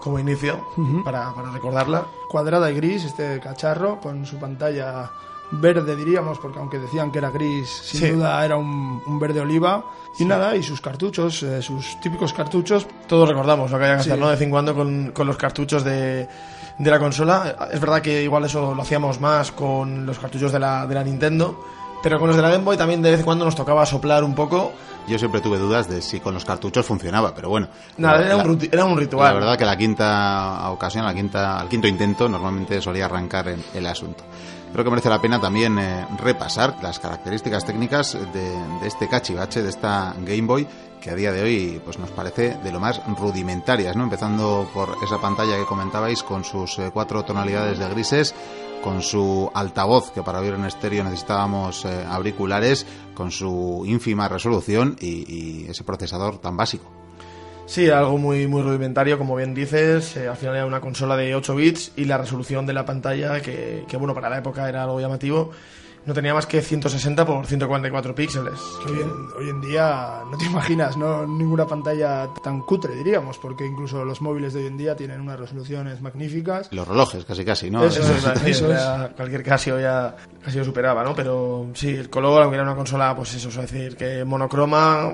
como 0.01 0.19
inicio 0.19 0.59
para, 1.03 1.33
para 1.33 1.51
recordarla. 1.51 2.05
Cuadrada 2.29 2.69
y 2.71 2.75
gris, 2.75 3.03
este 3.05 3.39
cacharro, 3.39 3.99
con 3.99 4.25
su 4.25 4.37
pantalla 4.37 5.09
verde, 5.51 5.95
diríamos, 5.95 6.39
porque 6.39 6.59
aunque 6.59 6.79
decían 6.79 7.11
que 7.11 7.19
era 7.19 7.29
gris, 7.29 7.69
sin 7.69 7.99
Sí. 7.99 8.09
duda 8.11 8.43
era 8.43 8.57
un, 8.57 9.01
un 9.05 9.19
verde 9.19 9.39
oliva. 9.41 9.83
Y 10.17 10.25
nada, 10.25 10.55
y 10.55 10.63
sus 10.63 10.79
cartuchos, 10.81 11.43
eh, 11.43 11.61
sus 11.61 11.99
típicos 12.01 12.33
cartuchos, 12.33 12.87
Todos 13.07 13.27
recordamos 13.29 13.69
lo 13.71 13.77
que 13.77 13.83
había 13.85 13.97
que 13.97 14.03
Sí. 14.03 14.09
hacer, 14.09 14.19
¿no? 14.19 14.27
De 14.27 14.33
vez 14.33 14.41
en 14.41 14.49
cuando 14.49 14.73
con, 14.73 15.11
con 15.11 15.27
los 15.27 15.37
cartuchos 15.37 15.83
de, 15.83 16.27
de 16.79 16.91
la 16.91 16.99
consola. 16.99 17.69
Es 17.71 17.79
verdad 17.79 18.01
que 18.01 18.23
igual 18.23 18.45
eso 18.45 18.73
lo 18.73 18.81
hacíamos 18.81 19.19
más 19.21 19.51
con 19.51 20.05
los 20.05 20.17
cartuchos 20.19 20.51
de 20.51 20.59
la, 20.59 20.87
de 20.87 20.95
la 20.95 21.03
Nintendo. 21.03 21.63
Pero 22.01 22.19
con 22.19 22.27
los 22.27 22.35
de 22.35 22.41
la 22.43 22.49
Game 22.49 22.63
Boy 22.63 22.77
también 22.77 23.01
de 23.01 23.09
vez 23.11 23.19
en 23.19 23.25
cuando 23.25 23.45
nos 23.45 23.55
tocaba 23.55 23.85
soplar 23.85 24.23
un 24.23 24.35
poco. 24.35 24.71
Yo 25.07 25.17
siempre 25.19 25.41
tuve 25.41 25.57
dudas 25.59 25.87
de 25.89 26.01
si 26.01 26.19
con 26.19 26.33
los 26.33 26.45
cartuchos 26.45 26.85
funcionaba, 26.85 27.33
pero 27.35 27.49
bueno. 27.49 27.67
La- 27.97 28.21
era, 28.25 28.37
un, 28.37 28.57
la- 28.59 28.67
era 28.71 28.85
un 28.85 28.97
ritual. 28.97 29.27
La 29.33 29.39
verdad 29.39 29.57
que 29.57 29.65
la 29.65 29.77
quinta 29.77 30.69
ocasión, 30.71 31.05
la 31.05 31.13
quinta, 31.13 31.59
al 31.59 31.67
quinto 31.69 31.87
intento, 31.87 32.27
normalmente 32.29 32.81
solía 32.81 33.05
arrancar 33.05 33.53
el 33.73 33.85
asunto. 33.85 34.23
Creo 34.71 34.83
que 34.83 34.89
merece 34.89 35.09
la 35.09 35.21
pena 35.21 35.39
también 35.39 35.79
eh, 35.79 36.05
repasar 36.21 36.75
las 36.81 36.99
características 36.99 37.63
técnicas 37.65 38.13
de, 38.33 38.41
de 38.81 38.87
este 38.87 39.07
cachivache, 39.07 39.61
de 39.63 39.69
esta 39.69 40.13
Game 40.19 40.41
Boy, 40.41 40.67
que 40.99 41.11
a 41.11 41.15
día 41.15 41.31
de 41.31 41.41
hoy 41.43 41.81
pues 41.85 41.97
nos 41.97 42.09
parece 42.09 42.57
de 42.61 42.71
lo 42.73 42.79
más 42.81 42.99
rudimentarias, 43.17 43.95
¿no? 43.95 44.03
Empezando 44.03 44.67
por 44.73 44.97
esa 45.01 45.19
pantalla 45.21 45.55
que 45.55 45.63
comentabais 45.65 46.23
con 46.23 46.43
sus 46.43 46.77
eh, 46.79 46.89
cuatro 46.93 47.23
tonalidades 47.23 47.79
de 47.79 47.87
grises, 47.89 48.35
con 48.83 49.01
su 49.01 49.49
altavoz, 49.53 50.11
que 50.11 50.21
para 50.21 50.39
oír 50.39 50.53
en 50.53 50.65
estéreo 50.65 51.03
necesitábamos 51.03 51.85
eh, 51.85 52.05
auriculares, 52.07 52.85
con 53.13 53.31
su 53.31 53.83
ínfima 53.85 54.27
resolución 54.27 54.95
y, 54.99 55.65
ese 55.69 55.83
procesador 55.83 56.39
tan 56.39 56.55
básico. 56.55 56.91
Sí, 57.65 57.89
algo 57.89 58.17
muy, 58.19 58.47
muy 58.47 58.61
rudimentario, 58.61 59.17
como 59.17 59.35
bien 59.35 59.55
dices. 59.55 60.15
eh, 60.17 60.27
al 60.27 60.37
final 60.37 60.55
era 60.55 60.65
una 60.65 60.81
consola 60.81 61.17
de 61.17 61.33
8 61.33 61.55
bits 61.55 61.91
y 61.95 62.05
la 62.05 62.17
resolución 62.17 62.65
de 62.65 62.73
la 62.73 62.85
pantalla, 62.85 63.41
que, 63.41 63.85
que, 63.87 63.97
bueno, 63.97 64.13
para 64.13 64.29
la 64.29 64.37
época 64.37 64.69
era 64.69 64.83
algo 64.83 64.99
llamativo, 64.99 65.51
no 66.05 66.13
tenía 66.13 66.33
más 66.33 66.45
que 66.45 66.61
160 66.61 67.25
por 67.25 67.45
144 67.45 68.15
píxeles. 68.15 68.59
que 68.85 68.91
hoy 68.91 69.01
en, 69.01 69.11
hoy 69.37 69.49
en 69.49 69.61
día 69.61 70.21
no 70.29 70.37
te 70.37 70.45
imaginas, 70.45 70.97
no 70.97 71.25
ninguna 71.25 71.65
pantalla 71.65 72.29
tan 72.43 72.61
cutre, 72.61 72.95
diríamos, 72.95 73.37
porque 73.37 73.65
incluso 73.65 74.05
los 74.05 74.21
móviles 74.21 74.53
de 74.53 74.61
hoy 74.61 74.67
en 74.67 74.77
día 74.77 74.95
tienen 74.95 75.21
unas 75.21 75.39
resoluciones 75.39 76.01
magníficas. 76.01 76.71
Los 76.71 76.87
relojes, 76.87 77.25
casi 77.25 77.43
casi, 77.43 77.71
¿no? 77.71 77.83
Eso 77.83 78.01
Eso 78.01 78.13
es, 78.13 78.41
es, 78.41 78.47
eso 78.47 78.69
ya 78.69 79.09
cualquier 79.15 79.43
Casio 79.43 79.79
ya 79.79 80.15
casi 80.43 80.57
lo 80.57 80.65
superaba, 80.65 81.03
¿no? 81.03 81.15
Pero 81.15 81.67
sí, 81.73 81.89
el 81.89 82.09
color, 82.09 82.43
aunque 82.43 82.55
era 82.55 82.63
una 82.63 82.75
consola, 82.75 83.15
pues 83.15 83.33
eso, 83.35 83.49
es 83.49 83.55
decir, 83.55 83.95
que 83.95 84.23
monocroma, 84.23 85.11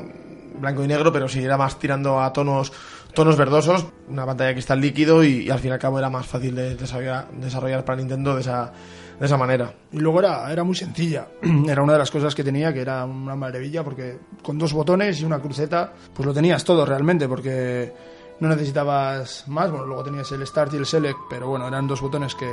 blanco 0.60 0.84
y 0.84 0.88
negro, 0.88 1.12
pero 1.12 1.28
sí 1.28 1.44
era 1.44 1.58
más 1.58 1.80
tirando 1.80 2.22
a 2.22 2.32
tonos 2.34 2.72
tonos 3.14 3.36
verdosos, 3.36 3.86
una 4.08 4.26
pantalla 4.26 4.50
de 4.50 4.54
cristal 4.54 4.80
líquido 4.80 5.24
y, 5.24 5.46
y 5.46 5.50
al 5.50 5.60
fin 5.60 5.70
y 5.70 5.74
al 5.74 5.80
cabo 5.80 6.00
era 6.00 6.10
más 6.10 6.26
fácil 6.26 6.56
de 6.56 6.76
desarrollar, 6.76 7.30
desarrollar 7.32 7.84
para 7.84 7.98
Nintendo 7.98 8.36
de 8.36 8.42
esa, 8.42 8.72
de 9.20 9.26
esa 9.26 9.38
manera. 9.38 9.74
Y 9.92 10.00
luego 10.00 10.20
era, 10.20 10.52
era 10.52 10.64
muy 10.64 10.76
sencilla. 10.76 11.28
Era 11.68 11.84
una 11.84 11.94
de 11.94 12.00
las 12.00 12.10
cosas 12.10 12.34
que 12.34 12.44
tenía 12.44 12.74
que 12.74 12.82
era 12.82 13.06
una 13.06 13.36
maravilla 13.36 13.84
porque 13.84 14.18
con 14.42 14.58
dos 14.58 14.74
botones 14.74 15.22
y 15.22 15.26
una 15.26 15.40
cruceta, 15.40 15.94
pues 16.14 16.26
lo 16.26 16.34
tenías 16.34 16.64
todo 16.64 16.86
realmente 16.86 17.28
porque 17.28 17.94
no 18.40 18.50
necesitabas 18.50 19.48
más. 19.48 19.70
Bueno, 19.70 19.86
luego 19.86 20.04
tenías 20.04 20.32
el 20.32 20.46
Start 20.48 20.74
y 20.74 20.78
el 20.78 20.86
Select, 20.86 21.20
pero 21.30 21.48
bueno, 21.50 21.68
eran 21.68 21.86
dos 21.86 22.02
botones 22.02 22.34
que, 22.34 22.52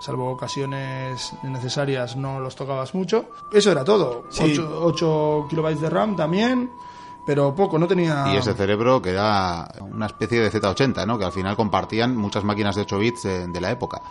salvo 0.00 0.30
ocasiones 0.30 1.32
necesarias, 1.42 2.14
no 2.14 2.38
los 2.38 2.54
tocabas 2.54 2.94
mucho. 2.94 3.30
Eso 3.52 3.72
era 3.72 3.84
todo. 3.84 4.26
Sí. 4.30 4.56
8, 4.56 5.46
kilobytes 5.50 5.80
de 5.80 5.90
RAM 5.90 6.14
también, 6.14 6.70
pero 7.26 7.54
poco, 7.54 7.78
no 7.78 7.86
tenía... 7.86 8.24
Y 8.32 8.36
ese 8.36 8.54
cerebro 8.54 9.00
que 9.02 9.10
era 9.10 9.68
una 9.80 10.06
especie 10.06 10.40
de 10.40 10.50
Z80, 10.52 11.06
¿no? 11.06 11.18
Que 11.18 11.24
al 11.24 11.32
final 11.32 11.56
compartían 11.56 12.16
muchas 12.16 12.44
máquinas 12.44 12.74
de 12.76 12.82
8 12.82 12.98
bits 12.98 13.22
de, 13.24 13.46
de 13.48 13.60
la 13.60 13.70
época. 13.70 14.02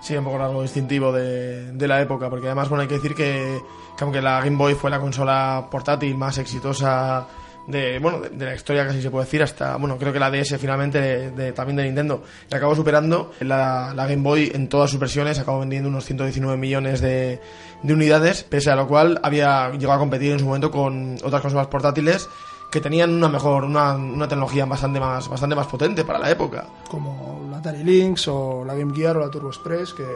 Sí, 0.00 0.16
un 0.16 0.22
poco 0.24 0.36
era 0.36 0.46
algo 0.46 0.62
distintivo 0.62 1.10
de, 1.12 1.72
de 1.72 1.88
la 1.88 2.00
época, 2.00 2.30
porque 2.30 2.46
además, 2.46 2.68
bueno, 2.68 2.82
hay 2.82 2.88
que 2.88 2.94
decir 2.94 3.14
que, 3.16 3.60
que 3.96 4.04
aunque 4.04 4.22
la 4.22 4.40
Game 4.40 4.56
Boy 4.56 4.74
fue 4.74 4.90
la 4.90 5.00
consola 5.00 5.66
portátil 5.70 6.16
más 6.16 6.38
exitosa 6.38 7.26
de, 7.66 7.98
bueno, 7.98 8.20
de, 8.20 8.28
de 8.30 8.44
la 8.46 8.54
historia, 8.54 8.86
casi 8.86 9.02
se 9.02 9.10
puede 9.10 9.24
decir, 9.24 9.42
hasta, 9.42 9.76
bueno, 9.76 9.98
creo 9.98 10.12
que 10.12 10.20
la 10.20 10.30
DS 10.30 10.56
finalmente 10.58 11.00
de, 11.00 11.30
de- 11.32 11.52
también 11.52 11.76
de 11.78 11.82
Nintendo, 11.84 12.22
le 12.48 12.56
acabó 12.56 12.74
superando 12.76 13.32
la, 13.40 13.92
la 13.94 14.06
Game 14.06 14.22
Boy 14.22 14.52
en 14.54 14.68
todas 14.68 14.88
sus 14.90 15.00
versiones, 15.00 15.38
acabó 15.40 15.58
vendiendo 15.60 15.88
unos 15.88 16.04
119 16.04 16.56
millones 16.56 17.00
de, 17.00 17.40
de 17.82 17.92
unidades, 17.92 18.44
pese 18.44 18.70
a 18.70 18.76
lo 18.76 18.86
cual 18.86 19.20
había 19.22 19.70
llegado 19.72 19.94
a 19.94 19.98
competir 19.98 20.30
en 20.32 20.38
su 20.38 20.46
momento 20.46 20.70
con 20.70 21.16
otras 21.24 21.42
consolas 21.42 21.66
portátiles 21.66 22.28
que 22.70 22.80
tenían 22.80 23.14
una 23.14 23.28
mejor, 23.28 23.64
una, 23.64 23.94
una 23.94 24.28
tecnología 24.28 24.66
bastante 24.66 25.00
más, 25.00 25.28
bastante 25.28 25.54
más 25.56 25.66
potente 25.66 26.04
para 26.04 26.18
la 26.18 26.30
época. 26.30 26.66
como 26.90 27.46
la 27.50 27.58
Atari 27.58 27.82
Lynx 27.82 28.28
o 28.28 28.64
la 28.64 28.74
Game 28.74 28.94
Gear 28.94 29.16
o 29.16 29.20
la 29.20 29.30
Turbo 29.30 29.48
Express, 29.48 29.94
que, 29.94 30.06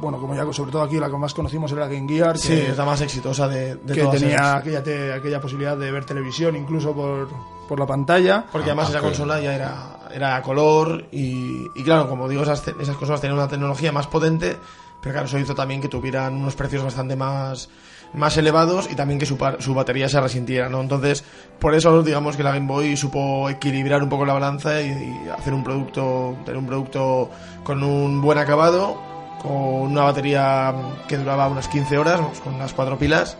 bueno, 0.00 0.18
como 0.18 0.34
ya 0.34 0.44
sobre 0.52 0.70
todo 0.70 0.82
aquí 0.82 0.98
la 0.98 1.08
que 1.08 1.16
más 1.16 1.32
conocimos 1.32 1.72
era 1.72 1.82
la 1.82 1.88
Game 1.88 2.06
Gear, 2.08 2.34
que, 2.34 2.38
Sí, 2.38 2.52
es 2.52 2.76
la 2.76 2.84
más 2.84 3.00
exitosa 3.00 3.48
de, 3.48 3.76
de 3.76 3.94
que 3.94 4.00
todas 4.02 4.20
tenía 4.20 4.36
ellas. 4.36 4.54
aquella, 4.56 4.82
te- 4.82 5.12
aquella 5.14 5.40
posibilidad 5.40 5.76
de 5.76 5.90
ver 5.90 6.04
televisión 6.04 6.56
incluso 6.56 6.92
por, 6.94 7.28
por 7.68 7.78
la 7.80 7.86
pantalla. 7.86 8.44
Porque 8.52 8.68
además 8.70 8.90
esa 8.90 8.98
ok. 8.98 9.04
consola 9.04 9.40
ya 9.40 9.54
era, 9.54 10.00
era 10.12 10.36
a 10.36 10.42
color 10.42 11.06
y, 11.10 11.66
y 11.74 11.82
claro, 11.84 12.08
como 12.08 12.28
digo, 12.28 12.42
esas, 12.42 12.66
esas 12.68 12.96
consolas 12.96 13.20
tenían 13.22 13.38
una 13.38 13.48
tecnología 13.48 13.92
más 13.92 14.06
potente, 14.08 14.58
pero 15.00 15.14
claro, 15.14 15.26
eso 15.26 15.38
hizo 15.38 15.54
también 15.54 15.80
que 15.80 15.88
tuvieran 15.88 16.34
unos 16.34 16.54
precios 16.54 16.82
bastante 16.84 17.16
más, 17.16 17.68
más 18.14 18.36
elevados 18.36 18.88
y 18.90 18.94
también 18.94 19.18
que 19.18 19.26
su, 19.26 19.36
su 19.58 19.74
batería 19.74 20.08
se 20.08 20.20
resintiera, 20.20 20.68
¿no? 20.68 20.80
Entonces, 20.80 21.24
por 21.58 21.74
eso 21.74 22.02
digamos 22.02 22.36
que 22.36 22.42
la 22.42 22.52
Game 22.52 22.66
Boy 22.66 22.96
supo 22.96 23.48
equilibrar 23.50 24.02
un 24.02 24.08
poco 24.08 24.24
la 24.24 24.34
balanza 24.34 24.80
y, 24.80 25.28
hacer 25.36 25.52
un 25.52 25.64
producto, 25.64 26.36
tener 26.44 26.58
un 26.58 26.66
producto 26.66 27.30
con 27.64 27.82
un 27.82 28.20
buen 28.20 28.38
acabado, 28.38 29.00
con 29.42 29.52
una 29.52 30.02
batería 30.02 30.74
que 31.08 31.18
duraba 31.18 31.48
unas 31.48 31.68
15 31.68 31.98
horas, 31.98 32.20
con 32.42 32.54
unas 32.54 32.72
cuatro 32.72 32.98
pilas 32.98 33.36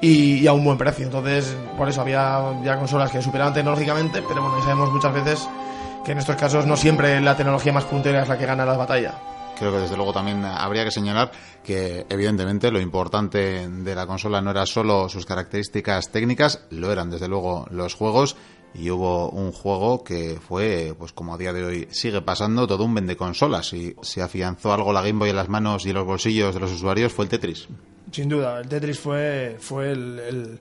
y, 0.00 0.34
y 0.40 0.46
a 0.46 0.52
un 0.52 0.64
buen 0.64 0.78
precio. 0.78 1.06
Entonces, 1.06 1.56
por 1.76 1.88
eso 1.88 2.02
había 2.02 2.40
ya 2.62 2.78
consolas 2.78 3.10
que 3.10 3.22
superaban 3.22 3.54
tecnológicamente, 3.54 4.22
pero 4.28 4.42
bueno, 4.42 4.58
ya 4.58 4.64
sabemos 4.64 4.92
muchas 4.92 5.14
veces 5.14 5.48
que 6.04 6.12
en 6.12 6.18
estos 6.18 6.36
casos 6.36 6.66
no 6.66 6.76
siempre 6.76 7.20
la 7.20 7.36
tecnología 7.36 7.72
más 7.72 7.84
puntera 7.84 8.22
es 8.22 8.28
la 8.28 8.38
que 8.38 8.46
gana 8.46 8.64
la 8.64 8.76
batalla. 8.76 9.14
Creo 9.58 9.72
que 9.72 9.78
desde 9.78 9.96
luego 9.96 10.12
también 10.12 10.44
habría 10.44 10.84
que 10.84 10.90
señalar 10.90 11.32
que 11.64 12.06
evidentemente 12.08 12.70
lo 12.70 12.80
importante 12.80 13.68
de 13.68 13.94
la 13.94 14.06
consola 14.06 14.40
no 14.40 14.50
era 14.50 14.66
solo 14.66 15.08
sus 15.08 15.26
características 15.26 16.10
técnicas, 16.10 16.66
lo 16.70 16.90
eran 16.92 17.10
desde 17.10 17.28
luego 17.28 17.66
los 17.70 17.94
juegos 17.94 18.36
y 18.74 18.90
hubo 18.90 19.30
un 19.30 19.52
juego 19.52 20.04
que 20.04 20.38
fue, 20.40 20.94
pues 20.98 21.12
como 21.12 21.34
a 21.34 21.38
día 21.38 21.52
de 21.52 21.64
hoy 21.64 21.88
sigue 21.90 22.20
pasando, 22.22 22.66
todo 22.66 22.84
un 22.84 22.94
vende 22.94 23.16
consolas 23.16 23.72
y 23.72 23.94
se 24.02 24.22
afianzó 24.22 24.72
algo 24.72 24.92
la 24.92 25.02
Game 25.02 25.18
Boy 25.18 25.30
en 25.30 25.36
las 25.36 25.48
manos 25.48 25.84
y 25.86 25.90
en 25.90 25.96
los 25.96 26.06
bolsillos 26.06 26.54
de 26.54 26.60
los 26.60 26.72
usuarios 26.72 27.12
fue 27.12 27.24
el 27.24 27.30
Tetris. 27.30 27.68
Sin 28.12 28.28
duda, 28.28 28.60
el 28.60 28.68
Tetris 28.68 28.98
fue, 28.98 29.56
fue 29.58 29.90
el, 29.90 30.18
el, 30.18 30.60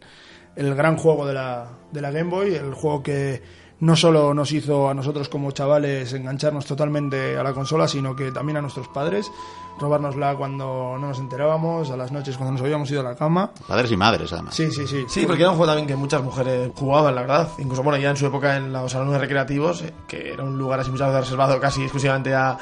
el 0.55 0.75
gran 0.75 0.97
juego 0.97 1.25
de 1.25 1.33
la, 1.33 1.69
de 1.91 2.01
la 2.01 2.11
Game 2.11 2.29
Boy, 2.29 2.55
el 2.55 2.73
juego 2.73 3.03
que 3.03 3.41
no 3.79 3.95
solo 3.95 4.33
nos 4.33 4.51
hizo 4.51 4.89
a 4.89 4.93
nosotros 4.93 5.29
como 5.29 5.51
chavales 5.51 6.13
engancharnos 6.13 6.65
totalmente 6.65 7.37
a 7.37 7.43
la 7.43 7.53
consola, 7.53 7.87
sino 7.87 8.15
que 8.15 8.31
también 8.31 8.57
a 8.57 8.61
nuestros 8.61 8.87
padres, 8.87 9.31
robárnosla 9.79 10.35
cuando 10.35 10.97
no 10.99 11.07
nos 11.07 11.19
enterábamos, 11.19 11.91
a 11.91 11.97
las 11.97 12.11
noches 12.11 12.37
cuando 12.37 12.53
nos 12.53 12.61
habíamos 12.61 12.89
ido 12.89 13.01
a 13.01 13.03
la 13.03 13.15
cama. 13.15 13.51
Padres 13.67 13.91
y 13.91 13.97
madres, 13.97 14.33
además. 14.33 14.55
Sí, 14.55 14.71
sí, 14.71 14.87
sí. 14.87 15.05
Sí, 15.07 15.25
porque 15.25 15.43
era 15.43 15.51
un 15.51 15.57
juego 15.57 15.71
también 15.71 15.87
que 15.87 15.95
muchas 15.95 16.23
mujeres 16.23 16.71
jugaban, 16.75 17.13
la 17.13 17.21
verdad. 17.21 17.49
Incluso, 17.59 17.83
bueno, 17.83 17.99
ya 17.99 18.09
en 18.09 18.17
su 18.17 18.25
época 18.25 18.57
en 18.57 18.73
los 18.73 18.91
salones 18.91 19.21
recreativos, 19.21 19.83
eh, 19.83 19.93
que 20.07 20.33
era 20.33 20.43
un 20.43 20.57
lugar 20.57 20.79
así 20.79 20.89
muchas 20.89 21.09
veces 21.09 21.25
reservado 21.25 21.59
casi 21.59 21.83
exclusivamente 21.83 22.33
a, 22.33 22.57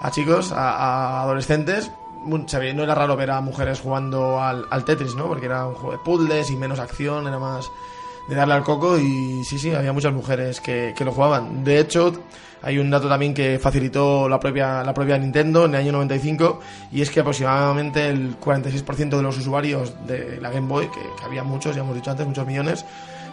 a 0.00 0.10
chicos, 0.10 0.52
a, 0.52 0.76
a 0.76 1.22
adolescentes, 1.22 1.90
no 2.26 2.82
era 2.82 2.94
raro 2.94 3.16
ver 3.16 3.30
a 3.30 3.40
mujeres 3.40 3.80
jugando 3.80 4.40
al, 4.40 4.66
al, 4.70 4.84
Tetris, 4.84 5.14
¿no? 5.14 5.26
Porque 5.26 5.46
era 5.46 5.66
un 5.66 5.74
juego 5.74 5.92
de 5.92 5.98
puzzles 5.98 6.50
y 6.50 6.56
menos 6.56 6.78
acción, 6.78 7.26
era 7.26 7.38
más 7.38 7.70
de 8.30 8.36
darle 8.36 8.54
al 8.54 8.62
coco 8.62 8.96
y 8.96 9.42
sí, 9.44 9.58
sí, 9.58 9.74
había 9.74 9.92
muchas 9.92 10.12
mujeres 10.12 10.60
que, 10.60 10.94
que, 10.96 11.04
lo 11.04 11.10
jugaban. 11.10 11.64
De 11.64 11.80
hecho, 11.80 12.12
hay 12.62 12.78
un 12.78 12.88
dato 12.88 13.08
también 13.08 13.34
que 13.34 13.58
facilitó 13.58 14.28
la 14.28 14.38
propia, 14.38 14.84
la 14.84 14.94
propia 14.94 15.18
Nintendo 15.18 15.64
en 15.64 15.74
el 15.74 15.80
año 15.80 15.92
95 15.92 16.60
y 16.92 17.02
es 17.02 17.10
que 17.10 17.20
aproximadamente 17.20 18.08
el 18.08 18.38
46% 18.38 19.16
de 19.16 19.22
los 19.22 19.36
usuarios 19.36 19.94
de 20.06 20.40
la 20.40 20.50
Game 20.50 20.68
Boy, 20.68 20.86
que, 20.86 21.00
que, 21.18 21.24
había 21.24 21.42
muchos, 21.42 21.74
ya 21.74 21.82
hemos 21.82 21.96
dicho 21.96 22.12
antes, 22.12 22.24
muchos 22.24 22.46
millones, 22.46 22.84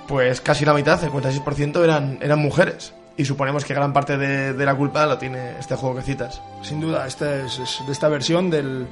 pues 0.08 0.42
casi 0.42 0.66
la 0.66 0.74
mitad, 0.74 1.02
el 1.04 1.12
46% 1.12 1.84
eran, 1.84 2.18
eran 2.20 2.40
mujeres. 2.40 2.96
Y 3.18 3.26
suponemos 3.26 3.66
que 3.66 3.76
gran 3.76 3.94
parte 3.94 4.18
de, 4.18 4.54
de, 4.54 4.66
la 4.66 4.76
culpa 4.76 5.06
lo 5.06 5.18
tiene 5.18 5.60
este 5.60 5.76
juego 5.76 5.96
que 5.96 6.02
citas. 6.04 6.42
Sin 6.64 6.80
duda, 6.80 7.06
este 7.06 7.46
es, 7.46 7.60
es 7.60 7.82
de 7.86 7.92
esta 7.92 8.10
versión 8.10 8.50
del, 8.50 8.88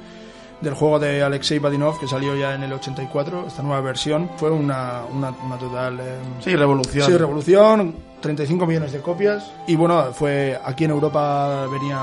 del 0.60 0.74
juego 0.74 0.98
de 0.98 1.22
Alexei 1.22 1.58
Badinov 1.58 1.98
que 1.98 2.08
salió 2.08 2.34
ya 2.34 2.54
en 2.54 2.62
el 2.62 2.72
84, 2.72 3.46
esta 3.46 3.62
nueva 3.62 3.80
versión, 3.80 4.30
fue 4.36 4.50
una, 4.50 5.02
una, 5.12 5.30
una 5.30 5.58
total... 5.58 6.00
Eh, 6.00 6.18
sí, 6.40 6.56
revolución. 6.56 7.06
Sí, 7.06 7.16
revolución, 7.16 7.94
35 8.20 8.66
millones 8.66 8.92
de 8.92 9.00
copias 9.00 9.50
y 9.66 9.76
bueno, 9.76 10.12
fue 10.12 10.58
aquí 10.64 10.84
en 10.84 10.90
Europa 10.90 11.66
venía, 11.70 12.00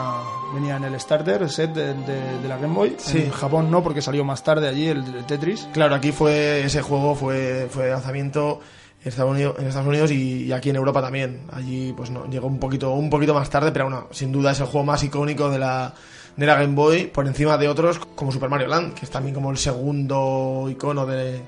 venía 0.54 0.78
en 0.78 0.84
el 0.86 1.00
starter 1.00 1.50
set 1.50 1.74
de, 1.74 1.94
de, 1.94 2.40
de 2.42 2.48
la 2.48 2.58
Game 2.58 2.76
Boy, 2.76 2.96
sí. 2.98 3.20
en 3.20 3.32
Japón 3.32 3.72
no 3.72 3.84
porque 3.84 4.02
salió 4.02 4.24
más 4.24 4.44
tarde 4.44 4.68
allí 4.68 4.88
el, 4.88 5.04
el 5.16 5.26
Tetris. 5.26 5.68
Claro, 5.74 5.96
aquí 5.96 6.12
fue 6.12 6.64
ese 6.64 6.82
juego 6.82 7.16
fue, 7.16 7.68
fue 7.70 7.90
lanzamiento 7.90 8.60
en 9.02 9.10
Estados 9.10 9.32
Unidos, 9.32 9.56
en 9.60 9.68
Estados 9.68 9.88
Unidos 9.88 10.12
y, 10.12 10.46
y, 10.46 10.52
aquí 10.54 10.70
en 10.70 10.78
Europa 10.78 11.02
también. 11.02 11.42
Allí 11.52 11.94
pues 11.94 12.10
no 12.10 12.26
llegó 12.28 12.48
un 12.48 12.60
poquito 12.60 12.92
un 12.94 13.10
poquito 13.10 13.34
más 13.34 13.50
tarde, 13.50 13.72
pero 13.72 13.86
bueno, 13.86 14.08
sin 14.12 14.32
duda 14.32 14.52
es 14.52 14.60
el 14.60 14.68
juego 14.68 14.86
más 14.86 15.04
icónico 15.04 15.50
de 15.50 15.60
la 15.60 15.94
de 16.36 16.46
la 16.46 16.56
Game 16.56 16.76
Boy 16.76 17.08
por 17.08 17.28
encima 17.28 17.58
de 17.58 17.68
otros 17.68 18.00
como 18.00 18.32
Super 18.32 18.50
Mario 18.50 18.68
Land, 18.68 18.96
que 18.96 19.06
es 19.06 19.12
también 19.12 19.36
como 19.36 19.52
el 19.52 19.58
segundo 19.58 20.68
icono 20.70 21.06
de, 21.06 21.42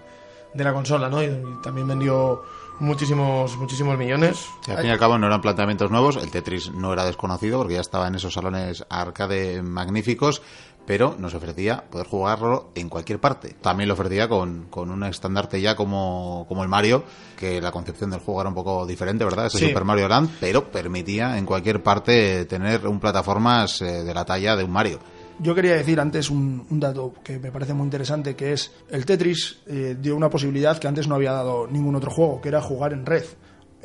de 0.54 0.64
la 0.64 0.74
consola, 0.74 1.10
¿no? 1.10 1.22
Y, 1.22 1.26
y, 1.26 1.62
también 1.64 1.88
vendió 1.88 2.44
muchísimos 2.80 3.56
muchísimos 3.58 3.98
millones. 3.98 4.46
Sí, 4.66 4.72
al 4.72 4.78
fin 4.78 4.88
y 4.88 4.92
al 4.92 5.00
cabo 5.00 5.18
no 5.18 5.28
eran 5.28 5.42
planteamientos 5.42 5.92
nuevos, 5.92 6.18
el 6.18 6.30
Tetris 6.30 6.72
no 6.72 6.94
era 6.94 7.06
desconocido 7.06 7.60
porque 7.60 7.76
ya 7.76 7.82
estaba 7.82 8.08
en 8.08 8.16
esos 8.16 8.34
salones 8.34 8.86
arcade 8.90 9.62
magníficos, 9.62 10.42
pero 10.86 11.16
nos 11.18 11.34
ofrecía 11.34 11.84
poder 11.90 12.08
jugarlo 12.08 12.70
en 12.76 12.90
cualquier 12.90 13.20
parte. 13.20 13.56
También 13.62 13.88
lo 13.88 13.94
ofrecía 13.94 14.28
con, 14.28 14.66
con 14.70 14.92
un 14.92 15.04
estandarte 15.04 15.60
ya 15.62 15.76
como, 15.76 16.46
como 16.48 16.64
el 16.64 16.70
Mario, 16.70 17.04
que 17.38 17.62
la 17.62 17.72
concepción 17.72 18.12
del 18.12 18.20
juego 18.20 18.42
era 18.42 18.50
un 18.50 18.56
poco 18.56 18.86
diferente, 18.86 19.24
¿verdad? 19.24 19.48
Ese 19.48 19.58
Sí. 19.58 19.68
Super 19.68 19.86
Mario 19.86 20.08
Land, 20.08 20.30
pero 20.40 20.70
permitía 20.72 21.38
en 21.38 21.46
cualquier 21.46 21.82
parte 21.82 22.46
tener 22.46 22.88
un 22.88 23.00
plataformas 23.00 23.82
eh, 23.82 24.04
de 24.04 24.14
la 24.14 24.26
talla 24.26 24.56
de 24.56 24.64
un 24.64 24.72
Mario. 24.72 25.00
Yo 25.40 25.54
quería 25.54 25.76
decir 25.76 26.00
antes 26.00 26.30
un, 26.30 26.66
un, 26.70 26.80
dato 26.80 27.14
que 27.22 27.40
me 27.40 27.52
parece 27.52 27.74
muy 27.74 27.84
interesante, 27.84 28.36
que 28.36 28.54
es 28.54 28.72
el 28.90 29.06
Tetris 29.06 29.60
eh, 29.68 29.98
dio 30.00 30.16
una 30.16 30.30
posibilidad 30.30 30.78
que 30.78 30.88
antes 30.88 31.10
no 31.10 31.16
había 31.16 31.34
dado 31.34 31.68
ningún 31.68 31.96
otro 31.96 32.10
juego, 32.10 32.40
que 32.40 32.48
era 32.48 32.62
jugar 32.62 32.94
en 32.94 33.06
red. 33.06 33.26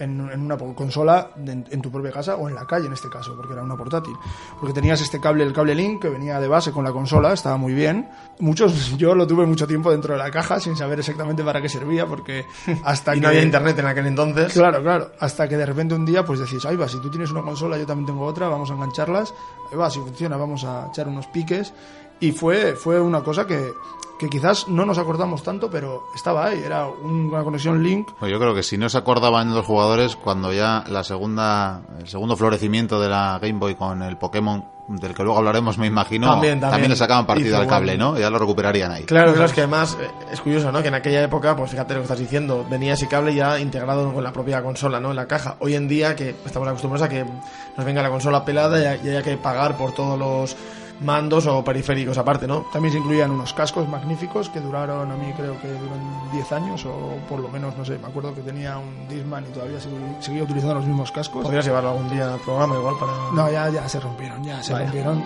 En, 0.00 0.30
en, 0.30 0.40
una 0.40 0.56
consola 0.58 1.30
de, 1.36 1.52
en 1.52 1.82
tu 1.82 1.90
propia 1.90 2.10
casa 2.10 2.36
o 2.36 2.48
en 2.48 2.54
la 2.54 2.66
calle 2.66 2.86
en 2.86 2.92
este 2.92 3.08
caso, 3.08 3.36
porque 3.36 3.52
era 3.52 3.62
una 3.62 3.76
portátil. 3.76 4.14
Porque 4.58 4.72
tenías 4.72 5.00
este 5.00 5.20
cable, 5.20 5.44
el 5.44 5.52
cable 5.52 5.74
Link, 5.74 6.02
que 6.02 6.08
venía 6.08 6.40
de 6.40 6.48
base 6.48 6.72
con 6.72 6.84
la 6.84 6.92
consola, 6.92 7.32
estaba 7.32 7.56
muy 7.56 7.74
bien. 7.74 8.08
Muchos, 8.38 8.96
yo 8.98 9.14
lo 9.14 9.26
tuve 9.26 9.46
mucho 9.46 9.66
tiempo 9.66 9.90
dentro 9.90 10.14
de 10.14 10.18
la 10.18 10.30
caja 10.30 10.58
sin 10.58 10.76
saber 10.76 10.98
exactamente 10.98 11.44
para 11.44 11.60
qué 11.60 11.68
servía, 11.68 12.06
porque 12.06 12.46
hasta 12.84 13.14
y 13.14 13.18
que... 13.18 13.22
no 13.22 13.28
había 13.28 13.42
internet 13.42 13.78
en 13.78 13.86
aquel 13.86 14.06
entonces. 14.06 14.52
Claro, 14.52 14.82
claro. 14.82 15.12
Hasta 15.20 15.48
que 15.48 15.56
de 15.56 15.66
repente 15.66 15.94
un 15.94 16.04
día 16.04 16.24
pues 16.24 16.40
decís, 16.40 16.64
ahí 16.64 16.76
va, 16.76 16.88
si 16.88 17.00
tú 17.00 17.10
tienes 17.10 17.30
una 17.30 17.42
consola, 17.42 17.78
yo 17.78 17.86
también 17.86 18.06
tengo 18.06 18.24
otra, 18.24 18.48
vamos 18.48 18.70
a 18.70 18.74
engancharlas. 18.74 19.34
Ahí 19.70 19.76
va, 19.76 19.90
si 19.90 20.00
funciona, 20.00 20.36
vamos 20.36 20.64
a 20.64 20.88
echar 20.88 21.08
unos 21.08 21.26
piques. 21.26 21.72
Y 22.20 22.32
fue, 22.32 22.74
fue 22.74 23.00
una 23.00 23.22
cosa 23.22 23.46
que, 23.46 23.72
que 24.20 24.28
quizás 24.28 24.68
no 24.68 24.84
nos 24.84 24.98
acordamos 24.98 25.42
tanto, 25.42 25.70
pero 25.70 26.04
estaba 26.14 26.48
ahí, 26.48 26.62
era 26.62 26.86
una 26.86 27.42
conexión 27.42 27.82
link. 27.82 28.10
Pues 28.18 28.30
yo 28.30 28.38
creo 28.38 28.54
que 28.54 28.62
si 28.62 28.76
no 28.76 28.90
se 28.90 28.98
acordaban 28.98 29.54
los 29.54 29.64
jugadores 29.64 30.14
cuando 30.14 30.52
ya 30.52 30.84
la 30.88 31.04
segunda, 31.04 31.80
el 31.98 32.06
segundo 32.06 32.36
florecimiento 32.36 33.00
de 33.00 33.08
la 33.08 33.38
Game 33.40 33.58
Boy 33.58 33.76
con 33.76 34.02
el 34.02 34.18
Pokémon, 34.18 34.62
del 34.88 35.14
que 35.14 35.22
luego 35.22 35.38
hablaremos, 35.38 35.78
me 35.78 35.86
imagino, 35.86 36.32
también, 36.32 36.60
también, 36.60 36.90
le 36.90 36.96
sacaban 36.96 37.24
partido 37.24 37.56
al 37.56 37.66
cable, 37.66 37.96
¿no? 37.96 38.18
Ya 38.18 38.28
lo 38.28 38.38
recuperarían 38.38 38.92
ahí. 38.92 39.04
Claro, 39.04 39.32
claro, 39.32 39.46
es 39.46 39.54
que 39.54 39.62
además 39.62 39.96
eh, 39.98 40.10
es 40.30 40.40
curioso, 40.42 40.70
¿no? 40.70 40.82
Que 40.82 40.88
en 40.88 40.94
aquella 40.94 41.22
época, 41.22 41.56
pues 41.56 41.70
fíjate 41.70 41.94
lo 41.94 42.00
que 42.00 42.04
estás 42.04 42.18
diciendo, 42.18 42.66
venía 42.68 42.92
ese 42.92 43.08
cable 43.08 43.34
ya 43.34 43.58
integrado 43.58 44.12
con 44.12 44.22
la 44.22 44.32
propia 44.32 44.62
consola, 44.62 45.00
¿no? 45.00 45.10
En 45.10 45.16
la 45.16 45.26
caja. 45.26 45.56
Hoy 45.60 45.76
en 45.76 45.88
día, 45.88 46.14
que 46.14 46.34
estamos 46.44 46.68
acostumbrados 46.68 47.06
a 47.06 47.08
que 47.08 47.24
nos 47.24 47.86
venga 47.86 48.02
la 48.02 48.10
consola 48.10 48.44
pelada 48.44 48.96
y 48.96 49.08
haya 49.08 49.22
que 49.22 49.38
pagar 49.38 49.78
por 49.78 49.92
todos 49.92 50.18
los 50.18 50.56
mandos 51.00 51.46
o 51.46 51.64
periféricos 51.64 52.18
aparte, 52.18 52.46
¿no? 52.46 52.66
También 52.72 52.92
se 52.92 52.98
incluían 52.98 53.30
unos 53.30 53.52
cascos 53.52 53.88
magníficos 53.88 54.48
que 54.50 54.60
duraron, 54.60 55.10
a 55.10 55.16
mí 55.16 55.32
creo 55.36 55.60
que 55.60 55.68
duran 55.68 56.30
10 56.32 56.52
años 56.52 56.84
o 56.86 57.16
por 57.28 57.40
lo 57.40 57.48
menos, 57.48 57.76
no 57.76 57.84
sé, 57.84 57.98
me 57.98 58.06
acuerdo 58.08 58.34
que 58.34 58.42
tenía 58.42 58.78
un 58.78 59.08
Disman 59.08 59.44
y 59.48 59.52
todavía 59.52 59.78
seguía 60.20 60.42
utilizando 60.42 60.74
los 60.74 60.86
mismos 60.86 61.10
cascos. 61.10 61.42
Podrías 61.42 61.64
llevarlo 61.64 61.90
algún 61.90 62.10
día 62.10 62.34
al 62.34 62.40
programa 62.40 62.76
igual 62.76 62.94
para... 63.00 63.12
No, 63.34 63.50
ya, 63.50 63.68
ya 63.70 63.88
se 63.88 64.00
rompieron, 64.00 64.42
ya 64.44 64.62
se 64.62 64.72
Vaya. 64.72 64.84
rompieron. 64.86 65.22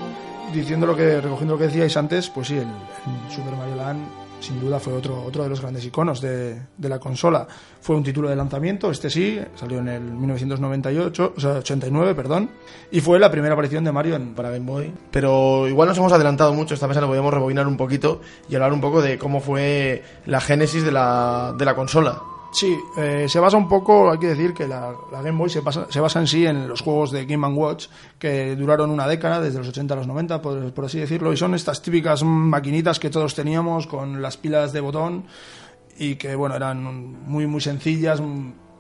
Diciendo 0.53 0.87
lo 0.87 0.95
que, 0.95 1.21
recogiendo 1.21 1.55
lo 1.55 1.59
que 1.59 1.65
decíais 1.67 1.97
antes, 1.97 2.29
pues 2.31 2.49
sí, 2.49 2.55
el, 2.57 2.63
el 2.69 3.35
Super 3.35 3.57
Mario 3.57 3.77
Land 3.77 4.24
sin 4.45 4.61
duda 4.61 4.79
fue 4.79 4.93
otro, 4.93 5.23
otro 5.23 5.43
de 5.43 5.49
los 5.49 5.61
grandes 5.61 5.85
iconos 5.85 6.21
de, 6.21 6.61
de, 6.77 6.89
la 6.89 6.99
consola. 6.99 7.47
Fue 7.81 7.97
un 7.97 8.03
título 8.03 8.29
de 8.29 8.37
lanzamiento, 8.37 8.91
este 8.91 9.09
sí, 9.09 9.41
salió 9.55 9.79
en 9.79 9.89
el 9.89 10.03
1998, 10.03 11.35
o 11.37 11.41
sea, 11.41 11.53
89, 11.53 12.15
perdón, 12.15 12.51
y 12.91 13.01
fue 13.01 13.19
la 13.19 13.31
primera 13.31 13.55
aparición 13.55 13.85
de 13.85 13.93
Mario 13.93 14.17
en, 14.17 14.35
para 14.35 14.51
Game 14.51 14.67
Boy. 14.67 14.93
Pero 15.11 15.67
igual 15.69 15.89
nos 15.89 15.99
hemos 15.99 16.13
adelantado 16.13 16.53
mucho, 16.53 16.75
esta 16.75 16.87
vez 16.87 16.97
lo 16.99 17.07
podemos 17.07 17.33
rebobinar 17.33 17.67
un 17.67 17.77
poquito 17.77 18.21
y 18.49 18.55
hablar 18.55 18.73
un 18.73 18.81
poco 18.81 19.01
de 19.01 19.19
cómo 19.19 19.41
fue 19.41 20.03
la 20.27 20.41
génesis 20.41 20.85
de 20.85 20.93
la, 20.93 21.55
de 21.57 21.65
la 21.65 21.75
consola. 21.75 22.21
Sí, 22.55 22.79
eh, 22.97 23.27
se 23.29 23.41
basa 23.41 23.57
un 23.57 23.67
poco, 23.67 24.13
hay 24.13 24.19
que 24.19 24.29
decir 24.29 24.55
que 24.55 24.69
la, 24.69 24.95
Game 25.11 25.33
Boy 25.33 25.51
se 25.51 25.59
basa, 25.59 25.89
se 25.91 25.99
basa, 25.99 26.21
en 26.21 26.29
sí 26.29 26.47
en 26.47 26.69
los 26.69 26.83
juegos 26.83 27.11
de 27.11 27.27
Game 27.27 27.49
Watch 27.49 27.89
que 28.17 28.55
duraron 28.55 28.91
una 28.91 29.09
década, 29.09 29.41
desde 29.41 29.59
los 29.59 29.67
80 29.69 29.93
a 29.93 29.97
los 29.97 30.07
90, 30.07 30.41
por, 30.41 30.73
por, 30.73 30.85
así 30.85 31.01
decirlo, 31.01 31.33
y 31.33 31.37
son 31.37 31.57
estas 31.57 31.83
típicas 31.83 32.23
maquinitas 32.23 33.01
que 33.01 33.11
todos 33.11 33.35
teníamos 33.35 33.89
con 33.89 34.23
las 34.23 34.37
pilas 34.37 34.73
de 34.73 34.81
botón 34.81 35.25
y 35.99 36.15
que, 36.15 36.37
bueno, 36.37 36.55
eran 36.55 36.81
muy, 37.27 37.49
muy 37.49 37.61
sencillas. 37.61 38.23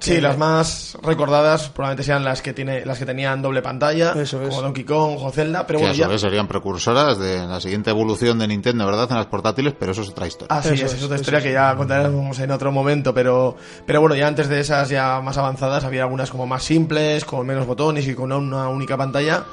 Sí, 0.04 0.20
las 0.20 0.38
más 0.38 0.96
recordadas 1.02 1.68
probablemente 1.70 2.04
sean 2.04 2.24
las 2.24 2.42
que 2.42 2.52
tiene 2.52 2.84
las 2.84 2.98
que 2.98 3.06
tenían 3.06 3.42
doble 3.42 3.62
pantalla, 3.62 4.12
Eso 4.12 4.42
es. 4.42 4.48
como 4.48 4.62
Donkey 4.62 4.84
Kong 4.84 5.16
o 5.20 5.30
Zelda, 5.30 5.66
pero 5.66 5.78
que 5.78 5.86
bueno, 5.86 6.02
a 6.02 6.06
su 6.06 6.10
vez 6.10 6.20
serían 6.20 6.46
precursoras 6.46 7.18
de 7.18 7.46
la 7.46 7.60
siguiente 7.60 7.90
evolución 7.90 8.38
de 8.38 8.48
Nintendo, 8.48 8.86
¿verdad? 8.86 9.08
En 9.10 9.16
las 9.16 9.26
portátiles, 9.26 9.74
pero 9.78 9.92
eso 9.92 10.02
es 10.02 10.10
otra 10.10 10.26
historia. 10.26 10.56
Así 10.56 10.74
Eso 10.74 10.86
es, 10.86 10.94
otra 11.02 11.06
eso 11.06 11.14
historia 11.16 11.42
que 11.42 11.52
ya 11.52 11.74
contaremos 11.76 12.38
en 12.38 12.50
otro 12.50 12.70
momento, 12.72 13.14
pero 13.14 13.56
pero 13.86 14.00
bueno, 14.00 14.14
ya 14.14 14.26
antes 14.26 14.48
de 14.48 14.60
esas 14.60 14.88
ya 14.88 15.20
más 15.20 15.38
avanzadas 15.38 15.84
había 15.84 16.02
algunas 16.02 16.30
como 16.30 16.46
más 16.46 16.62
simples, 16.62 17.24
con 17.24 17.46
menos 17.46 17.66
botones 17.66 18.06
y 18.06 18.14
con 18.14 18.32
una 18.32 18.68
única 18.68 18.96
pantalla. 18.96 19.44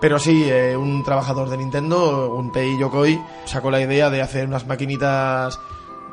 Pero 0.00 0.18
sí, 0.18 0.46
eh, 0.46 0.76
un 0.76 1.04
trabajador 1.04 1.48
de 1.48 1.56
Nintendo, 1.56 2.34
un 2.34 2.50
Tei 2.50 2.76
Yokoi, 2.76 3.22
sacó 3.44 3.70
la 3.70 3.80
idea 3.80 4.10
de 4.10 4.20
hacer 4.20 4.48
unas 4.48 4.66
maquinitas 4.66 5.60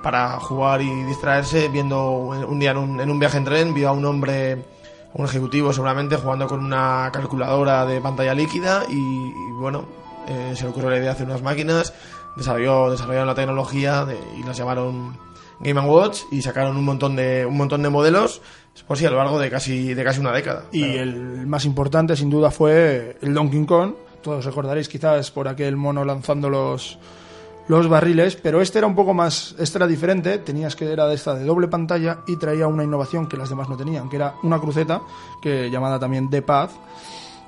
para 0.02 0.40
jugar 0.40 0.82
y 0.82 1.04
distraerse 1.04 1.68
viendo 1.70 2.12
un 2.12 2.60
día 2.60 2.72
en 2.72 2.78
un, 2.78 3.00
en 3.00 3.10
un 3.10 3.20
viaje 3.20 3.38
en 3.38 3.46
tren, 3.46 3.74
vio 3.74 3.90
a 3.90 3.92
un 3.92 4.06
hombre, 4.06 4.66
un 5.14 5.26
ejecutivo 5.26 5.74
seguramente, 5.74 6.16
jugando 6.16 6.48
con 6.48 6.64
una 6.64 7.10
calculadora 7.12 7.86
de 7.86 8.02
pantalla 8.02 8.34
líquida 8.34 8.86
y, 8.90 8.96
y 8.96 9.52
bueno, 9.60 9.86
eh, 10.28 10.54
se 10.56 10.64
le 10.64 10.70
ocurrió 10.70 10.90
la 10.90 10.98
idea 10.98 11.06
de 11.06 11.12
hacer 11.12 11.28
unas 11.28 11.42
máquinas, 11.42 11.94
desarrolló, 12.36 12.92
desarrollaron 12.92 13.28
la 13.28 13.36
tecnología 13.36 14.06
de, 14.06 14.18
y 14.38 14.44
las 14.44 14.58
llamaron 14.58 15.18
Game 15.60 15.82
Watch 15.82 16.22
y 16.32 16.42
sacaron 16.42 16.78
un 16.78 16.86
montón 16.86 17.16
de, 17.16 17.46
un 17.46 17.58
montón 17.58 17.82
de 17.84 17.90
modelos 17.90 18.42
pues 18.88 19.00
sí, 19.00 19.06
a 19.06 19.12
lo 19.12 19.18
largo 19.18 19.40
de 19.40 19.50
casi, 19.50 19.94
de 19.94 20.04
casi 20.04 20.20
una 20.20 20.32
década. 20.32 20.66
Y 20.72 20.84
claro. 20.84 21.02
el 21.02 21.48
más 21.48 21.66
importante, 21.66 22.16
sin 22.16 22.30
duda, 22.30 22.52
fue 22.52 23.18
el 23.22 23.34
Donkey 23.34 23.66
Kong, 23.66 23.94
todos 24.22 24.46
recordaréis 24.46 24.88
quizás 24.90 25.32
por 25.32 25.48
aquel 25.48 25.76
mono 25.76 26.04
lanzando 26.04 26.50
los, 26.50 26.98
los 27.70 27.88
barriles, 27.88 28.36
pero 28.36 28.62
este 28.62 28.80
era 28.80 28.88
un 28.88 28.96
poco 28.96 29.14
más, 29.14 29.56
este 29.60 29.78
era 29.78 29.86
diferente, 29.86 30.40
tenías 30.40 30.76
que 30.76 30.92
era 30.92 31.06
de 31.06 31.14
esta 31.14 31.36
de 31.36 31.46
doble 31.46 31.68
pantalla 31.68 32.22
y 32.26 32.36
traía 32.36 32.66
una 32.66 32.84
innovación 32.84 33.28
que 33.28 33.38
las 33.38 33.48
demás 33.48 33.70
no 33.70 33.78
tenían, 33.78 34.10
que 34.10 34.16
era 34.16 34.34
una 34.42 34.60
cruceta, 34.60 35.02
que 35.40 35.70
llamada 35.70 36.00
también 36.00 36.32
de 36.32 36.42
paz, 36.42 36.72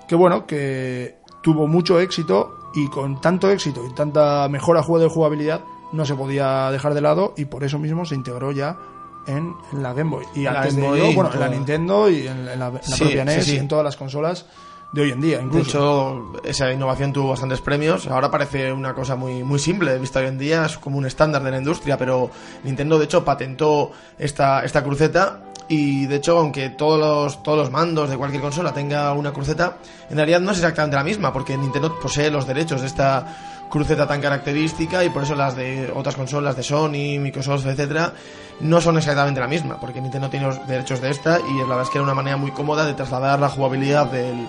que 0.08 0.14
bueno, 0.14 0.46
que 0.46 1.18
tuvo 1.42 1.68
mucho 1.68 2.00
éxito 2.00 2.70
y 2.76 2.88
con 2.90 3.20
tanto 3.20 3.50
éxito 3.50 3.84
y 3.84 3.96
tanta 3.96 4.48
mejora 4.48 4.82
de 4.82 5.08
jugabilidad 5.10 5.62
no 5.92 6.06
se 6.06 6.14
podía 6.14 6.70
dejar 6.70 6.94
de 6.94 7.02
lado 7.02 7.34
y 7.36 7.46
por 7.46 7.64
eso 7.64 7.80
mismo 7.80 8.06
se 8.06 8.14
integró 8.14 8.52
ya 8.52 8.78
en, 9.26 9.56
la 9.74 9.94
Game 9.94 10.12
Boy. 10.12 10.26
Y 10.36 10.46
antes 10.46 10.76
de 10.76 10.88
ello, 10.88 11.16
bueno, 11.16 11.32
en 11.34 11.40
la 11.40 11.50
Nintendo 11.50 12.12
y 12.12 12.28
en, 12.28 12.60
la, 12.60 12.72
propia 12.72 13.26
NES 13.26 13.48
y 13.48 13.58
en 13.58 13.68
todas 13.68 13.84
las 13.84 13.98
consolas 13.98 14.46
de 14.92 15.02
hoy 15.02 15.12
en 15.12 15.22
día. 15.22 15.42
Incluso. 15.42 16.32
De 16.34 16.40
hecho, 16.40 16.50
esa 16.50 16.72
innovación 16.72 17.14
tuvo 17.14 17.30
bastantes 17.30 17.62
premios. 17.62 18.08
Ahora 18.08 18.30
parece 18.30 18.72
una 18.74 18.94
cosa 18.94 19.16
muy, 19.16 19.44
muy 19.44 19.60
simple, 19.60 19.98
vista 19.98 20.20
hoy 20.20 20.28
en 20.28 20.38
día, 20.38 20.66
es 20.66 20.78
como 20.78 20.98
un 20.98 21.06
estándar 21.06 21.44
de 21.44 21.52
la 21.52 21.58
industria, 21.58 21.98
pero 21.98 22.30
Nintendo 22.64 23.00
de 23.00 23.06
hecho 23.06 23.24
patentó 23.24 23.92
esta, 24.18 24.64
esta 24.64 24.84
cruceta 24.84 25.44
y 25.68 26.06
de 26.06 26.18
hecho, 26.18 26.38
aunque 26.38 26.70
todos 26.70 27.00
los, 27.00 27.44
todos 27.44 27.58
los 27.58 27.72
mandos 27.72 28.10
de 28.10 28.18
cualquier 28.18 28.42
consola 28.42 28.74
tenga 28.74 29.14
una 29.14 29.32
cruceta, 29.32 29.78
en 30.10 30.18
realidad 30.18 30.42
no 30.42 30.52
es 30.52 30.58
exactamente 30.58 30.98
la 30.98 31.04
misma, 31.04 31.32
porque 31.32 31.56
Nintendo 31.56 31.98
posee 31.98 32.30
los 32.30 32.46
derechos 32.46 32.82
de 32.82 32.88
esta 32.88 33.26
cruceta 33.70 34.06
tan 34.06 34.20
característica 34.20 35.06
y 35.06 35.10
por 35.10 35.24
eso 35.24 35.34
las 35.34 35.56
de 35.56 35.90
otras 35.96 36.16
consolas 36.16 36.58
de 36.58 36.64
Sony, 36.64 37.20
Microsoft, 37.22 37.66
etcétera, 37.68 38.14
no 38.60 38.82
son 38.82 38.98
exactamente 38.98 39.40
la 39.40 39.48
misma, 39.48 39.80
porque 39.80 40.02
Nintendo 40.02 40.30
tiene 40.30 40.48
los 40.48 40.68
derechos 40.68 41.00
de 41.00 41.10
esta 41.10 41.40
y 41.40 41.60
la 41.60 41.68
verdad 41.68 41.84
es 41.84 41.90
que 41.90 42.00
era 42.00 42.04
una 42.04 42.14
manera 42.14 42.36
muy 42.36 42.52
cómoda 42.52 42.86
de 42.86 42.94
trasladar 42.94 43.40
la 43.40 43.48
jugabilidad 43.48 44.08
del, 44.08 44.46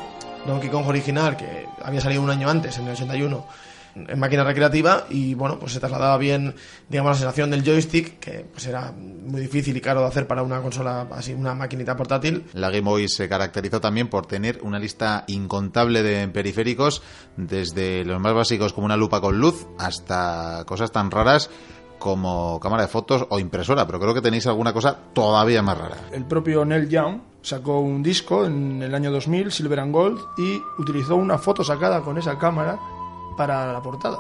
Donkey 0.47 0.71
Kong 0.71 0.87
original, 0.87 1.37
que 1.37 1.67
había 1.83 2.01
salido 2.01 2.23
un 2.23 2.31
año 2.31 2.49
antes, 2.49 2.77
en 2.79 2.87
el 2.87 2.93
81, 2.93 3.47
en 3.95 4.19
máquina 4.19 4.43
recreativa 4.43 5.07
y 5.11 5.35
bueno, 5.35 5.59
pues 5.59 5.73
se 5.73 5.81
trasladaba 5.81 6.17
bien, 6.17 6.55
digamos, 6.89 7.13
la 7.13 7.17
sensación 7.17 7.51
del 7.51 7.63
joystick, 7.63 8.19
que 8.19 8.47
pues 8.51 8.67
era 8.67 8.93
muy 8.93 9.41
difícil 9.41 9.77
y 9.77 9.81
caro 9.81 10.01
de 10.01 10.07
hacer 10.07 10.27
para 10.27 10.43
una 10.43 10.61
consola 10.61 11.07
así, 11.13 11.35
una 11.35 11.55
maquinita 11.55 11.97
portátil. 11.97 12.45
La 12.55 12.71
Game 12.71 12.83
Boy 12.83 13.09
se 13.09 13.29
caracterizó 13.29 13.81
también 13.81 14.09
por 14.09 14.27
tener 14.27 14.61
una 14.63 14.79
lista 14.79 15.25
incontable 15.27 16.03
de 16.03 16.27
periféricos, 16.29 17.03
desde 17.37 18.05
los 18.05 18.21
más 18.21 18.35
básicos 18.35 18.73
como 18.73 18.87
una 18.87 18.97
lupa 18.97 19.21
con 19.21 19.39
luz 19.39 19.67
hasta 19.79 20.65
cosas 20.67 20.91
tan 20.91 21.11
raras 21.11 21.51
como 22.03 22.59
cámara 22.59 22.83
de 22.83 22.89
fotos 22.89 23.25
o 23.31 23.39
impresora, 23.39 23.87
pero 23.87 24.01
creo 24.01 24.13
que 24.13 24.21
tenéis 24.21 24.49
alguna 24.49 24.73
cosa 24.73 24.99
todavía 25.13 25.63
más 25.63 25.79
rara. 25.79 25.97
El 26.11 26.25
propio 26.25 26.65
Neil 26.65 26.89
Young 26.89 27.21
sacó 27.43 27.79
un 27.79 28.03
disco 28.03 28.45
en 28.45 28.83
el 28.83 28.93
año 28.93 29.13
2000, 29.13 29.53
Silver 29.53 29.79
and 29.79 29.95
Gold, 29.95 30.19
y 30.37 30.61
utilizó 30.79 31.15
una 31.15 31.39
foto 31.39 31.63
sacada 31.63 32.01
con 32.01 32.19
esa 32.19 32.37
cámara 32.39 32.77
para 33.37 33.73
la 33.73 33.81
portada 33.81 34.19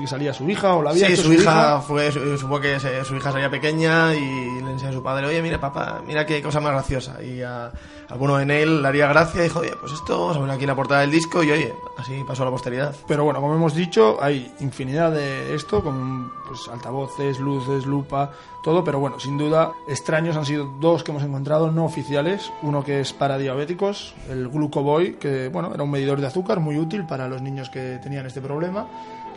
que 0.00 0.06
salía 0.06 0.32
su 0.32 0.48
hija 0.48 0.74
o 0.74 0.82
la 0.82 0.90
había 0.90 1.06
sí, 1.06 1.12
hecho 1.14 1.22
su, 1.22 1.32
hija, 1.32 1.80
fue 1.80 2.10
supongo 2.12 2.60
que 2.60 2.78
su 2.80 3.16
hija 3.16 3.32
salía 3.32 3.50
pequeña 3.50 4.14
y 4.14 4.60
le 4.62 4.70
enseñó 4.72 4.90
a 4.90 4.92
su 4.92 5.02
padre 5.02 5.26
oye 5.26 5.42
mira 5.42 5.60
papá 5.60 6.02
mira 6.06 6.26
qué 6.26 6.42
cosa 6.42 6.60
más 6.60 6.72
graciosa 6.72 7.22
y 7.22 7.42
a 7.42 7.70
alguno 8.08 8.40
en 8.40 8.50
él 8.50 8.82
le 8.82 8.88
haría 8.88 9.06
gracia 9.08 9.40
y 9.40 9.44
dijo 9.44 9.60
oye 9.60 9.72
pues 9.80 9.92
esto 9.92 10.18
vamos 10.18 10.36
a 10.36 10.40
poner 10.40 10.56
aquí 10.56 10.66
la 10.66 10.74
portada 10.74 11.02
del 11.02 11.10
disco 11.10 11.42
y 11.42 11.50
oye 11.50 11.74
así 11.96 12.22
pasó 12.26 12.42
a 12.42 12.46
la 12.46 12.50
posteridad 12.50 12.94
pero 13.06 13.24
bueno 13.24 13.40
como 13.40 13.54
hemos 13.54 13.74
dicho 13.74 14.18
hay 14.20 14.52
infinidad 14.60 15.12
de 15.12 15.54
esto 15.54 15.82
con 15.82 16.32
pues 16.46 16.68
altavoces 16.68 17.38
luces 17.38 17.86
lupa 17.86 18.32
todo 18.62 18.84
pero 18.84 19.00
bueno 19.00 19.18
sin 19.18 19.36
duda 19.38 19.72
extraños 19.88 20.36
han 20.36 20.46
sido 20.46 20.64
dos 20.80 21.02
que 21.02 21.10
hemos 21.10 21.22
encontrado 21.22 21.70
no 21.70 21.84
oficiales. 21.84 22.52
Uno 22.62 22.84
que 22.84 23.00
es 23.00 23.12
para 23.12 23.38
diabéticos 23.38 24.14
el 24.30 24.48
Glucoboy 24.48 25.14
que 25.14 25.48
bueno 25.48 25.74
era 25.74 25.82
un 25.82 25.90
medidor 25.90 26.20
de 26.20 26.26
azúcar 26.26 26.60
muy 26.60 26.78
útil 26.78 27.04
para 27.06 27.28
los 27.28 27.42
niños 27.42 27.70
que 27.70 27.98
tenían 28.02 28.26
este 28.26 28.40
problema 28.40 28.86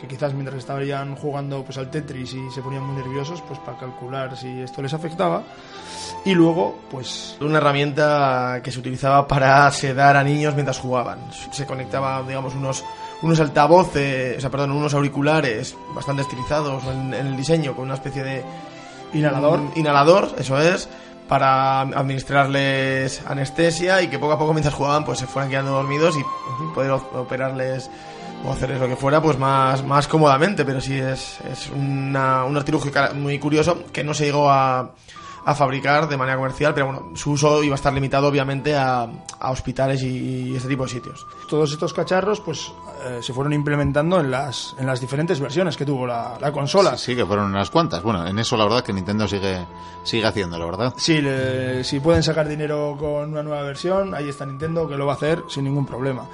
que 0.07 0.15
quizás 0.15 0.33
mientras 0.33 0.57
estaban 0.57 1.15
jugando 1.15 1.63
pues 1.63 1.77
al 1.77 1.89
Tetris 1.89 2.33
y 2.33 2.51
se 2.51 2.61
ponían 2.61 2.83
muy 2.83 2.95
nerviosos, 3.01 3.41
pues 3.41 3.59
para 3.59 3.77
calcular 3.77 4.37
si 4.37 4.61
esto 4.61 4.81
les 4.81 4.93
afectaba. 4.93 5.43
Y 6.23 6.33
luego, 6.33 6.79
pues... 6.89 7.37
Una 7.41 7.57
herramienta 7.57 8.61
que 8.63 8.71
se 8.71 8.79
utilizaba 8.79 9.27
para 9.27 9.69
sedar 9.71 10.17
a 10.17 10.23
niños 10.23 10.53
mientras 10.53 10.79
jugaban. 10.79 11.19
Se 11.51 11.65
conectaba, 11.65 12.23
digamos, 12.23 12.55
unos, 12.55 12.83
unos 13.21 13.39
altavoces, 13.39 14.37
o 14.37 14.41
sea, 14.41 14.49
perdón, 14.49 14.71
unos 14.71 14.93
auriculares 14.93 15.75
bastante 15.93 16.21
estilizados 16.23 16.83
en, 16.85 17.13
el 17.13 17.35
diseño, 17.35 17.75
con 17.75 17.85
una 17.85 17.95
especie 17.95 18.23
de... 18.23 18.43
Inhalador. 19.13 19.61
inhalador, 19.75 20.35
eso 20.37 20.59
es 20.59 20.89
para 21.27 21.81
administrarles 21.81 23.21
anestesia 23.25 24.01
y 24.01 24.07
que 24.07 24.19
poco 24.19 24.33
a 24.33 24.39
poco 24.39 24.53
mientras 24.53 24.75
jugaban 24.75 25.03
pues 25.03 25.19
se 25.19 25.27
fueran 25.27 25.49
quedando 25.49 25.71
dormidos 25.71 26.15
y 26.17 26.23
poder 26.73 26.91
operarles 26.91 27.89
o 28.45 28.51
hacer 28.51 28.69
lo 28.69 28.87
que 28.87 28.95
fuera 28.95 29.21
pues 29.21 29.39
más, 29.39 29.83
más 29.83 30.07
cómodamente, 30.07 30.65
pero 30.65 30.79
sí 30.79 30.99
es, 30.99 31.39
es 31.51 31.69
una, 31.69 32.45
un 32.45 32.61
muy 33.15 33.39
curioso 33.39 33.83
que 33.91 34.03
no 34.03 34.13
se 34.13 34.25
llegó 34.25 34.49
a, 34.51 34.91
a 35.45 35.53
fabricar 35.53 36.09
de 36.09 36.17
manera 36.17 36.37
comercial, 36.37 36.73
pero 36.73 36.87
bueno, 36.87 37.09
su 37.13 37.31
uso 37.31 37.63
iba 37.63 37.75
a 37.75 37.77
estar 37.77 37.93
limitado 37.93 38.27
obviamente 38.27 38.75
a, 38.75 39.07
a 39.39 39.51
hospitales 39.51 40.01
y, 40.01 40.55
este 40.55 40.67
tipo 40.67 40.83
de 40.83 40.89
sitios. 40.89 41.27
Todos 41.47 41.71
estos 41.71 41.93
cacharros 41.93 42.41
pues 42.41 42.71
eh, 43.05 43.19
se 43.21 43.31
fueron 43.31 43.53
implementando 43.53 44.19
en 44.19 44.31
las, 44.31 44.75
en 44.79 44.87
las 44.87 44.99
diferentes 44.99 45.39
versiones 45.39 45.77
que 45.77 45.85
tuvo 45.85 46.07
la, 46.07 46.37
la 46.41 46.51
consola. 46.51 46.97
Sí, 46.97 47.15
que 47.15 47.25
fueron 47.25 47.45
unas 47.45 47.69
cuantas. 47.69 48.01
Bueno, 48.01 48.25
en 48.25 48.39
eso 48.39 48.57
la 48.57 48.63
verdad 48.63 48.83
que 48.83 48.91
Nintendo 48.91 49.27
sigue, 49.27 49.65
sigue 50.03 50.25
haciéndolo, 50.25 50.65
¿verdad? 50.65 50.93
Sí, 50.97 51.21
si 51.83 51.99
pueden 51.99 52.23
sacar 52.23 52.47
dinero 52.47 52.95
con 52.99 53.31
una 53.31 53.43
nueva 53.43 53.61
versión, 53.61 54.15
ahí 54.15 54.29
está 54.29 54.47
Nintendo 54.47 54.87
que 54.87 54.97
lo 54.97 55.05
va 55.05 55.13
a 55.13 55.15
hacer 55.15 55.43
sin 55.47 55.65
ningún 55.65 55.85
problema 55.85 56.25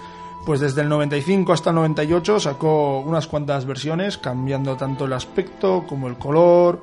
pues 0.45 0.59
desde 0.59 0.81
el 0.81 0.89
95 0.89 1.53
hasta 1.53 1.69
el 1.69 1.75
98 1.75 2.39
sacó 2.39 2.99
unas 3.01 3.27
cuantas 3.27 3.65
versiones, 3.65 4.17
cambiando 4.17 4.75
tanto 4.75 5.05
el 5.05 5.13
aspecto 5.13 5.83
como 5.87 6.07
el 6.07 6.17
color, 6.17 6.81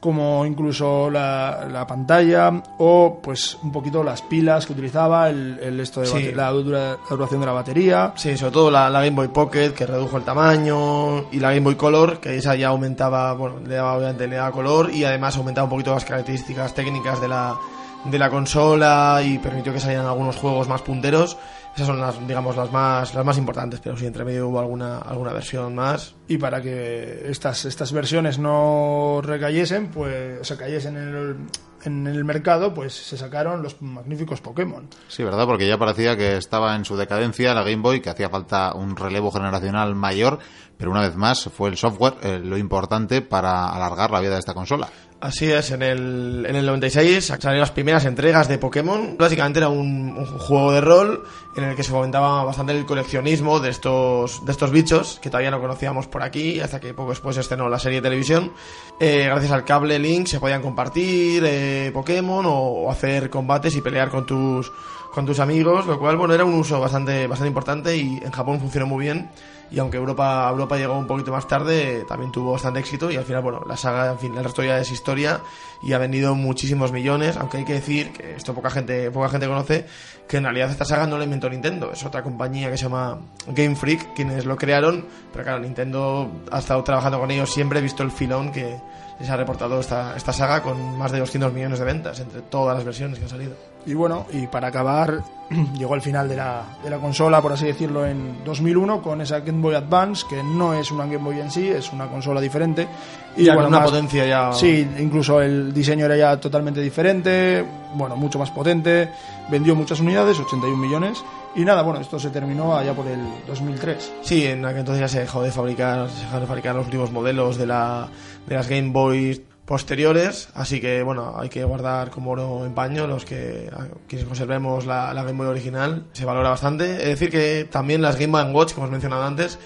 como 0.00 0.44
incluso 0.44 1.10
la, 1.10 1.84
pantalla 1.88 2.62
o 2.78 3.18
pues 3.22 3.58
un 3.62 3.72
poquito 3.72 4.02
las 4.02 4.22
pilas 4.22 4.66
que 4.66 4.72
utilizaba, 4.72 5.30
el, 5.30 5.80
esto 5.80 6.02
de 6.02 6.32
la, 6.34 6.50
duración 6.50 7.40
de 7.40 7.46
la 7.46 7.52
batería. 7.52 8.12
Sí, 8.16 8.36
sobre 8.36 8.52
todo 8.52 8.70
la, 8.70 8.90
Game 8.90 9.10
Boy 9.10 9.28
Pocket 9.28 9.70
que 9.70 9.86
redujo 9.86 10.16
el 10.16 10.24
tamaño 10.24 11.30
y 11.32 11.40
la 11.40 11.50
Game 11.50 11.60
Boy 11.60 11.76
Color 11.76 12.20
que 12.20 12.36
esa 12.36 12.54
ya 12.54 12.68
aumentaba, 12.68 13.32
bueno, 13.34 13.60
le 13.66 13.74
daba, 13.74 13.96
obviamente 13.96 14.26
le 14.26 14.36
daba 14.36 14.52
color 14.52 14.90
y 14.92 15.04
además 15.04 15.36
aumentaba 15.36 15.64
un 15.64 15.70
poquito 15.70 15.94
las 15.94 16.04
características 16.04 16.74
técnicas 16.74 17.20
de 17.20 17.28
la, 17.28 17.56
de 18.04 18.18
la 18.18 18.30
consola 18.30 19.20
y 19.24 19.38
permitió 19.38 19.72
que 19.72 19.80
salieran 19.80 20.06
algunos 20.06 20.36
juegos 20.36 20.68
más 20.68 20.82
punteros 20.82 21.36
esas 21.76 21.88
son 21.88 22.00
las, 22.00 22.26
digamos, 22.26 22.56
las 22.56 22.72
más, 22.72 23.14
las 23.14 23.22
más 23.22 23.36
importantes, 23.36 23.80
pero 23.84 23.98
si 23.98 24.06
entre 24.06 24.24
medio 24.24 24.48
hubo 24.48 24.60
alguna, 24.60 24.96
alguna 24.96 25.34
versión 25.34 25.74
más. 25.74 26.14
Y 26.26 26.38
para 26.38 26.62
que 26.62 27.28
estas, 27.28 27.66
estas 27.66 27.92
versiones 27.92 28.38
no 28.38 29.20
recayesen, 29.22 29.88
pues, 29.88 30.40
o 30.40 30.44
sea, 30.44 30.56
cayesen 30.56 30.96
en 30.96 31.08
el, 31.14 31.36
en 31.84 32.06
el 32.06 32.24
mercado, 32.24 32.72
pues 32.72 32.94
se 32.94 33.18
sacaron 33.18 33.62
los 33.62 33.82
magníficos 33.82 34.40
Pokémon. 34.40 34.88
Sí, 35.08 35.22
¿verdad? 35.22 35.44
Porque 35.44 35.68
ya 35.68 35.76
parecía 35.76 36.16
que 36.16 36.38
estaba 36.38 36.74
en 36.76 36.86
su 36.86 36.96
decadencia 36.96 37.52
la 37.52 37.62
Game 37.62 37.82
Boy, 37.82 38.00
que 38.00 38.08
hacía 38.08 38.30
falta 38.30 38.72
un 38.74 38.96
relevo 38.96 39.30
generacional 39.30 39.94
mayor, 39.94 40.38
pero 40.78 40.90
una 40.90 41.02
vez 41.02 41.14
más 41.16 41.44
fue 41.54 41.68
el 41.68 41.76
software 41.76 42.14
eh, 42.22 42.40
lo 42.42 42.56
importante 42.56 43.20
para 43.20 43.68
alargar 43.68 44.10
la 44.10 44.20
vida 44.20 44.32
de 44.32 44.38
esta 44.38 44.54
consola. 44.54 44.88
Así 45.18 45.50
es, 45.50 45.70
en 45.70 45.82
el, 45.82 46.44
en 46.46 46.56
el 46.56 46.66
96 46.66 47.24
salieron 47.24 47.60
las 47.60 47.70
primeras 47.70 48.04
entregas 48.04 48.48
de 48.48 48.58
Pokémon. 48.58 49.16
Básicamente 49.18 49.60
era 49.60 49.70
un, 49.70 50.14
juego 50.26 50.72
de 50.72 50.82
rol 50.82 51.24
en 51.56 51.64
el 51.64 51.74
que 51.74 51.82
se 51.82 51.90
fomentaba 51.90 52.44
bastante 52.44 52.76
el 52.76 52.84
coleccionismo 52.84 53.58
de 53.58 53.70
estos, 53.70 54.44
de 54.44 54.52
estos 54.52 54.70
bichos 54.70 55.18
que 55.22 55.30
todavía 55.30 55.50
no 55.50 55.58
conocíamos 55.58 56.06
por 56.06 56.22
aquí, 56.22 56.60
hasta 56.60 56.80
que 56.80 56.92
poco 56.92 57.10
después 57.10 57.34
estrenó 57.38 57.70
la 57.70 57.78
serie 57.78 58.02
de 58.02 58.02
televisión. 58.02 58.52
Eh, 59.00 59.24
gracias 59.24 59.52
al 59.52 59.64
cable 59.64 59.98
Link 59.98 60.26
se 60.26 60.38
podían 60.38 60.60
compartir 60.60 61.42
eh, 61.46 61.90
Pokémon 61.94 62.44
o, 62.46 62.90
hacer 62.90 63.30
combates 63.30 63.74
y 63.74 63.80
pelear 63.80 64.10
con 64.10 64.26
tus, 64.26 64.70
con 65.14 65.24
tus 65.24 65.40
amigos, 65.40 65.86
lo 65.86 65.98
cual 65.98 66.18
bueno, 66.18 66.34
era 66.34 66.44
un 66.44 66.54
uso 66.54 66.78
bastante, 66.78 67.26
bastante 67.26 67.48
importante 67.48 67.96
y 67.96 68.18
en 68.22 68.30
Japón 68.32 68.60
funcionó 68.60 68.86
muy 68.86 69.04
bien 69.04 69.30
y 69.70 69.78
aunque 69.78 69.96
Europa, 69.96 70.48
Europa 70.50 70.76
llegó 70.76 70.96
un 70.96 71.06
poquito 71.06 71.32
más 71.32 71.48
tarde, 71.48 72.04
también 72.06 72.30
tuvo 72.30 72.52
bastante 72.52 72.80
éxito 72.80 73.10
y 73.10 73.16
al 73.16 73.24
final, 73.24 73.42
bueno, 73.42 73.62
la 73.66 73.76
saga, 73.76 74.12
en 74.12 74.18
fin, 74.18 74.36
el 74.36 74.44
resto 74.44 74.62
ya 74.62 74.78
es 74.78 74.90
historia 75.06 75.40
y 75.82 75.92
ha 75.92 75.98
vendido 75.98 76.34
muchísimos 76.34 76.90
millones, 76.90 77.36
aunque 77.36 77.58
hay 77.58 77.64
que 77.64 77.74
decir 77.74 78.12
que 78.12 78.34
esto 78.34 78.54
poca 78.54 78.70
gente, 78.70 79.08
poca 79.12 79.28
gente 79.28 79.46
conoce, 79.46 79.86
que 80.26 80.38
en 80.38 80.42
realidad 80.42 80.70
esta 80.70 80.84
saga 80.84 81.06
no 81.06 81.16
la 81.16 81.24
inventó 81.24 81.48
Nintendo, 81.48 81.92
es 81.92 82.04
otra 82.04 82.24
compañía 82.24 82.70
que 82.70 82.76
se 82.76 82.84
llama 82.84 83.20
Game 83.46 83.76
Freak, 83.76 84.14
quienes 84.14 84.46
lo 84.46 84.56
crearon, 84.56 85.06
pero 85.32 85.44
claro, 85.44 85.60
Nintendo 85.60 86.28
ha 86.50 86.58
estado 86.58 86.82
trabajando 86.82 87.20
con 87.20 87.30
ellos 87.30 87.52
siempre, 87.52 87.80
visto 87.80 88.02
el 88.02 88.10
filón 88.10 88.50
que 88.50 88.76
les 89.20 89.30
ha 89.30 89.36
reportado 89.36 89.78
esta, 89.78 90.16
esta 90.16 90.32
saga 90.32 90.60
con 90.60 90.98
más 90.98 91.12
de 91.12 91.20
200 91.20 91.52
millones 91.52 91.78
de 91.78 91.84
ventas 91.84 92.18
entre 92.18 92.42
todas 92.42 92.74
las 92.74 92.84
versiones 92.84 93.18
que 93.18 93.24
han 93.24 93.30
salido. 93.30 93.75
Y 93.86 93.94
bueno, 93.94 94.26
y 94.32 94.48
para 94.48 94.68
acabar, 94.68 95.22
llegó 95.78 95.94
el 95.94 96.02
final 96.02 96.28
de 96.28 96.36
la, 96.36 96.64
de 96.82 96.90
la 96.90 96.98
consola, 96.98 97.40
por 97.40 97.52
así 97.52 97.66
decirlo, 97.66 98.04
en 98.04 98.44
2001 98.44 99.00
con 99.00 99.20
esa 99.20 99.40
Game 99.40 99.62
Boy 99.62 99.76
Advance, 99.76 100.26
que 100.28 100.42
no 100.42 100.74
es 100.74 100.90
una 100.90 101.04
Game 101.04 101.18
Boy 101.18 101.40
en 101.40 101.50
sí, 101.50 101.68
es 101.68 101.92
una 101.92 102.08
consola 102.08 102.40
diferente. 102.40 102.88
Y 103.36 103.44
ya 103.44 103.54
con 103.54 103.66
una 103.66 103.84
potencia 103.84 104.26
ya... 104.26 104.52
Sí, 104.52 104.86
incluso 104.98 105.40
el 105.40 105.72
diseño 105.72 106.06
era 106.06 106.16
ya 106.16 106.40
totalmente 106.40 106.80
diferente, 106.80 107.64
bueno, 107.94 108.16
mucho 108.16 108.38
más 108.38 108.50
potente, 108.50 109.10
vendió 109.48 109.76
muchas 109.76 110.00
unidades, 110.00 110.38
81 110.40 110.76
millones, 110.76 111.22
y 111.54 111.64
nada, 111.64 111.82
bueno, 111.82 112.00
esto 112.00 112.18
se 112.18 112.30
terminó 112.30 112.76
allá 112.76 112.92
por 112.92 113.06
el 113.06 113.20
2003. 113.46 114.14
Sí, 114.22 114.46
en 114.46 114.64
aquel 114.64 114.80
entonces 114.80 115.00
ya 115.00 115.08
se 115.08 115.20
dejó 115.20 115.42
de 115.42 115.52
fabricar, 115.52 116.08
se 116.10 116.22
dejaron 116.22 116.40
de 116.40 116.46
fabricar 116.46 116.74
los 116.74 116.86
últimos 116.86 117.12
modelos 117.12 117.56
de, 117.56 117.66
la, 117.66 118.08
de 118.46 118.54
las 118.54 118.68
Game 118.68 118.90
Boys 118.90 119.40
posteriores, 119.66 120.48
así 120.54 120.80
que 120.80 121.02
bueno, 121.02 121.34
hay 121.36 121.48
que 121.48 121.64
guardar 121.64 122.10
como 122.10 122.30
oro 122.30 122.64
en 122.64 122.72
paño 122.72 123.06
los 123.06 123.24
que 123.24 123.68
quienes 124.08 124.26
conservemos 124.26 124.86
la, 124.86 125.12
la 125.12 125.24
Game 125.24 125.36
Boy 125.38 125.48
original, 125.48 126.04
se 126.12 126.24
valora 126.24 126.50
bastante. 126.50 126.92
Es 127.02 127.08
decir 127.08 127.30
que 127.30 127.68
también 127.70 128.00
las 128.00 128.16
Game 128.16 128.32
Boy 128.32 128.52
Watch, 128.54 128.72
como 128.72 128.86
os 128.86 128.92
mencionado 128.92 129.24
antes, 129.24 129.58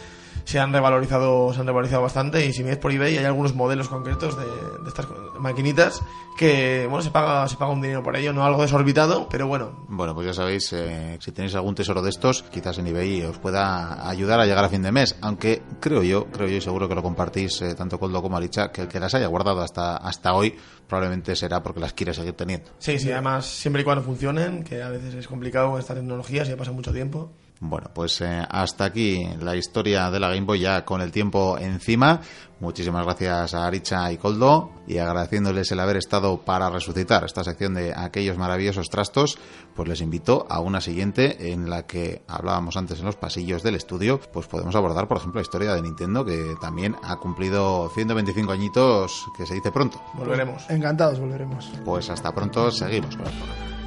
se 0.51 0.59
han 0.59 0.73
revalorizado 0.73 1.55
se 1.55 1.61
han 1.61 1.67
revalorizado 1.67 2.03
bastante 2.03 2.45
y 2.45 2.53
si 2.53 2.65
ves 2.65 2.77
por 2.77 2.91
eBay 2.91 3.17
hay 3.17 3.25
algunos 3.25 3.55
modelos 3.55 3.89
concretos 3.89 4.37
de, 4.37 4.47
de, 4.47 4.89
estas 4.89 5.07
maquinitas 5.39 6.03
que 6.37 6.89
bueno 6.91 7.03
se 7.03 7.13
paga 7.13 7.47
se 7.47 7.57
paga 7.57 7.71
un 7.71 7.81
dinero 7.81 8.03
por 8.03 8.17
ello 8.17 8.33
no 8.33 8.45
algo 8.45 8.63
desorbitado 8.63 9.29
pero 9.29 9.47
bueno. 9.47 9.87
Bueno 9.89 10.13
pues 10.13 10.27
ya 10.27 10.35
sabéis 10.35 10.73
eh, 10.73 11.19
si 11.21 11.31
tenéis 11.31 11.55
algún 11.55 11.77
tesoro 11.77 12.03
de 12.03 12.11
estos 12.11 12.43
quizás 12.43 12.79
en 12.79 12.89
eBay 12.89 13.23
os 13.23 13.39
pueda 13.39 14.09
ayudar 14.09 14.41
a 14.41 14.45
llegar 14.45 14.65
a 14.65 14.69
fin 14.69 14.83
de 14.83 14.91
mes 14.91 15.17
aunque 15.21 15.63
creo 15.79 16.03
yo 16.03 16.27
creo 16.33 16.49
yo 16.49 16.57
y 16.57 16.61
seguro 16.61 16.89
que 16.89 16.97
lo 16.97 17.03
compartís 17.05 17.63
eh, 17.63 17.77
tanto 17.77 18.01
Coldo 18.01 18.21
como 18.21 18.37
Alicha 18.37 18.73
que 18.73 18.81
el 18.81 18.89
que 18.89 18.99
las 18.99 19.15
haya 19.15 19.29
guardado 19.29 19.61
hasta 19.61 19.99
hasta 19.99 20.35
hoy 20.35 20.57
probablemente 20.89 21.37
será 21.37 21.63
porque 21.63 21.79
las 21.79 21.93
quiere 21.93 22.13
seguir 22.13 22.33
teniendo. 22.33 22.73
Sí 22.79 22.99
sí 22.99 23.13
además 23.13 23.47
siempre 23.47 23.83
y 23.83 23.85
cuando 23.85 24.03
funcionen 24.03 24.65
que 24.65 24.83
a 24.83 24.89
veces 24.89 25.15
es 25.15 25.29
complicado 25.29 25.79
esta 25.79 25.95
tecnología 25.95 26.45
si 26.45 26.51
ya 26.51 26.57
pasa 26.57 26.73
mucho 26.73 26.93
tiempo 26.93 27.31
bueno, 27.61 27.91
pues 27.93 28.23
eh, 28.23 28.43
hasta 28.49 28.87
aquí 28.87 29.29
la 29.39 29.55
historia 29.55 30.11
de 30.11 30.19
la 30.19 30.31
Game 30.31 30.47
Boy 30.47 30.61
ya 30.61 30.85
con 30.85 31.03
el 31.03 31.13
tiempo 31.13 31.59
encima. 31.59 32.21
Muchísimas 32.59 33.05
gracias 33.05 33.55
a 33.55 33.67
Aricha 33.67 34.11
y 34.13 34.17
Coldo 34.17 34.71
y 34.87 34.97
agradeciéndoles 34.97 35.71
el 35.71 35.81
haber 35.81 35.99
estado 35.99 36.43
para 36.43 36.71
resucitar 36.71 37.25
esta 37.25 37.45
sección 37.45 37.75
de 37.75 37.93
aquellos 37.95 38.39
maravillosos 38.39 38.89
trastos, 38.89 39.39
pues 39.75 39.89
les 39.89 40.01
invito 40.01 40.47
a 40.49 40.61
una 40.61 40.81
siguiente 40.81 41.53
en 41.53 41.69
la 41.69 41.87
que 41.87 42.23
hablábamos 42.29 42.77
antes 42.77 42.99
en 43.01 43.07
los 43.07 43.17
pasillos 43.17 43.63
del 43.63 43.75
estudio, 43.75 44.21
pues 44.33 44.47
podemos 44.47 44.75
abordar, 44.75 45.07
por 45.07 45.19
ejemplo, 45.19 45.41
la 45.41 45.45
historia 45.45 45.75
de 45.75 45.83
Nintendo 45.83 46.25
que 46.25 46.55
también 46.61 46.97
ha 47.03 47.17
cumplido 47.17 47.91
125 47.95 48.53
añitos, 48.53 49.27
que 49.37 49.47
se 49.47 49.55
dice 49.55 49.71
pronto. 49.71 50.03
Volveremos. 50.15 50.69
Encantados, 50.71 51.21
volveremos. 51.21 51.71
Pues 51.85 52.09
hasta 52.09 52.35
pronto, 52.35 52.71
seguimos 52.71 53.17
con 53.17 53.27
el 53.27 53.33
programa. 53.33 53.80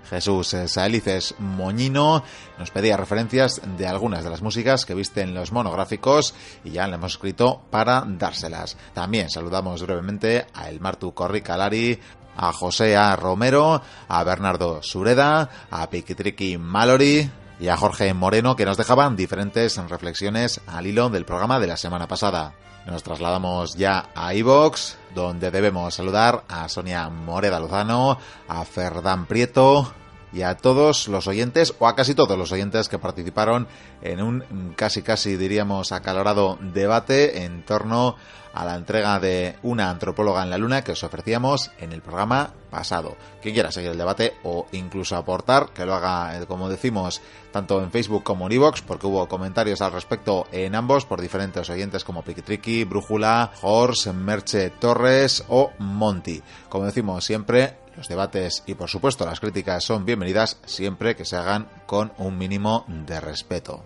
Jesús 0.08 0.54
Saelices 0.66 1.34
Moñino 1.38 2.22
nos 2.58 2.70
pedía 2.70 2.96
referencias 2.96 3.60
de 3.76 3.86
algunas 3.86 4.24
de 4.24 4.30
las 4.30 4.42
músicas 4.42 4.86
que 4.86 4.94
viste 4.94 5.20
en 5.20 5.34
los 5.34 5.52
monográficos 5.52 6.34
y 6.64 6.70
ya 6.70 6.86
le 6.86 6.94
hemos 6.94 7.12
escrito 7.12 7.62
para 7.70 8.04
dárselas. 8.06 8.76
También 8.94 9.30
saludamos 9.30 9.82
brevemente 9.82 10.46
a 10.54 10.68
El 10.68 10.80
Martu 10.80 11.12
Corri 11.12 11.42
Calari, 11.42 11.98
a 12.36 12.52
José 12.52 12.96
A. 12.96 13.16
Romero, 13.16 13.82
a 14.08 14.24
Bernardo 14.24 14.82
Sureda, 14.82 15.48
a 15.70 15.90
Piquitriqui 15.90 16.58
Mallory 16.58 17.30
y 17.58 17.68
a 17.68 17.76
Jorge 17.76 18.12
Moreno 18.14 18.54
que 18.54 18.66
nos 18.66 18.76
dejaban 18.76 19.16
diferentes 19.16 19.76
reflexiones 19.88 20.60
al 20.66 20.86
hilo 20.86 21.08
del 21.08 21.24
programa 21.24 21.58
de 21.58 21.66
la 21.66 21.76
semana 21.76 22.06
pasada. 22.06 22.54
Nos 22.86 23.02
trasladamos 23.02 23.74
ya 23.74 24.10
a 24.14 24.32
iVox, 24.34 24.96
donde 25.12 25.50
debemos 25.50 25.94
saludar 25.94 26.44
a 26.48 26.68
Sonia 26.68 27.08
Moreda 27.10 27.58
Lozano, 27.58 28.18
a 28.46 28.64
Ferdán 28.64 29.26
Prieto, 29.26 29.92
y 30.32 30.42
a 30.42 30.56
todos 30.56 31.08
los 31.08 31.26
oyentes, 31.26 31.74
o 31.78 31.86
a 31.86 31.96
casi 31.96 32.14
todos 32.14 32.38
los 32.38 32.52
oyentes 32.52 32.88
que 32.88 32.98
participaron 32.98 33.66
en 34.02 34.20
un 34.22 34.74
casi 34.76 35.02
casi 35.02 35.36
diríamos 35.36 35.92
acalorado 35.92 36.58
debate 36.60 37.44
en 37.44 37.64
torno 37.64 38.16
a 38.56 38.64
la 38.64 38.74
entrega 38.74 39.20
de 39.20 39.56
una 39.62 39.90
antropóloga 39.90 40.42
en 40.42 40.48
la 40.48 40.56
luna 40.56 40.82
que 40.82 40.92
os 40.92 41.04
ofrecíamos 41.04 41.70
en 41.78 41.92
el 41.92 42.00
programa 42.00 42.54
pasado. 42.70 43.14
Quien 43.42 43.52
quiera 43.52 43.70
seguir 43.70 43.90
el 43.90 43.98
debate 43.98 44.34
o 44.44 44.66
incluso 44.72 45.14
aportar, 45.14 45.68
que 45.74 45.84
lo 45.84 45.94
haga, 45.94 46.38
eh, 46.38 46.46
como 46.46 46.70
decimos, 46.70 47.20
tanto 47.52 47.82
en 47.82 47.90
Facebook 47.90 48.22
como 48.22 48.46
en 48.46 48.52
Evox, 48.52 48.80
porque 48.80 49.06
hubo 49.06 49.28
comentarios 49.28 49.82
al 49.82 49.92
respecto 49.92 50.46
en 50.52 50.74
ambos 50.74 51.04
por 51.04 51.20
diferentes 51.20 51.68
oyentes 51.68 52.02
como 52.02 52.22
Piquitriqui, 52.22 52.84
Brújula, 52.84 53.52
Horse, 53.60 54.14
Merche 54.14 54.70
Torres 54.70 55.44
o 55.48 55.72
Monty. 55.78 56.42
Como 56.70 56.86
decimos 56.86 57.26
siempre, 57.26 57.76
los 57.96 58.08
debates 58.08 58.62
y 58.66 58.74
por 58.74 58.88
supuesto 58.88 59.24
las 59.24 59.40
críticas 59.40 59.84
son 59.84 60.04
bienvenidas 60.04 60.58
siempre 60.66 61.16
que 61.16 61.24
se 61.24 61.36
hagan 61.36 61.68
con 61.86 62.12
un 62.18 62.38
mínimo 62.38 62.84
de 62.88 63.20
respeto. 63.20 63.84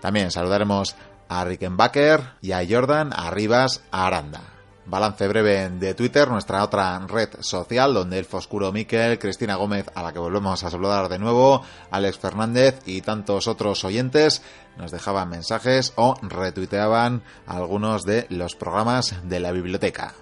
También 0.00 0.30
saludaremos 0.30 0.96
a 1.28 1.44
Rickenbacker 1.44 2.34
y 2.40 2.52
a 2.52 2.64
Jordan 2.68 3.12
Arribas 3.14 3.82
Aranda. 3.90 4.42
Balance 4.88 5.26
breve 5.26 5.68
de 5.68 5.94
Twitter, 5.94 6.28
nuestra 6.28 6.62
otra 6.62 6.96
red 7.08 7.30
social, 7.40 7.92
donde 7.92 8.20
el 8.20 8.28
Oscuro 8.30 8.70
Miquel, 8.70 9.18
Cristina 9.18 9.56
Gómez, 9.56 9.86
a 9.96 10.02
la 10.02 10.12
que 10.12 10.20
volvemos 10.20 10.62
a 10.62 10.70
saludar 10.70 11.08
de 11.08 11.18
nuevo, 11.18 11.62
Alex 11.90 12.18
Fernández 12.18 12.80
y 12.86 13.00
tantos 13.00 13.48
otros 13.48 13.84
oyentes 13.84 14.42
nos 14.76 14.92
dejaban 14.92 15.28
mensajes 15.28 15.92
o 15.96 16.14
retuiteaban 16.22 17.22
algunos 17.46 18.04
de 18.04 18.26
los 18.30 18.54
programas 18.54 19.16
de 19.24 19.40
la 19.40 19.50
biblioteca. 19.50 20.14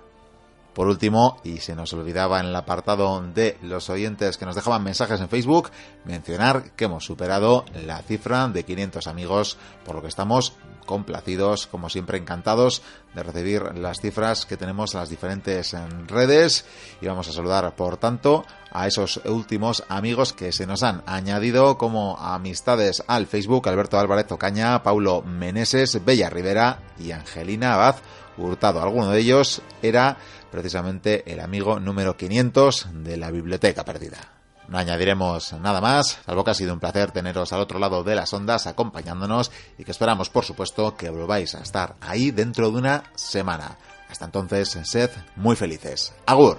Por 0.74 0.88
último, 0.88 1.38
y 1.44 1.58
se 1.58 1.76
nos 1.76 1.92
olvidaba 1.92 2.40
en 2.40 2.46
el 2.46 2.56
apartado 2.56 3.22
de 3.22 3.56
los 3.62 3.88
oyentes 3.90 4.36
que 4.36 4.44
nos 4.44 4.56
dejaban 4.56 4.82
mensajes 4.82 5.20
en 5.20 5.28
Facebook, 5.28 5.70
mencionar 6.04 6.72
que 6.72 6.86
hemos 6.86 7.04
superado 7.04 7.64
la 7.86 8.02
cifra 8.02 8.48
de 8.48 8.64
500 8.64 9.06
amigos, 9.06 9.56
por 9.84 9.94
lo 9.94 10.02
que 10.02 10.08
estamos 10.08 10.54
complacidos, 10.84 11.66
como 11.66 11.88
siempre 11.88 12.18
encantados 12.18 12.82
de 13.14 13.22
recibir 13.22 13.62
las 13.76 14.00
cifras 14.00 14.46
que 14.46 14.56
tenemos 14.56 14.94
en 14.94 15.00
las 15.00 15.08
diferentes 15.08 15.74
redes 16.06 16.64
y 17.00 17.06
vamos 17.06 17.28
a 17.28 17.32
saludar 17.32 17.74
por 17.74 17.96
tanto 17.96 18.44
a 18.70 18.86
esos 18.86 19.20
últimos 19.24 19.84
amigos 19.88 20.32
que 20.32 20.52
se 20.52 20.66
nos 20.66 20.82
han 20.82 21.02
añadido 21.06 21.78
como 21.78 22.18
amistades 22.18 23.02
al 23.06 23.26
Facebook, 23.26 23.68
Alberto 23.68 23.98
Álvarez 23.98 24.30
Ocaña, 24.32 24.82
Paulo 24.82 25.22
Meneses, 25.22 26.04
Bella 26.04 26.28
Rivera 26.28 26.80
y 26.98 27.12
Angelina 27.12 27.74
Abad 27.74 27.96
Hurtado. 28.36 28.82
Alguno 28.82 29.10
de 29.10 29.20
ellos 29.20 29.62
era 29.80 30.16
precisamente 30.54 31.24
el 31.32 31.40
amigo 31.40 31.80
número 31.80 32.16
500 32.16 32.86
de 33.02 33.16
la 33.16 33.32
biblioteca 33.32 33.84
perdida. 33.84 34.18
No 34.68 34.78
añadiremos 34.78 35.52
nada 35.54 35.80
más, 35.80 36.20
salvo 36.24 36.44
que 36.44 36.52
ha 36.52 36.54
sido 36.54 36.72
un 36.72 36.78
placer 36.78 37.10
teneros 37.10 37.52
al 37.52 37.60
otro 37.60 37.80
lado 37.80 38.04
de 38.04 38.14
las 38.14 38.32
ondas 38.32 38.68
acompañándonos 38.68 39.50
y 39.76 39.84
que 39.84 39.90
esperamos, 39.90 40.30
por 40.30 40.44
supuesto, 40.44 40.96
que 40.96 41.10
volváis 41.10 41.56
a 41.56 41.60
estar 41.60 41.96
ahí 42.00 42.30
dentro 42.30 42.70
de 42.70 42.78
una 42.78 43.02
semana. 43.16 43.76
Hasta 44.08 44.26
entonces, 44.26 44.78
sed 44.84 45.10
muy 45.34 45.56
felices. 45.56 46.14
Agur. 46.24 46.58